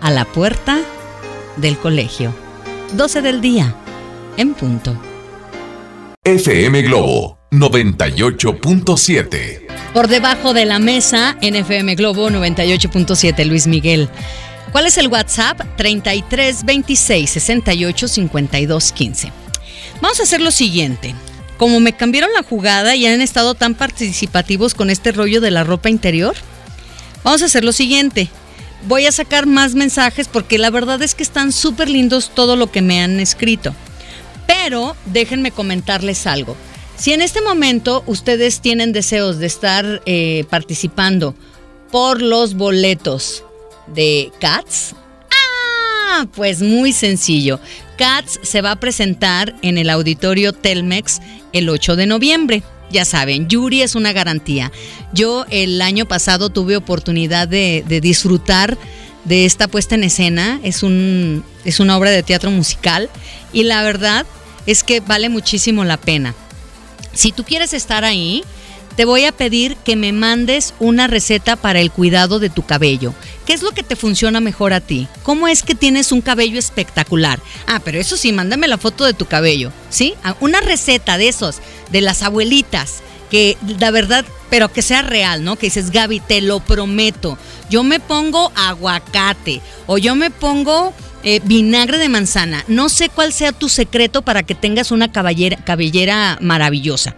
a 0.00 0.10
la 0.10 0.24
puerta 0.24 0.80
del 1.56 1.78
colegio. 1.78 2.34
12 2.94 3.22
del 3.22 3.40
día, 3.40 3.74
en 4.36 4.54
punto. 4.54 5.00
FM 6.24 6.82
Globo 6.82 7.38
98.7. 7.50 9.66
Por 9.92 10.08
debajo 10.08 10.52
de 10.52 10.64
la 10.64 10.78
mesa 10.78 11.36
en 11.40 11.56
FM 11.56 11.96
Globo 11.96 12.30
98.7, 12.30 13.44
Luis 13.44 13.66
Miguel. 13.66 14.08
¿Cuál 14.72 14.86
es 14.86 14.98
el 14.98 15.08
WhatsApp? 15.08 15.60
33 15.76 16.64
26 16.64 17.30
68 17.30 18.08
52 18.08 18.92
15. 18.92 19.32
Vamos 20.02 20.20
a 20.20 20.24
hacer 20.24 20.40
lo 20.40 20.50
siguiente. 20.50 21.14
Como 21.56 21.80
me 21.80 21.94
cambiaron 21.94 22.32
la 22.34 22.42
jugada 22.42 22.94
y 22.94 23.06
han 23.06 23.22
estado 23.22 23.54
tan 23.54 23.74
participativos 23.74 24.74
con 24.74 24.90
este 24.90 25.10
rollo 25.12 25.40
de 25.40 25.50
la 25.50 25.64
ropa 25.64 25.88
interior, 25.88 26.36
vamos 27.24 27.42
a 27.42 27.46
hacer 27.46 27.64
lo 27.64 27.72
siguiente. 27.72 28.28
Voy 28.86 29.06
a 29.06 29.12
sacar 29.12 29.46
más 29.46 29.74
mensajes 29.74 30.28
porque 30.28 30.58
la 30.58 30.70
verdad 30.70 31.02
es 31.02 31.14
que 31.14 31.22
están 31.22 31.50
súper 31.50 31.88
lindos 31.88 32.30
todo 32.34 32.54
lo 32.54 32.70
que 32.70 32.82
me 32.82 33.02
han 33.02 33.18
escrito. 33.20 33.74
Pero 34.46 34.96
déjenme 35.06 35.50
comentarles 35.50 36.26
algo. 36.26 36.56
Si 36.96 37.12
en 37.12 37.22
este 37.22 37.40
momento 37.40 38.02
ustedes 38.06 38.60
tienen 38.60 38.92
deseos 38.92 39.38
de 39.38 39.46
estar 39.46 40.02
eh, 40.04 40.44
participando 40.50 41.34
por 41.90 42.20
los 42.20 42.54
boletos 42.54 43.44
de 43.94 44.30
Cats? 44.40 44.94
Ah, 45.30 46.26
pues 46.34 46.62
muy 46.62 46.92
sencillo. 46.92 47.60
Cats 47.96 48.40
se 48.42 48.60
va 48.60 48.72
a 48.72 48.80
presentar 48.80 49.54
en 49.62 49.78
el 49.78 49.90
auditorio 49.90 50.52
Telmex 50.52 51.20
el 51.52 51.68
8 51.68 51.96
de 51.96 52.06
noviembre. 52.06 52.62
Ya 52.90 53.04
saben, 53.04 53.48
Yuri 53.48 53.82
es 53.82 53.94
una 53.94 54.12
garantía. 54.12 54.72
Yo 55.12 55.44
el 55.50 55.82
año 55.82 56.06
pasado 56.06 56.48
tuve 56.48 56.76
oportunidad 56.76 57.46
de, 57.46 57.84
disfrutar 58.02 58.78
de 59.24 59.44
esta 59.44 59.68
puesta 59.68 59.94
en 59.94 60.04
escena. 60.04 60.60
Es, 60.62 60.82
un, 60.82 61.44
es 61.64 61.80
una 61.80 61.96
obra 61.98 62.10
de 62.10 62.22
teatro 62.22 62.50
musical 62.50 63.10
y 63.52 63.64
la 63.64 63.82
verdad 63.82 64.24
es 64.66 64.82
que 64.82 65.00
vale 65.00 65.28
muchísimo 65.28 65.84
la 65.84 65.98
pena. 65.98 66.34
Si 67.12 67.32
tú 67.32 67.44
quieres 67.44 67.72
estar 67.72 68.04
ahí, 68.04 68.44
te 68.98 69.04
voy 69.04 69.26
a 69.26 69.30
pedir 69.30 69.76
que 69.76 69.94
me 69.94 70.12
mandes 70.12 70.74
una 70.80 71.06
receta 71.06 71.54
para 71.54 71.78
el 71.78 71.92
cuidado 71.92 72.40
de 72.40 72.50
tu 72.50 72.66
cabello. 72.66 73.14
¿Qué 73.46 73.52
es 73.52 73.62
lo 73.62 73.70
que 73.70 73.84
te 73.84 73.94
funciona 73.94 74.40
mejor 74.40 74.72
a 74.72 74.80
ti? 74.80 75.06
¿Cómo 75.22 75.46
es 75.46 75.62
que 75.62 75.76
tienes 75.76 76.10
un 76.10 76.20
cabello 76.20 76.58
espectacular? 76.58 77.38
Ah, 77.68 77.80
pero 77.84 78.00
eso 78.00 78.16
sí, 78.16 78.32
mándame 78.32 78.66
la 78.66 78.76
foto 78.76 79.04
de 79.04 79.14
tu 79.14 79.26
cabello, 79.26 79.70
¿sí? 79.88 80.14
Ah, 80.24 80.34
una 80.40 80.60
receta 80.60 81.16
de 81.16 81.28
esos, 81.28 81.58
de 81.92 82.00
las 82.00 82.24
abuelitas, 82.24 82.96
que 83.30 83.56
la 83.78 83.92
verdad, 83.92 84.24
pero 84.50 84.72
que 84.72 84.82
sea 84.82 85.02
real, 85.02 85.44
¿no? 85.44 85.54
Que 85.54 85.66
dices, 85.66 85.92
Gaby, 85.92 86.18
te 86.18 86.40
lo 86.40 86.58
prometo, 86.58 87.38
yo 87.70 87.84
me 87.84 88.00
pongo 88.00 88.50
aguacate 88.56 89.60
o 89.86 89.98
yo 89.98 90.16
me 90.16 90.32
pongo 90.32 90.92
eh, 91.22 91.40
vinagre 91.44 91.98
de 91.98 92.08
manzana. 92.08 92.64
No 92.66 92.88
sé 92.88 93.10
cuál 93.10 93.32
sea 93.32 93.52
tu 93.52 93.68
secreto 93.68 94.22
para 94.22 94.42
que 94.42 94.56
tengas 94.56 94.90
una 94.90 95.12
cabellera 95.12 96.38
maravillosa. 96.40 97.14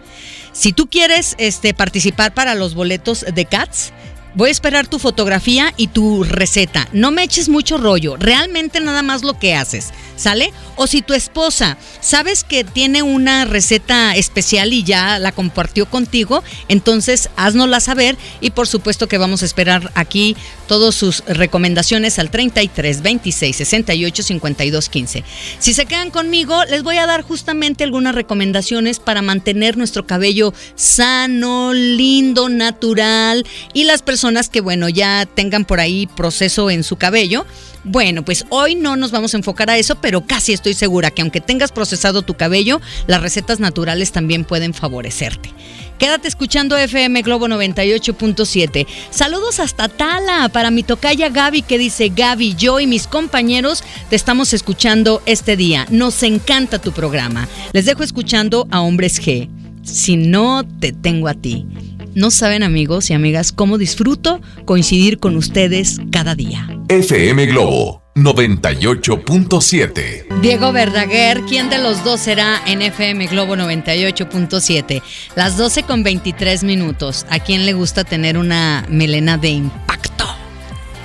Si 0.53 0.73
tú 0.73 0.87
quieres 0.87 1.35
este, 1.37 1.73
participar 1.73 2.33
para 2.33 2.55
los 2.55 2.75
boletos 2.75 3.25
de 3.33 3.45
Cats, 3.45 3.93
Voy 4.33 4.47
a 4.47 4.51
esperar 4.53 4.87
tu 4.87 4.97
fotografía 4.97 5.73
y 5.75 5.87
tu 5.87 6.23
receta. 6.23 6.87
No 6.93 7.11
me 7.11 7.23
eches 7.23 7.49
mucho 7.49 7.77
rollo, 7.77 8.15
realmente 8.15 8.79
nada 8.79 9.03
más 9.03 9.23
lo 9.23 9.37
que 9.37 9.55
haces, 9.55 9.89
¿sale? 10.15 10.53
O 10.77 10.87
si 10.87 11.01
tu 11.01 11.13
esposa 11.13 11.77
sabes 11.99 12.45
que 12.45 12.63
tiene 12.63 13.03
una 13.03 13.43
receta 13.43 14.15
especial 14.15 14.71
y 14.71 14.83
ya 14.83 15.19
la 15.19 15.33
compartió 15.33 15.85
contigo, 15.85 16.43
entonces 16.69 17.29
haznosla 17.35 17.81
saber 17.81 18.17
y 18.39 18.51
por 18.51 18.69
supuesto 18.69 19.09
que 19.09 19.17
vamos 19.17 19.41
a 19.41 19.45
esperar 19.45 19.91
aquí 19.95 20.37
todas 20.65 20.95
sus 20.95 21.25
recomendaciones 21.25 22.17
al 22.17 22.31
33 22.31 23.01
26 23.01 23.57
68 23.57 24.23
52 24.23 24.89
15. 24.89 25.23
Si 25.59 25.73
se 25.73 25.85
quedan 25.85 26.09
conmigo, 26.09 26.63
les 26.69 26.83
voy 26.83 26.97
a 26.97 27.05
dar 27.05 27.21
justamente 27.21 27.83
algunas 27.83 28.15
recomendaciones 28.15 28.99
para 28.99 29.21
mantener 29.21 29.75
nuestro 29.75 30.07
cabello 30.07 30.53
sano, 30.75 31.73
lindo, 31.73 32.47
natural 32.47 33.45
y 33.73 33.83
las 33.83 34.01
personas 34.01 34.20
que, 34.51 34.61
bueno, 34.61 34.87
ya 34.87 35.25
tengan 35.25 35.65
por 35.65 35.79
ahí 35.79 36.07
proceso 36.07 36.69
en 36.69 36.83
su 36.83 36.95
cabello. 36.95 37.45
Bueno, 37.83 38.23
pues 38.23 38.45
hoy 38.49 38.75
no 38.75 38.95
nos 38.95 39.09
vamos 39.11 39.33
a 39.33 39.37
enfocar 39.37 39.69
a 39.71 39.77
eso, 39.77 39.95
pero 39.95 40.25
casi 40.27 40.53
estoy 40.53 40.75
segura 40.75 41.09
que 41.09 41.23
aunque 41.23 41.41
tengas 41.41 41.71
procesado 41.71 42.21
tu 42.21 42.35
cabello, 42.35 42.79
las 43.07 43.21
recetas 43.21 43.59
naturales 43.59 44.11
también 44.11 44.45
pueden 44.45 44.75
favorecerte. 44.75 45.51
Quédate 45.97 46.27
escuchando 46.27 46.77
FM 46.77 47.21
Globo 47.23 47.47
98.7. 47.47 48.85
Saludos 49.09 49.59
hasta 49.59 49.87
Tala 49.87 50.49
para 50.49 50.71
mi 50.71 50.83
tocaya 50.83 51.29
Gaby 51.29 51.63
que 51.63 51.77
dice, 51.77 52.09
Gaby, 52.09 52.55
yo 52.55 52.79
y 52.79 52.87
mis 52.87 53.07
compañeros 53.07 53.83
te 54.09 54.15
estamos 54.15 54.53
escuchando 54.53 55.21
este 55.25 55.57
día. 55.57 55.87
Nos 55.89 56.21
encanta 56.23 56.79
tu 56.79 56.91
programa. 56.91 57.47
Les 57.73 57.85
dejo 57.85 58.03
escuchando 58.03 58.67
a 58.71 58.81
Hombres 58.81 59.21
G. 59.21 59.49
Si 59.83 60.15
no 60.15 60.63
te 60.79 60.91
tengo 60.91 61.27
a 61.27 61.33
ti. 61.33 61.65
No 62.13 62.29
saben 62.29 62.61
amigos 62.61 63.09
y 63.09 63.13
amigas 63.13 63.53
cómo 63.53 63.77
disfruto 63.77 64.41
coincidir 64.65 65.19
con 65.19 65.37
ustedes 65.37 66.01
cada 66.11 66.35
día. 66.35 66.67
FM 66.89 67.45
Globo 67.45 68.03
98.7. 68.15 70.41
Diego 70.41 70.73
Verdaguer, 70.73 71.39
¿quién 71.47 71.69
de 71.69 71.77
los 71.77 72.03
dos 72.03 72.19
será 72.19 72.61
en 72.67 72.81
FM 72.81 73.27
Globo 73.27 73.55
98.7? 73.55 75.01
Las 75.37 75.55
12 75.55 75.83
con 75.83 76.03
23 76.03 76.65
minutos. 76.65 77.25
¿A 77.29 77.39
quién 77.39 77.65
le 77.65 77.71
gusta 77.71 78.03
tener 78.03 78.37
una 78.37 78.85
melena 78.89 79.37
de 79.37 79.51
impacto? 79.51 80.25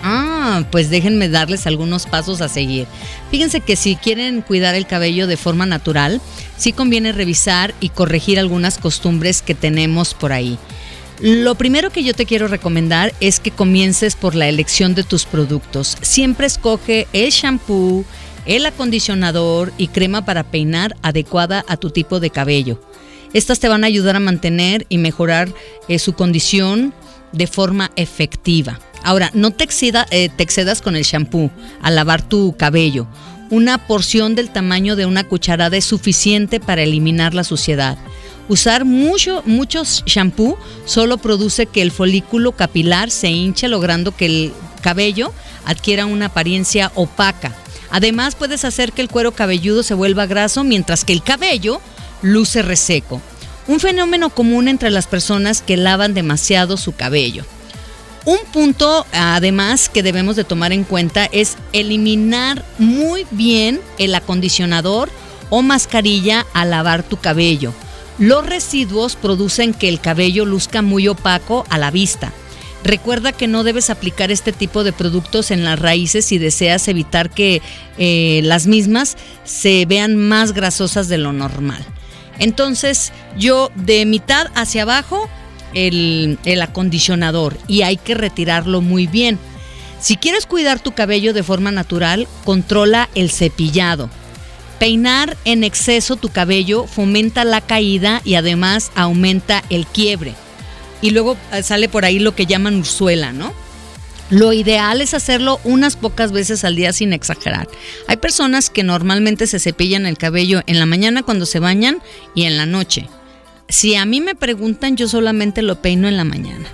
Ah, 0.02 0.64
pues 0.72 0.90
déjenme 0.90 1.28
darles 1.28 1.68
algunos 1.68 2.06
pasos 2.06 2.40
a 2.40 2.48
seguir. 2.48 2.88
Fíjense 3.30 3.60
que 3.60 3.76
si 3.76 3.94
quieren 3.94 4.40
cuidar 4.40 4.74
el 4.74 4.88
cabello 4.88 5.28
de 5.28 5.36
forma 5.36 5.66
natural, 5.66 6.20
sí 6.56 6.72
conviene 6.72 7.12
revisar 7.12 7.74
y 7.78 7.90
corregir 7.90 8.40
algunas 8.40 8.78
costumbres 8.78 9.42
que 9.42 9.54
tenemos 9.54 10.14
por 10.14 10.32
ahí. 10.32 10.58
Lo 11.20 11.54
primero 11.54 11.90
que 11.90 12.04
yo 12.04 12.12
te 12.12 12.26
quiero 12.26 12.46
recomendar 12.46 13.14
es 13.20 13.40
que 13.40 13.50
comiences 13.50 14.16
por 14.16 14.34
la 14.34 14.48
elección 14.48 14.94
de 14.94 15.02
tus 15.02 15.24
productos. 15.24 15.96
Siempre 16.02 16.46
escoge 16.46 17.08
el 17.14 17.30
shampoo, 17.30 18.04
el 18.44 18.66
acondicionador 18.66 19.72
y 19.78 19.88
crema 19.88 20.24
para 20.26 20.44
peinar 20.44 20.94
adecuada 21.02 21.64
a 21.68 21.78
tu 21.78 21.90
tipo 21.90 22.20
de 22.20 22.30
cabello. 22.30 22.80
Estas 23.32 23.60
te 23.60 23.68
van 23.68 23.84
a 23.84 23.86
ayudar 23.86 24.16
a 24.16 24.20
mantener 24.20 24.86
y 24.88 24.98
mejorar 24.98 25.48
eh, 25.88 25.98
su 25.98 26.12
condición 26.12 26.94
de 27.32 27.46
forma 27.46 27.90
efectiva. 27.96 28.78
Ahora, 29.02 29.30
no 29.34 29.52
te, 29.52 29.66
eh, 30.10 30.28
te 30.28 30.42
excedas 30.42 30.82
con 30.82 30.96
el 30.96 31.04
shampoo 31.04 31.50
al 31.80 31.94
lavar 31.94 32.28
tu 32.28 32.56
cabello. 32.56 33.06
Una 33.50 33.86
porción 33.86 34.34
del 34.34 34.50
tamaño 34.50 34.96
de 34.96 35.06
una 35.06 35.24
cucharada 35.24 35.76
es 35.76 35.84
suficiente 35.84 36.60
para 36.60 36.82
eliminar 36.82 37.32
la 37.32 37.44
suciedad. 37.44 37.96
Usar 38.48 38.84
mucho, 38.84 39.42
muchos 39.44 40.04
shampoo 40.06 40.56
solo 40.84 41.18
produce 41.18 41.66
que 41.66 41.82
el 41.82 41.90
folículo 41.90 42.52
capilar 42.52 43.10
se 43.10 43.28
hinche, 43.28 43.66
logrando 43.68 44.16
que 44.16 44.26
el 44.26 44.52
cabello 44.82 45.32
adquiera 45.64 46.06
una 46.06 46.26
apariencia 46.26 46.92
opaca. 46.94 47.52
Además, 47.90 48.36
puedes 48.36 48.64
hacer 48.64 48.92
que 48.92 49.02
el 49.02 49.08
cuero 49.08 49.32
cabelludo 49.32 49.82
se 49.82 49.94
vuelva 49.94 50.26
graso 50.26 50.62
mientras 50.62 51.04
que 51.04 51.12
el 51.12 51.22
cabello 51.22 51.80
luce 52.22 52.62
reseco. 52.62 53.20
Un 53.66 53.80
fenómeno 53.80 54.30
común 54.30 54.68
entre 54.68 54.90
las 54.90 55.08
personas 55.08 55.60
que 55.60 55.76
lavan 55.76 56.14
demasiado 56.14 56.76
su 56.76 56.94
cabello. 56.94 57.44
Un 58.24 58.38
punto 58.52 59.06
además 59.12 59.88
que 59.88 60.02
debemos 60.02 60.36
de 60.36 60.44
tomar 60.44 60.72
en 60.72 60.84
cuenta 60.84 61.26
es 61.26 61.56
eliminar 61.72 62.64
muy 62.78 63.26
bien 63.30 63.80
el 63.98 64.14
acondicionador 64.14 65.10
o 65.50 65.62
mascarilla 65.62 66.44
al 66.52 66.70
lavar 66.70 67.02
tu 67.02 67.16
cabello. 67.18 67.72
Los 68.18 68.46
residuos 68.46 69.16
producen 69.16 69.74
que 69.74 69.88
el 69.88 70.00
cabello 70.00 70.44
luzca 70.44 70.82
muy 70.82 71.08
opaco 71.08 71.66
a 71.68 71.78
la 71.78 71.90
vista. 71.90 72.32
Recuerda 72.82 73.32
que 73.32 73.48
no 73.48 73.64
debes 73.64 73.90
aplicar 73.90 74.30
este 74.30 74.52
tipo 74.52 74.84
de 74.84 74.92
productos 74.92 75.50
en 75.50 75.64
las 75.64 75.78
raíces 75.78 76.24
si 76.24 76.38
deseas 76.38 76.86
evitar 76.88 77.30
que 77.30 77.60
eh, 77.98 78.40
las 78.44 78.66
mismas 78.66 79.16
se 79.44 79.84
vean 79.86 80.16
más 80.16 80.52
grasosas 80.52 81.08
de 81.08 81.18
lo 81.18 81.32
normal. 81.32 81.84
Entonces 82.38 83.12
yo 83.36 83.70
de 83.74 84.06
mitad 84.06 84.48
hacia 84.54 84.82
abajo 84.82 85.28
el, 85.74 86.38
acondicionador 86.62 87.56
y 87.66 87.82
hay 87.82 87.96
que 87.96 88.14
retirarlo 88.14 88.80
muy 88.80 89.06
bien. 89.06 89.38
Si 90.00 90.16
quieres 90.16 90.46
cuidar 90.46 90.78
tu 90.80 90.92
cabello 90.92 91.32
de 91.32 91.42
forma 91.42 91.72
natural, 91.72 92.28
controla 92.44 93.08
el 93.14 93.30
cepillado. 93.30 94.10
Peinar 94.78 95.36
en 95.44 95.64
exceso 95.64 96.16
tu 96.16 96.28
cabello 96.28 96.86
fomenta 96.86 97.44
la 97.44 97.60
caída 97.60 98.20
y 98.24 98.34
además 98.34 98.92
aumenta 98.94 99.62
el 99.70 99.86
quiebre. 99.86 100.34
Y 101.02 101.10
luego 101.10 101.36
eh, 101.52 101.62
sale 101.62 101.88
por 101.88 102.04
ahí 102.04 102.18
lo 102.18 102.34
que 102.34 102.46
llaman 102.46 102.76
ursuela, 102.76 103.32
¿no? 103.32 103.52
Lo 104.28 104.52
ideal 104.52 105.00
es 105.00 105.14
hacerlo 105.14 105.60
unas 105.62 105.96
pocas 105.96 106.32
veces 106.32 106.64
al 106.64 106.74
día 106.74 106.92
sin 106.92 107.12
exagerar. 107.12 107.68
Hay 108.08 108.16
personas 108.16 108.70
que 108.70 108.82
normalmente 108.82 109.46
se 109.46 109.60
cepillan 109.60 110.04
el 110.04 110.18
cabello 110.18 110.62
en 110.66 110.78
la 110.80 110.86
mañana 110.86 111.22
cuando 111.22 111.46
se 111.46 111.60
bañan 111.60 112.02
y 112.34 112.44
en 112.44 112.56
la 112.56 112.66
noche 112.66 113.06
si 113.68 113.94
a 113.96 114.04
mí 114.04 114.20
me 114.20 114.34
preguntan, 114.34 114.96
yo 114.96 115.08
solamente 115.08 115.62
lo 115.62 115.80
peino 115.80 116.08
en 116.08 116.16
la 116.16 116.24
mañana. 116.24 116.68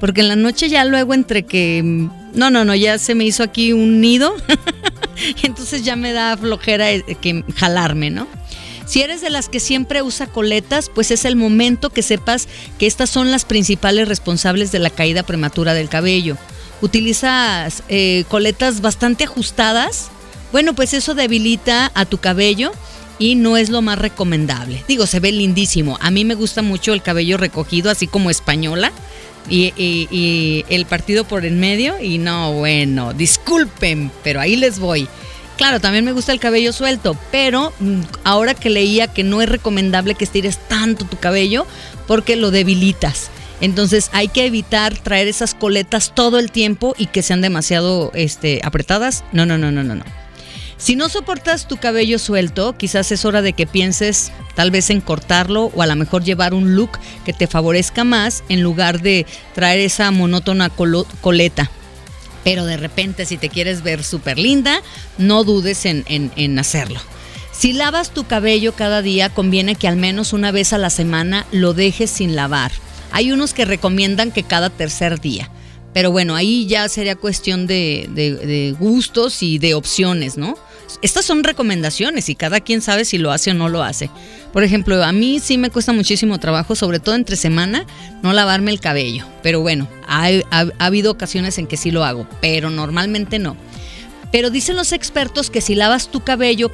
Porque 0.00 0.20
en 0.20 0.28
la 0.28 0.36
noche 0.36 0.68
ya 0.68 0.84
luego 0.84 1.14
entre 1.14 1.44
que, 1.44 1.82
mm, 1.82 2.10
no, 2.34 2.50
no, 2.50 2.64
no, 2.64 2.74
ya 2.74 2.98
se 2.98 3.14
me 3.14 3.24
hizo 3.24 3.42
aquí 3.42 3.72
un 3.72 4.00
nido. 4.00 4.34
entonces 5.42 5.84
ya 5.84 5.96
me 5.96 6.12
da 6.12 6.36
flojera 6.36 6.90
eh, 6.90 7.02
que 7.20 7.44
jalarme, 7.56 8.10
¿no? 8.10 8.26
Si 8.86 9.00
eres 9.00 9.22
de 9.22 9.30
las 9.30 9.48
que 9.48 9.60
siempre 9.60 10.02
usa 10.02 10.26
coletas, 10.26 10.90
pues 10.94 11.10
es 11.10 11.24
el 11.24 11.36
momento 11.36 11.90
que 11.90 12.02
sepas 12.02 12.48
que 12.78 12.86
estas 12.86 13.08
son 13.08 13.30
las 13.30 13.44
principales 13.44 14.08
responsables 14.08 14.72
de 14.72 14.78
la 14.78 14.90
caída 14.90 15.22
prematura 15.22 15.72
del 15.72 15.88
cabello. 15.88 16.36
Utilizas 16.82 17.82
eh, 17.88 18.24
coletas 18.28 18.82
bastante 18.82 19.24
ajustadas. 19.24 20.10
Bueno, 20.52 20.74
pues 20.74 20.92
eso 20.92 21.14
debilita 21.14 21.90
a 21.94 22.04
tu 22.04 22.18
cabello 22.18 22.72
y 23.18 23.36
no 23.36 23.56
es 23.56 23.70
lo 23.70 23.80
más 23.80 23.98
recomendable. 23.98 24.84
Digo, 24.86 25.06
se 25.06 25.20
ve 25.20 25.32
lindísimo. 25.32 25.96
A 26.00 26.10
mí 26.10 26.24
me 26.24 26.34
gusta 26.34 26.62
mucho 26.62 26.92
el 26.92 27.02
cabello 27.02 27.38
recogido, 27.38 27.90
así 27.90 28.06
como 28.06 28.30
española. 28.30 28.92
Y, 29.48 30.64
el 30.68 30.86
partido 30.86 31.24
por 31.24 31.44
el 31.44 31.54
medio. 31.54 32.00
Y 32.00 32.18
no, 32.18 32.52
bueno, 32.52 33.12
disculpen, 33.12 34.10
pero 34.22 34.40
ahí 34.40 34.56
les 34.56 34.78
voy. 34.78 35.08
Claro, 35.56 35.80
también 35.80 36.04
me 36.04 36.12
gusta 36.12 36.32
el 36.32 36.40
cabello 36.40 36.72
suelto, 36.72 37.16
pero 37.30 37.72
mm, 37.78 38.00
ahora 38.24 38.54
que 38.54 38.70
leía 38.70 39.06
que 39.06 39.22
no 39.22 39.40
es 39.40 39.48
recomendable 39.48 40.16
que 40.16 40.24
estires 40.24 40.58
tanto 40.68 41.04
tu 41.04 41.16
cabello 41.16 41.66
porque 42.08 42.34
lo 42.34 42.50
debilitas. 42.50 43.30
Entonces 43.60 44.10
hay 44.12 44.28
que 44.28 44.46
evitar 44.46 44.96
traer 44.98 45.28
esas 45.28 45.54
coletas 45.54 46.12
todo 46.14 46.40
el 46.40 46.50
tiempo 46.50 46.94
y 46.98 47.06
que 47.06 47.22
sean 47.22 47.40
demasiado 47.40 48.10
este, 48.14 48.60
apretadas. 48.64 49.24
No, 49.32 49.46
no, 49.46 49.56
no, 49.56 49.70
no, 49.70 49.84
no, 49.84 49.94
no. 49.94 50.04
Si 50.76 50.96
no 50.96 51.08
soportas 51.08 51.68
tu 51.68 51.76
cabello 51.76 52.18
suelto, 52.18 52.76
quizás 52.76 53.12
es 53.12 53.24
hora 53.24 53.42
de 53.42 53.52
que 53.52 53.66
pienses 53.66 54.32
tal 54.54 54.70
vez 54.70 54.90
en 54.90 55.00
cortarlo 55.00 55.70
o 55.74 55.82
a 55.82 55.86
lo 55.86 55.96
mejor 55.96 56.24
llevar 56.24 56.54
un 56.54 56.74
look 56.74 56.98
que 57.24 57.32
te 57.32 57.46
favorezca 57.46 58.04
más 58.04 58.44
en 58.48 58.62
lugar 58.62 59.00
de 59.00 59.26
traer 59.54 59.80
esa 59.80 60.10
monótona 60.10 60.70
coleta. 60.70 61.70
Pero 62.42 62.66
de 62.66 62.76
repente 62.76 63.24
si 63.24 63.36
te 63.36 63.48
quieres 63.48 63.82
ver 63.82 64.04
súper 64.04 64.38
linda, 64.38 64.82
no 65.16 65.44
dudes 65.44 65.86
en, 65.86 66.04
en 66.08 66.58
hacerlo. 66.58 67.00
Si 67.52 67.72
lavas 67.72 68.10
tu 68.10 68.26
cabello 68.26 68.74
cada 68.74 69.00
día, 69.00 69.30
conviene 69.30 69.76
que 69.76 69.88
al 69.88 69.96
menos 69.96 70.32
una 70.32 70.50
vez 70.50 70.72
a 70.72 70.78
la 70.78 70.90
semana 70.90 71.46
lo 71.52 71.72
dejes 71.72 72.10
sin 72.10 72.34
lavar. 72.34 72.72
Hay 73.12 73.30
unos 73.30 73.54
que 73.54 73.64
recomiendan 73.64 74.32
que 74.32 74.42
cada 74.42 74.70
tercer 74.70 75.20
día. 75.20 75.48
Pero 75.94 76.10
bueno, 76.10 76.34
ahí 76.34 76.66
ya 76.66 76.88
sería 76.88 77.14
cuestión 77.14 77.66
de, 77.68 78.76
gustos 78.78 79.42
y 79.42 79.58
de 79.58 79.74
opciones, 79.74 80.36
¿no? 80.36 80.58
Estas 81.02 81.24
son 81.24 81.44
recomendaciones 81.44 82.28
y 82.28 82.34
cada 82.34 82.60
quien 82.60 82.82
sabe 82.82 83.04
si 83.04 83.16
lo 83.16 83.30
hace 83.30 83.52
o 83.52 83.54
no 83.54 83.68
lo 83.68 83.82
hace. 83.82 84.10
Por 84.52 84.64
ejemplo, 84.64 85.02
a 85.04 85.12
mí 85.12 85.38
sí 85.40 85.56
me 85.56 85.70
cuesta 85.70 85.92
muchísimo 85.92 86.38
trabajo, 86.38 86.74
sobre 86.74 86.98
todo 86.98 87.14
entre 87.14 87.36
semana, 87.36 87.86
no 88.22 88.32
lavarme 88.32 88.72
el 88.72 88.80
cabello. 88.80 89.24
Pero 89.42 89.60
bueno, 89.60 89.88
ha, 90.06 90.28
habido 90.78 91.12
ocasiones 91.12 91.58
en 91.58 91.68
que 91.68 91.76
sí 91.76 91.92
lo 91.92 92.04
hago, 92.04 92.26
pero 92.40 92.70
normalmente 92.70 93.38
no. 93.38 93.56
Pero 94.34 94.50
dicen 94.50 94.74
los 94.74 94.90
expertos 94.90 95.48
que 95.48 95.60
si 95.60 95.76
lavas 95.76 96.08
tu 96.08 96.24
cabello 96.24 96.72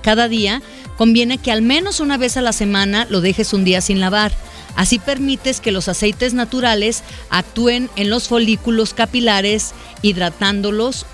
cada 0.00 0.28
día, 0.28 0.62
conviene 0.96 1.36
que 1.36 1.52
al 1.52 1.60
menos 1.60 2.00
una 2.00 2.16
vez 2.16 2.38
a 2.38 2.40
la 2.40 2.54
semana 2.54 3.06
lo 3.10 3.20
dejes 3.20 3.52
un 3.52 3.64
día 3.64 3.82
sin 3.82 4.00
lavar. 4.00 4.32
Así 4.76 4.98
permites 4.98 5.60
que 5.60 5.72
los 5.72 5.88
aceites 5.88 6.32
naturales 6.32 7.02
actúen 7.28 7.90
en 7.96 8.08
los 8.08 8.28
folículos 8.28 8.94
capilares, 8.94 9.74
hidratándolos, 10.00 11.04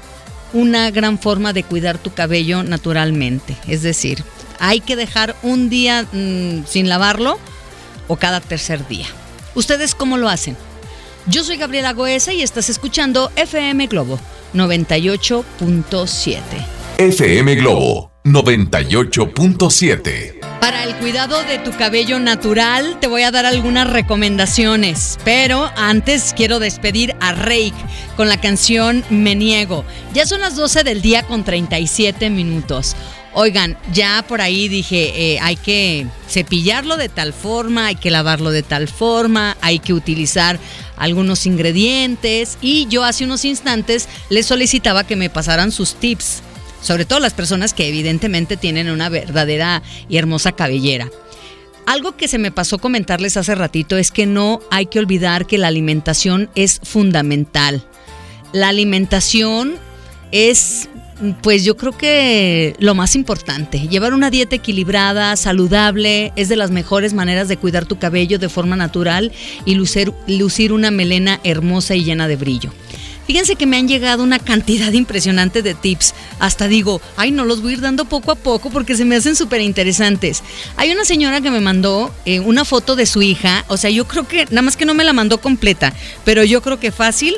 una 0.52 0.88
gran 0.92 1.18
forma 1.18 1.52
de 1.52 1.64
cuidar 1.64 1.98
tu 1.98 2.14
cabello 2.14 2.62
naturalmente. 2.62 3.56
Es 3.66 3.82
decir, 3.82 4.22
hay 4.60 4.80
que 4.80 4.94
dejar 4.94 5.34
un 5.42 5.68
día 5.68 6.04
mm, 6.12 6.64
sin 6.68 6.88
lavarlo 6.88 7.40
o 8.06 8.14
cada 8.14 8.40
tercer 8.40 8.86
día. 8.86 9.06
¿Ustedes 9.56 9.96
cómo 9.96 10.16
lo 10.16 10.28
hacen? 10.28 10.56
Yo 11.26 11.42
soy 11.42 11.56
Gabriela 11.56 11.92
Goesa 11.92 12.32
y 12.32 12.42
estás 12.42 12.70
escuchando 12.70 13.32
FM 13.34 13.88
Globo 13.88 14.20
98.7. 14.54 16.42
FM 16.98 17.54
Globo 17.56 18.12
98.7. 18.24 20.38
Para 20.60 20.84
el 20.84 20.94
cuidado 20.96 21.42
de 21.44 21.58
tu 21.58 21.70
cabello 21.72 22.18
natural 22.18 22.98
te 23.00 23.06
voy 23.06 23.22
a 23.22 23.30
dar 23.30 23.46
algunas 23.46 23.88
recomendaciones, 23.88 25.18
pero 25.24 25.70
antes 25.76 26.34
quiero 26.36 26.58
despedir 26.58 27.16
a 27.20 27.32
Rake 27.32 27.72
con 28.16 28.28
la 28.28 28.38
canción 28.40 29.02
Me 29.08 29.34
Niego. 29.34 29.84
Ya 30.12 30.26
son 30.26 30.40
las 30.40 30.56
12 30.56 30.84
del 30.84 31.00
día 31.00 31.22
con 31.22 31.44
37 31.44 32.28
minutos. 32.30 32.96
Oigan, 33.34 33.76
ya 33.92 34.24
por 34.26 34.40
ahí 34.40 34.68
dije, 34.68 35.34
eh, 35.34 35.38
hay 35.40 35.56
que 35.56 36.06
cepillarlo 36.28 36.96
de 36.96 37.08
tal 37.08 37.32
forma, 37.32 37.86
hay 37.86 37.94
que 37.94 38.10
lavarlo 38.10 38.50
de 38.50 38.64
tal 38.64 38.88
forma, 38.88 39.56
hay 39.60 39.78
que 39.78 39.92
utilizar 39.92 40.58
algunos 40.98 41.46
ingredientes 41.46 42.58
y 42.60 42.86
yo 42.88 43.04
hace 43.04 43.24
unos 43.24 43.44
instantes 43.44 44.08
les 44.30 44.46
solicitaba 44.46 45.04
que 45.04 45.16
me 45.16 45.30
pasaran 45.30 45.72
sus 45.72 45.94
tips 45.94 46.42
sobre 46.80 47.04
todo 47.04 47.20
las 47.20 47.34
personas 47.34 47.74
que 47.74 47.88
evidentemente 47.88 48.56
tienen 48.56 48.90
una 48.90 49.08
verdadera 49.08 49.82
y 50.08 50.16
hermosa 50.16 50.52
cabellera. 50.52 51.10
Algo 51.86 52.16
que 52.16 52.28
se 52.28 52.38
me 52.38 52.52
pasó 52.52 52.78
comentarles 52.78 53.36
hace 53.36 53.54
ratito 53.54 53.96
es 53.96 54.10
que 54.10 54.26
no 54.26 54.60
hay 54.70 54.86
que 54.86 54.98
olvidar 54.98 55.46
que 55.46 55.58
la 55.58 55.68
alimentación 55.68 56.50
es 56.54 56.80
fundamental. 56.82 57.82
La 58.52 58.68
alimentación 58.68 59.76
es, 60.30 60.88
pues 61.42 61.64
yo 61.64 61.76
creo 61.76 61.96
que 61.96 62.74
lo 62.78 62.94
más 62.94 63.14
importante. 63.14 63.88
Llevar 63.88 64.14
una 64.14 64.30
dieta 64.30 64.56
equilibrada, 64.56 65.36
saludable, 65.36 66.32
es 66.36 66.48
de 66.48 66.56
las 66.56 66.70
mejores 66.70 67.14
maneras 67.14 67.48
de 67.48 67.56
cuidar 67.56 67.86
tu 67.86 67.98
cabello 67.98 68.38
de 68.38 68.48
forma 68.48 68.76
natural 68.76 69.32
y 69.64 69.74
lucir, 69.74 70.12
lucir 70.26 70.72
una 70.72 70.90
melena 70.90 71.40
hermosa 71.44 71.94
y 71.94 72.04
llena 72.04 72.28
de 72.28 72.36
brillo. 72.36 72.70
Fíjense 73.28 73.56
que 73.56 73.66
me 73.66 73.76
han 73.76 73.88
llegado 73.88 74.22
una 74.22 74.38
cantidad 74.38 74.90
impresionante 74.92 75.60
de 75.60 75.74
tips. 75.74 76.14
Hasta 76.38 76.66
digo, 76.66 77.02
ay, 77.14 77.30
no 77.30 77.44
los 77.44 77.60
voy 77.60 77.72
a 77.72 77.74
ir 77.74 77.80
dando 77.82 78.06
poco 78.06 78.32
a 78.32 78.36
poco 78.36 78.70
porque 78.70 78.96
se 78.96 79.04
me 79.04 79.16
hacen 79.16 79.36
súper 79.36 79.60
interesantes. 79.60 80.42
Hay 80.76 80.92
una 80.92 81.04
señora 81.04 81.42
que 81.42 81.50
me 81.50 81.60
mandó 81.60 82.10
eh, 82.24 82.40
una 82.40 82.64
foto 82.64 82.96
de 82.96 83.04
su 83.04 83.20
hija. 83.20 83.66
O 83.68 83.76
sea, 83.76 83.90
yo 83.90 84.08
creo 84.08 84.26
que, 84.26 84.46
nada 84.46 84.62
más 84.62 84.78
que 84.78 84.86
no 84.86 84.94
me 84.94 85.04
la 85.04 85.12
mandó 85.12 85.42
completa, 85.42 85.92
pero 86.24 86.42
yo 86.42 86.62
creo 86.62 86.80
que 86.80 86.90
fácil 86.90 87.36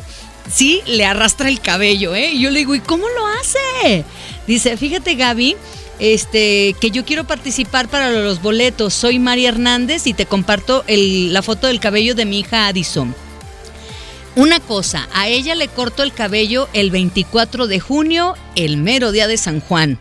sí 0.53 0.83
le 0.87 1.05
arrastra 1.05 1.49
el 1.49 1.61
cabello, 1.61 2.15
¿eh? 2.15 2.33
Y 2.33 2.41
yo 2.41 2.51
le 2.51 2.61
digo, 2.61 2.75
¿y 2.75 2.81
cómo 2.81 3.07
lo 3.09 3.27
hace? 3.27 4.05
Dice, 4.47 4.77
fíjate 4.77 5.15
Gaby, 5.15 5.57
este, 5.99 6.75
que 6.81 6.91
yo 6.91 7.05
quiero 7.05 7.25
participar 7.25 7.89
para 7.89 8.11
los 8.11 8.43
boletos. 8.43 8.95
Soy 8.95 9.19
María 9.19 9.51
Hernández 9.51 10.07
y 10.07 10.15
te 10.15 10.27
comparto 10.27 10.85
la 10.89 11.43
foto 11.43 11.67
del 11.67 11.81
cabello 11.81 12.15
de 12.15 12.25
mi 12.25 12.41
hija 12.41 12.67
Addison. 12.67 13.15
Una 14.37 14.61
cosa, 14.61 15.09
a 15.13 15.29
ella 15.29 15.55
le 15.55 15.69
corto 15.69 16.03
el 16.03 16.13
cabello 16.13 16.69
el 16.73 16.91
24 16.91 17.67
de 17.67 17.81
junio, 17.81 18.37
el 18.55 18.77
mero 18.77 19.13
día 19.13 19.27
de 19.27 19.37
San 19.37 19.61
Juan. 19.61 19.99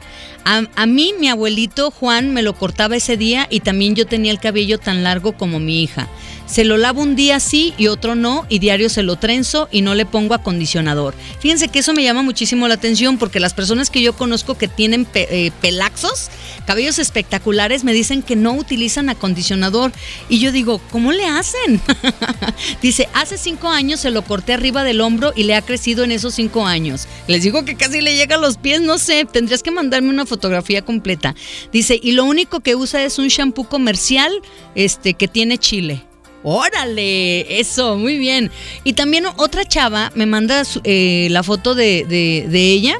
A, 0.52 0.88
mí, 0.88 1.14
mi 1.20 1.30
abuelito 1.30 1.92
Juan 1.92 2.34
me 2.34 2.42
lo 2.42 2.56
cortaba 2.56 2.96
ese 2.96 3.18
día 3.18 3.46
y 3.52 3.60
también 3.60 3.94
yo 3.94 4.08
tenía 4.08 4.32
el 4.32 4.40
cabello 4.40 4.80
tan 4.80 5.04
largo 5.04 5.34
como 5.34 5.60
mi 5.60 5.84
hija. 5.84 6.08
Se 6.48 6.64
lo 6.64 6.78
lavo 6.78 7.04
un 7.04 7.16
día 7.16 7.40
sí 7.40 7.76
y 7.78 7.86
otro 7.86 8.16
no 8.16 8.48
y 8.50 8.58
diario 8.58 8.90
se 8.90 9.04
lo 9.04 9.18
trenzo 9.18 9.70
y 9.72 9.84
no 9.84 9.94
le 9.94 10.08
pongo 10.08 10.34
acondicionador. 10.34 11.14
Fíjense 11.40 11.68
que 11.68 11.78
eso 11.78 11.94
me 11.94 12.02
llama 12.02 12.24
muchísimo 12.24 12.68
la 12.68 12.74
atención 12.74 13.20
porque 13.20 13.40
las 13.40 13.54
personas 13.54 13.92
que 13.92 14.02
yo 14.02 14.14
conozco 14.14 14.58
que 14.58 14.68
tienen 14.68 15.06
eh, 15.14 15.52
pelaxos, 15.62 16.32
cabellos 16.70 17.00
espectaculares, 17.00 17.84
me 17.84 17.94
dicen 17.94 18.22
que 18.22 18.36
no 18.36 18.54
utilizan 18.54 19.10
acondicionador. 19.10 19.92
Y 20.30 20.38
yo 20.38 20.52
digo, 20.52 20.80
¿cómo 20.92 21.12
le 21.12 21.26
hacen? 21.26 21.82
Dice, 22.84 23.10
hace 23.16 23.40
cinco 23.40 23.70
años 23.70 24.02
se 24.02 24.12
lo 24.12 24.22
corté 24.22 24.54
arriba 24.54 24.84
del 24.84 25.02
hombro 25.02 25.34
y 25.36 25.46
le 25.46 25.56
ha 25.56 25.64
crecido 25.64 26.04
en 26.04 26.12
esos 26.12 26.36
cinco 26.36 26.68
años. 26.68 27.08
Les 27.26 27.42
digo 27.42 27.66
que 27.66 27.74
casi 27.74 28.02
le 28.02 28.16
llega 28.16 28.36
a 28.36 28.40
los 28.40 28.58
pies, 28.58 28.82
no 28.82 29.00
sé, 29.00 29.26
tendrías 29.26 29.64
que 29.64 29.72
mandarme 29.72 30.10
una 30.10 30.28
fotografía 30.28 30.84
completa. 30.86 31.34
Dice, 31.72 32.00
y 32.00 32.12
lo 32.12 32.26
único 32.26 32.60
que 32.60 32.76
usa 32.76 33.04
es 33.04 33.18
un 33.18 33.30
shampoo 33.30 33.68
comercial 33.68 34.32
este, 34.76 35.16
que 35.16 35.28
tiene 35.28 35.58
chile. 35.58 36.04
Órale, 36.44 37.60
eso, 37.60 37.98
muy 37.98 38.20
bien. 38.20 38.52
Y 38.84 38.94
también 38.94 39.26
otra 39.38 39.66
chava 39.66 40.12
me 40.14 40.28
manda 40.28 40.62
eh, 40.84 41.30
la 41.32 41.42
foto 41.42 41.74
de, 41.74 42.06
ella 42.54 43.00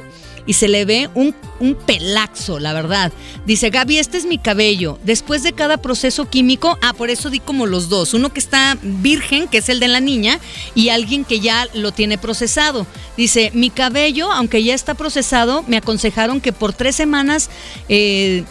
y 0.50 0.54
se 0.54 0.66
le 0.66 0.84
ve 0.84 1.08
un, 1.14 1.32
un, 1.60 1.76
pelaxo, 1.76 2.58
la 2.58 2.72
verdad. 2.72 3.12
Dice, 3.46 3.70
Gaby, 3.70 3.98
este 3.98 4.18
es 4.18 4.26
mi 4.26 4.36
cabello. 4.36 4.98
Después 5.04 5.44
de 5.44 5.52
cada 5.52 5.76
proceso 5.76 6.28
químico, 6.28 6.76
ah, 6.82 6.92
por 6.92 7.08
eso 7.08 7.30
di 7.30 7.38
como 7.38 7.66
los 7.66 7.88
dos. 7.88 8.14
Uno 8.14 8.32
que 8.32 8.40
está 8.40 8.76
virgen, 8.82 9.46
que 9.46 9.58
es 9.58 9.68
el 9.68 9.78
de 9.78 9.86
la 9.86 10.00
niña, 10.00 10.40
y 10.74 10.88
alguien 10.88 11.24
que 11.24 11.38
ya 11.38 11.68
lo 11.72 11.92
tiene 11.92 12.18
procesado. 12.18 12.84
Dice, 13.16 13.52
mi 13.54 13.70
cabello, 13.70 14.32
aunque 14.32 14.64
ya 14.64 14.74
está 14.74 14.94
procesado, 14.94 15.62
me 15.68 15.76
aconsejaron 15.76 16.40
que 16.40 16.52
por 16.52 16.72
tres 16.72 16.96
semanas... 16.96 17.48
Eh, 17.88 18.42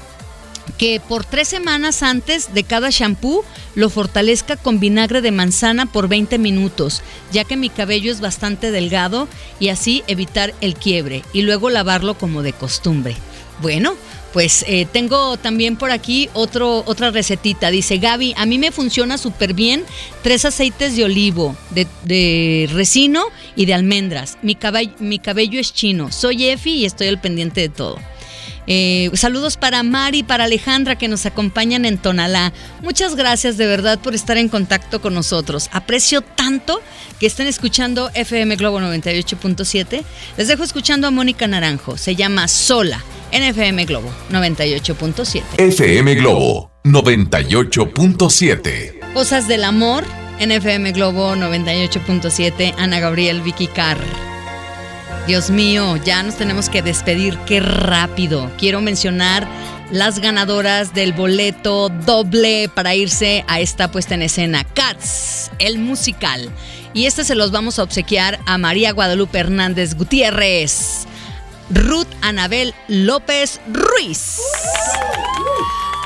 que 0.79 1.01
por 1.05 1.25
tres 1.25 1.49
semanas 1.49 2.01
antes 2.01 2.53
de 2.53 2.63
cada 2.63 2.89
shampoo 2.89 3.43
lo 3.75 3.89
fortalezca 3.89 4.55
con 4.55 4.79
vinagre 4.79 5.21
de 5.21 5.31
manzana 5.31 5.85
por 5.85 6.07
20 6.07 6.39
minutos, 6.39 7.03
ya 7.31 7.43
que 7.43 7.57
mi 7.57 7.69
cabello 7.69 8.11
es 8.11 8.21
bastante 8.21 8.71
delgado 8.71 9.27
y 9.59 9.67
así 9.67 10.03
evitar 10.07 10.55
el 10.61 10.73
quiebre 10.73 11.23
y 11.33 11.41
luego 11.41 11.69
lavarlo 11.69 12.17
como 12.17 12.41
de 12.41 12.53
costumbre. 12.53 13.15
Bueno, 13.61 13.93
pues 14.31 14.63
eh, 14.67 14.87
tengo 14.89 15.35
también 15.35 15.75
por 15.75 15.91
aquí 15.91 16.29
otro, 16.33 16.83
otra 16.85 17.11
recetita. 17.11 17.71
Dice 17.71 17.97
Gaby, 17.97 18.33
a 18.37 18.45
mí 18.45 18.57
me 18.57 18.71
funciona 18.71 19.17
súper 19.17 19.53
bien 19.53 19.83
tres 20.21 20.45
aceites 20.45 20.95
de 20.95 21.03
olivo, 21.03 21.57
de, 21.71 21.87
de 22.05 22.69
resino 22.71 23.25
y 23.57 23.65
de 23.65 23.73
almendras. 23.73 24.37
Mi, 24.43 24.57
mi 24.99 25.19
cabello 25.19 25.59
es 25.59 25.73
chino. 25.73 26.09
Soy 26.11 26.45
Efi 26.45 26.71
y 26.75 26.85
estoy 26.85 27.07
al 27.07 27.19
pendiente 27.19 27.59
de 27.59 27.69
todo. 27.69 27.97
Eh, 28.71 29.09
saludos 29.15 29.57
para 29.57 29.81
Mari, 29.81 30.21
para 30.21 30.43
Alejandra 30.43 30.95
que 30.95 31.07
nos 31.07 31.25
acompañan 31.25 31.85
en 31.85 31.97
Tonalá. 31.97 32.53
Muchas 32.83 33.15
gracias 33.15 33.57
de 33.57 33.65
verdad 33.65 33.97
por 33.97 34.13
estar 34.13 34.37
en 34.37 34.47
contacto 34.47 35.01
con 35.01 35.15
nosotros. 35.15 35.69
Aprecio 35.71 36.21
tanto 36.21 36.79
que 37.19 37.25
estén 37.25 37.47
escuchando 37.47 38.11
FM 38.13 38.57
Globo 38.57 38.79
98.7. 38.79 40.03
Les 40.37 40.47
dejo 40.47 40.63
escuchando 40.63 41.07
a 41.07 41.11
Mónica 41.11 41.47
Naranjo. 41.47 41.97
Se 41.97 42.15
llama 42.15 42.47
Sola 42.47 43.03
en 43.31 43.41
FM 43.41 43.85
Globo 43.85 44.13
98.7. 44.31 45.41
FM 45.57 46.13
Globo 46.15 46.69
98.7. 46.83 49.13
Cosas 49.15 49.47
del 49.47 49.63
amor 49.63 50.03
en 50.37 50.51
FM 50.51 50.91
Globo 50.91 51.35
98.7. 51.35 52.75
Ana 52.77 52.99
Gabriel 52.99 53.41
Vicky 53.41 53.65
Carr. 53.65 53.97
Dios 55.29 55.51
mío, 55.51 55.95
ya 55.97 56.23
nos 56.23 56.37
tenemos 56.37 56.69
que 56.69 56.81
despedir, 56.81 57.37
qué 57.45 57.59
rápido. 57.59 58.51
Quiero 58.57 58.81
mencionar 58.81 59.47
las 59.91 60.17
ganadoras 60.17 60.95
del 60.95 61.13
boleto 61.13 61.89
doble 61.89 62.67
para 62.73 62.95
irse 62.95 63.45
a 63.47 63.59
esta 63.59 63.91
puesta 63.91 64.15
en 64.15 64.23
escena, 64.23 64.63
Cats, 64.63 65.51
el 65.59 65.77
musical. 65.77 66.49
Y 66.95 67.05
este 67.05 67.23
se 67.23 67.35
los 67.35 67.51
vamos 67.51 67.77
a 67.77 67.83
obsequiar 67.83 68.39
a 68.47 68.57
María 68.57 68.91
Guadalupe 68.91 69.37
Hernández 69.37 69.93
Gutiérrez, 69.93 71.05
Ruth 71.69 72.07
Anabel 72.23 72.73
López 72.87 73.61
Ruiz. 73.71 74.39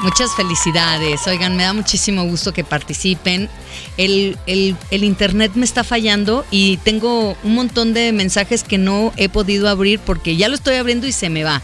Muchas 0.01 0.35
felicidades. 0.35 1.25
Oigan, 1.27 1.55
me 1.55 1.63
da 1.63 1.71
muchísimo 1.71 2.25
gusto 2.25 2.51
que 2.51 2.65
participen. 2.65 3.49
El, 3.97 4.37
internet 4.91 5.51
me 5.55 5.65
está 5.65 5.83
fallando 5.83 6.45
y 6.49 6.77
tengo 6.77 7.37
un 7.43 7.55
montón 7.55 7.93
de 7.93 8.11
mensajes 8.11 8.63
que 8.63 8.77
no 8.77 9.13
he 9.17 9.29
podido 9.29 9.69
abrir 9.69 9.99
porque 9.99 10.35
ya 10.35 10.49
lo 10.49 10.55
estoy 10.55 10.75
abriendo 10.75 11.07
y 11.07 11.11
se 11.11 11.29
me 11.29 11.43
va. 11.43 11.61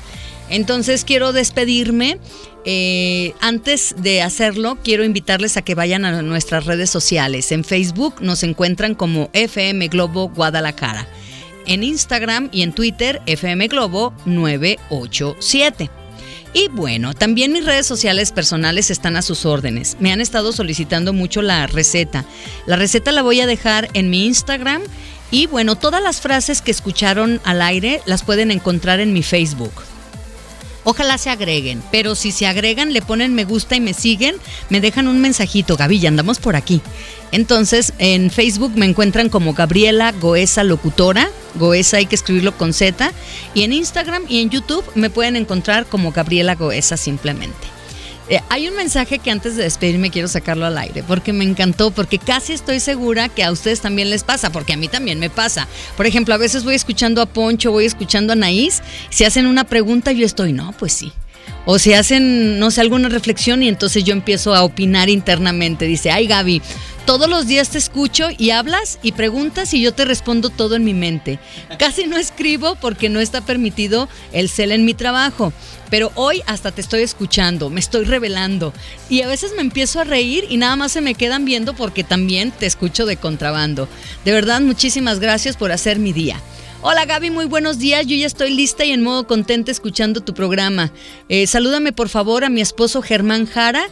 Entonces 0.49 1.05
quiero 1.05 1.33
despedirme. 1.33 2.19
Eh, 2.65 3.33
antes 3.39 3.95
de 3.97 4.21
hacerlo, 4.21 4.77
quiero 4.83 5.03
invitarles 5.03 5.57
a 5.57 5.61
que 5.61 5.75
vayan 5.75 6.05
a 6.05 6.21
nuestras 6.21 6.65
redes 6.65 6.89
sociales. 6.89 7.51
En 7.51 7.63
Facebook 7.63 8.15
nos 8.21 8.43
encuentran 8.43 8.95
como 8.95 9.29
FM 9.33 9.87
Globo 9.87 10.29
Guadalajara. 10.29 11.07
En 11.65 11.83
Instagram 11.83 12.49
y 12.51 12.63
en 12.63 12.73
Twitter, 12.73 13.21
FM 13.25 13.67
Globo 13.67 14.13
987. 14.25 15.98
Y 16.53 16.67
bueno, 16.69 17.13
también 17.13 17.51
mis 17.51 17.65
redes 17.65 17.85
sociales 17.85 18.31
personales 18.31 18.89
están 18.89 19.15
a 19.15 19.21
sus 19.21 19.45
órdenes. 19.45 19.97
Me 19.99 20.11
han 20.11 20.19
estado 20.19 20.51
solicitando 20.51 21.13
mucho 21.13 21.41
la 21.41 21.67
receta. 21.67 22.25
La 22.65 22.75
receta 22.75 23.11
la 23.11 23.21
voy 23.21 23.41
a 23.41 23.47
dejar 23.47 23.89
en 23.93 24.09
mi 24.09 24.25
Instagram 24.25 24.81
y 25.31 25.45
bueno, 25.45 25.75
todas 25.75 26.01
las 26.01 26.21
frases 26.21 26.61
que 26.61 26.71
escucharon 26.71 27.39
al 27.43 27.61
aire 27.61 28.01
las 28.05 28.23
pueden 28.23 28.49
encontrar 28.49 28.99
en 28.99 29.13
mi 29.13 29.21
Facebook. 29.21 29.73
Ojalá 30.83 31.17
se 31.17 31.29
agreguen, 31.29 31.83
pero 31.91 32.15
si 32.15 32.31
se 32.31 32.47
agregan, 32.47 32.93
le 32.93 33.01
ponen 33.01 33.35
me 33.35 33.43
gusta 33.43 33.75
y 33.75 33.81
me 33.81 33.93
siguen, 33.93 34.35
me 34.69 34.81
dejan 34.81 35.07
un 35.07 35.19
mensajito, 35.19 35.75
Gaby, 35.75 36.07
andamos 36.07 36.39
por 36.39 36.55
aquí. 36.55 36.81
Entonces, 37.31 37.93
en 37.99 38.31
Facebook 38.31 38.71
me 38.75 38.85
encuentran 38.85 39.29
como 39.29 39.53
Gabriela 39.53 40.11
Goesa 40.13 40.63
Locutora, 40.63 41.29
Goesa 41.55 41.97
hay 41.97 42.05
que 42.05 42.15
escribirlo 42.15 42.57
con 42.57 42.73
Z, 42.73 43.11
y 43.53 43.63
en 43.63 43.73
Instagram 43.73 44.23
y 44.27 44.41
en 44.41 44.49
YouTube 44.49 44.85
me 44.95 45.09
pueden 45.09 45.35
encontrar 45.35 45.85
como 45.85 46.11
Gabriela 46.11 46.55
Goesa 46.55 46.97
simplemente. 46.97 47.78
Eh, 48.29 48.39
hay 48.49 48.67
un 48.67 48.75
mensaje 48.75 49.17
que 49.17 49.31
antes 49.31 49.55
de 49.55 49.63
despedirme 49.63 50.11
quiero 50.11 50.27
sacarlo 50.27 50.67
al 50.67 50.77
aire, 50.77 51.01
porque 51.01 51.33
me 51.33 51.43
encantó, 51.43 51.89
porque 51.89 52.19
casi 52.19 52.53
estoy 52.53 52.79
segura 52.79 53.27
que 53.27 53.43
a 53.43 53.51
ustedes 53.51 53.81
también 53.81 54.11
les 54.11 54.23
pasa, 54.23 54.51
porque 54.51 54.73
a 54.73 54.77
mí 54.77 54.87
también 54.87 55.19
me 55.19 55.31
pasa. 55.31 55.67
Por 55.97 56.05
ejemplo, 56.05 56.35
a 56.35 56.37
veces 56.37 56.63
voy 56.63 56.75
escuchando 56.75 57.23
a 57.23 57.25
Poncho, 57.25 57.71
voy 57.71 57.85
escuchando 57.85 58.33
a 58.33 58.35
Naís, 58.35 58.83
si 59.09 59.23
hacen 59.25 59.47
una 59.47 59.63
pregunta 59.63 60.11
yo 60.11 60.27
estoy, 60.27 60.53
no, 60.53 60.73
pues 60.73 60.93
sí. 60.93 61.11
O 61.65 61.77
si 61.77 61.93
hacen, 61.93 62.59
no 62.59 62.71
sé, 62.71 62.81
alguna 62.81 63.09
reflexión 63.09 63.61
y 63.61 63.67
entonces 63.67 64.03
yo 64.03 64.13
empiezo 64.13 64.55
a 64.55 64.63
opinar 64.63 65.09
internamente. 65.09 65.85
Dice, 65.85 66.11
ay 66.11 66.27
Gaby, 66.27 66.61
todos 67.05 67.27
los 67.27 67.47
días 67.47 67.69
te 67.69 67.79
escucho 67.79 68.27
y 68.37 68.51
hablas 68.51 68.99
y 69.01 69.13
preguntas 69.13 69.73
y 69.73 69.81
yo 69.81 69.93
te 69.93 70.05
respondo 70.05 70.49
todo 70.51 70.75
en 70.75 70.83
mi 70.83 70.93
mente. 70.93 71.39
Casi 71.79 72.05
no 72.05 72.17
escribo 72.17 72.75
porque 72.75 73.09
no 73.09 73.19
está 73.19 73.41
permitido 73.41 74.07
el 74.31 74.47
cel 74.47 74.71
en 74.71 74.85
mi 74.85 74.93
trabajo. 74.93 75.51
Pero 75.89 76.11
hoy 76.13 76.43
hasta 76.45 76.71
te 76.71 76.81
estoy 76.81 77.01
escuchando, 77.01 77.71
me 77.71 77.79
estoy 77.79 78.05
revelando. 78.05 78.73
Y 79.09 79.23
a 79.23 79.27
veces 79.27 79.53
me 79.55 79.61
empiezo 79.61 79.99
a 79.99 80.03
reír 80.03 80.45
y 80.49 80.57
nada 80.57 80.75
más 80.75 80.91
se 80.91 81.01
me 81.01 81.15
quedan 81.15 81.45
viendo 81.45 81.73
porque 81.73 82.03
también 82.03 82.51
te 82.51 82.67
escucho 82.67 83.07
de 83.07 83.17
contrabando. 83.17 83.89
De 84.23 84.31
verdad, 84.31 84.61
muchísimas 84.61 85.19
gracias 85.19 85.57
por 85.57 85.71
hacer 85.71 85.97
mi 85.97 86.13
día. 86.13 86.39
Hola 86.81 87.03
Gaby, 87.03 87.29
muy 87.29 87.43
buenos 87.43 87.77
días. 87.77 88.07
Yo 88.07 88.15
ya 88.15 88.25
estoy 88.25 88.51
lista 88.53 88.85
y 88.85 88.91
en 88.91 89.03
modo 89.03 89.27
contenta 89.27 89.69
escuchando 89.69 90.21
tu 90.21 90.33
programa. 90.33 90.93
Eh, 91.27 91.45
salúdame 91.45 91.91
por 91.91 92.07
favor 92.07 92.45
a 92.45 92.49
mi 92.49 92.61
esposo 92.61 93.01
Germán 93.01 93.47
Jara 93.47 93.83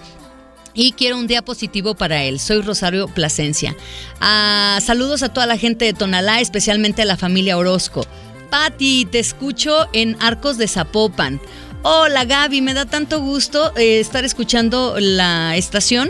y 0.73 0.93
quiero 0.93 1.17
un 1.17 1.27
día 1.27 1.43
positivo 1.43 1.95
para 1.95 2.23
él. 2.23 2.39
Soy 2.39 2.61
Rosario 2.61 3.09
Plasencia. 3.09 3.75
Ah, 4.21 4.79
saludos 4.81 5.21
a 5.21 5.33
toda 5.33 5.45
la 5.47 5.57
gente 5.57 5.83
de 5.83 5.91
Tonalá, 5.91 6.39
especialmente 6.39 7.01
a 7.01 7.05
la 7.05 7.17
familia 7.17 7.57
Orozco. 7.57 8.07
Patti, 8.49 9.03
te 9.03 9.19
escucho 9.19 9.89
en 9.91 10.15
Arcos 10.21 10.57
de 10.57 10.69
Zapopan. 10.69 11.41
Hola 11.83 12.23
Gaby, 12.23 12.61
me 12.61 12.73
da 12.73 12.85
tanto 12.85 13.19
gusto 13.19 13.75
eh, 13.75 13.99
estar 13.99 14.23
escuchando 14.23 14.95
la 14.97 15.57
estación. 15.57 16.09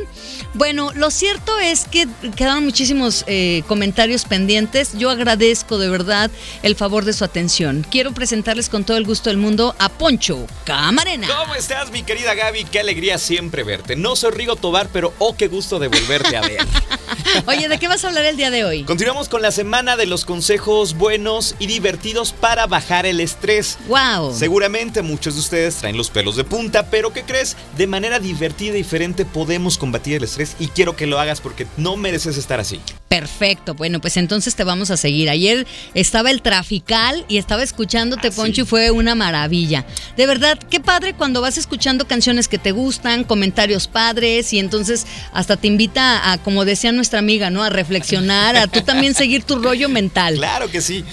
Bueno, 0.53 0.91
lo 0.95 1.11
cierto 1.11 1.57
es 1.59 1.85
que 1.85 2.07
quedaron 2.35 2.63
muchísimos 2.63 3.23
eh, 3.27 3.63
comentarios 3.67 4.25
pendientes. 4.25 4.91
Yo 4.97 5.09
agradezco 5.09 5.77
de 5.77 5.89
verdad 5.89 6.31
el 6.63 6.75
favor 6.75 7.05
de 7.05 7.13
su 7.13 7.23
atención. 7.23 7.85
Quiero 7.89 8.13
presentarles 8.13 8.69
con 8.69 8.83
todo 8.83 8.97
el 8.97 9.05
gusto 9.05 9.29
del 9.29 9.37
mundo 9.37 9.75
a 9.79 9.89
Poncho 9.89 10.47
Camarena. 10.65 11.27
¿Cómo 11.27 11.55
estás, 11.55 11.91
mi 11.91 12.03
querida 12.03 12.33
Gaby? 12.33 12.65
Qué 12.65 12.79
alegría 12.79 13.17
siempre 13.17 13.63
verte. 13.63 13.95
No 13.95 14.15
soy 14.15 14.31
Rigo 14.31 14.55
Tobar, 14.55 14.89
pero 14.91 15.13
oh, 15.19 15.35
qué 15.35 15.47
gusto 15.47 15.79
de 15.79 15.87
volverte 15.87 16.37
a 16.37 16.41
ver. 16.41 16.59
Oye, 17.47 17.67
¿de 17.67 17.77
qué 17.77 17.87
vas 17.87 18.03
a 18.03 18.07
hablar 18.07 18.25
el 18.25 18.37
día 18.37 18.49
de 18.49 18.65
hoy? 18.65 18.83
Continuamos 18.83 19.29
con 19.29 19.41
la 19.41 19.51
semana 19.51 19.95
de 19.95 20.05
los 20.05 20.25
consejos 20.25 20.95
buenos 20.95 21.55
y 21.59 21.67
divertidos 21.67 22.31
para 22.33 22.67
bajar 22.67 23.05
el 23.05 23.19
estrés. 23.19 23.77
¡Wow! 23.87 24.33
Seguramente 24.33 25.01
muchos 25.01 25.35
de 25.35 25.41
ustedes 25.41 25.75
traen 25.75 25.97
los 25.97 26.09
pelos 26.09 26.35
de 26.35 26.43
punta, 26.43 26.89
pero 26.89 27.13
¿qué 27.13 27.23
crees? 27.23 27.55
De 27.77 27.87
manera 27.87 28.19
divertida 28.19 28.73
y 28.73 28.77
diferente 28.77 29.25
podemos 29.25 29.77
combatir 29.77 30.16
el 30.17 30.23
estrés 30.23 30.55
y 30.59 30.67
quiero 30.67 30.95
que 30.95 31.07
lo 31.07 31.19
hagas 31.19 31.41
porque 31.41 31.67
no 31.77 31.95
mereces 31.97 32.37
estar 32.37 32.59
así. 32.59 32.79
Perfecto, 33.07 33.73
bueno, 33.73 34.01
pues 34.01 34.17
entonces 34.17 34.55
te 34.55 34.63
vamos 34.63 34.91
a 34.91 34.97
seguir. 34.97 35.29
Ayer 35.29 35.65
estaba 35.93 36.29
el 36.29 36.41
trafical 36.41 37.25
y 37.27 37.37
estaba 37.37 37.63
escuchándote, 37.63 38.27
Ah, 38.27 38.31
sí. 38.31 38.61
Y 38.61 38.65
fue 38.65 38.91
una 38.91 39.15
maravilla. 39.15 39.85
De 40.17 40.27
verdad, 40.27 40.59
qué 40.69 40.79
padre 40.79 41.13
cuando 41.13 41.41
vas 41.41 41.57
escuchando 41.57 42.07
canciones 42.07 42.47
que 42.47 42.57
te 42.57 42.71
gustan, 42.71 43.23
comentarios 43.23 43.87
padres, 43.87 44.51
y 44.53 44.59
entonces 44.59 45.05
hasta 45.31 45.57
te 45.57 45.67
invita 45.67 46.31
a, 46.31 46.37
como 46.37 46.65
decía 46.65 46.91
nuestra 46.91 47.19
amiga, 47.19 47.49
¿no? 47.49 47.63
A 47.63 47.69
reflexionar, 47.69 48.55
a 48.55 48.67
tú 48.67 48.81
también 48.81 49.13
seguir 49.13 49.43
tu 49.43 49.57
rollo 49.59 49.89
mental. 49.89 50.35
Claro 50.47 50.69
que 50.71 50.81
sí. 50.81 51.03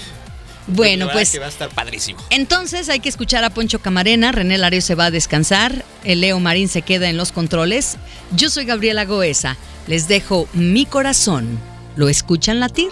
Bueno, 0.66 1.08
pues 1.12 1.30
que 1.30 1.38
va 1.38 1.46
a 1.46 1.50
estar 1.50 1.68
padrísimo. 1.70 2.20
entonces 2.30 2.88
hay 2.88 3.00
que 3.00 3.08
escuchar 3.08 3.44
a 3.44 3.50
Poncho 3.50 3.80
Camarena, 3.80 4.32
René 4.32 4.58
Lario 4.58 4.80
se 4.80 4.94
va 4.94 5.06
a 5.06 5.10
descansar, 5.10 5.84
el 6.04 6.20
Leo 6.20 6.40
Marín 6.40 6.68
se 6.68 6.82
queda 6.82 7.08
en 7.08 7.16
los 7.16 7.32
controles. 7.32 7.96
Yo 8.32 8.48
soy 8.50 8.64
Gabriela 8.64 9.04
Goesa, 9.04 9.56
les 9.86 10.08
dejo 10.08 10.48
mi 10.52 10.86
corazón. 10.86 11.58
¿Lo 11.96 12.08
escuchan 12.08 12.60
latir? 12.60 12.90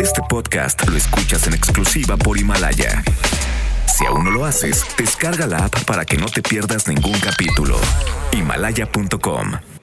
Este 0.00 0.20
podcast 0.28 0.86
lo 0.88 0.96
escuchas 0.96 1.46
en 1.46 1.54
exclusiva 1.54 2.16
por 2.16 2.38
Himalaya. 2.38 3.02
Si 3.86 4.04
aún 4.06 4.24
no 4.24 4.30
lo 4.30 4.44
haces, 4.44 4.84
descarga 4.98 5.46
la 5.46 5.64
app 5.66 5.84
para 5.84 6.04
que 6.04 6.16
no 6.16 6.26
te 6.26 6.42
pierdas 6.42 6.88
ningún 6.88 7.18
capítulo. 7.20 7.78
Himalaya.com 8.32 9.73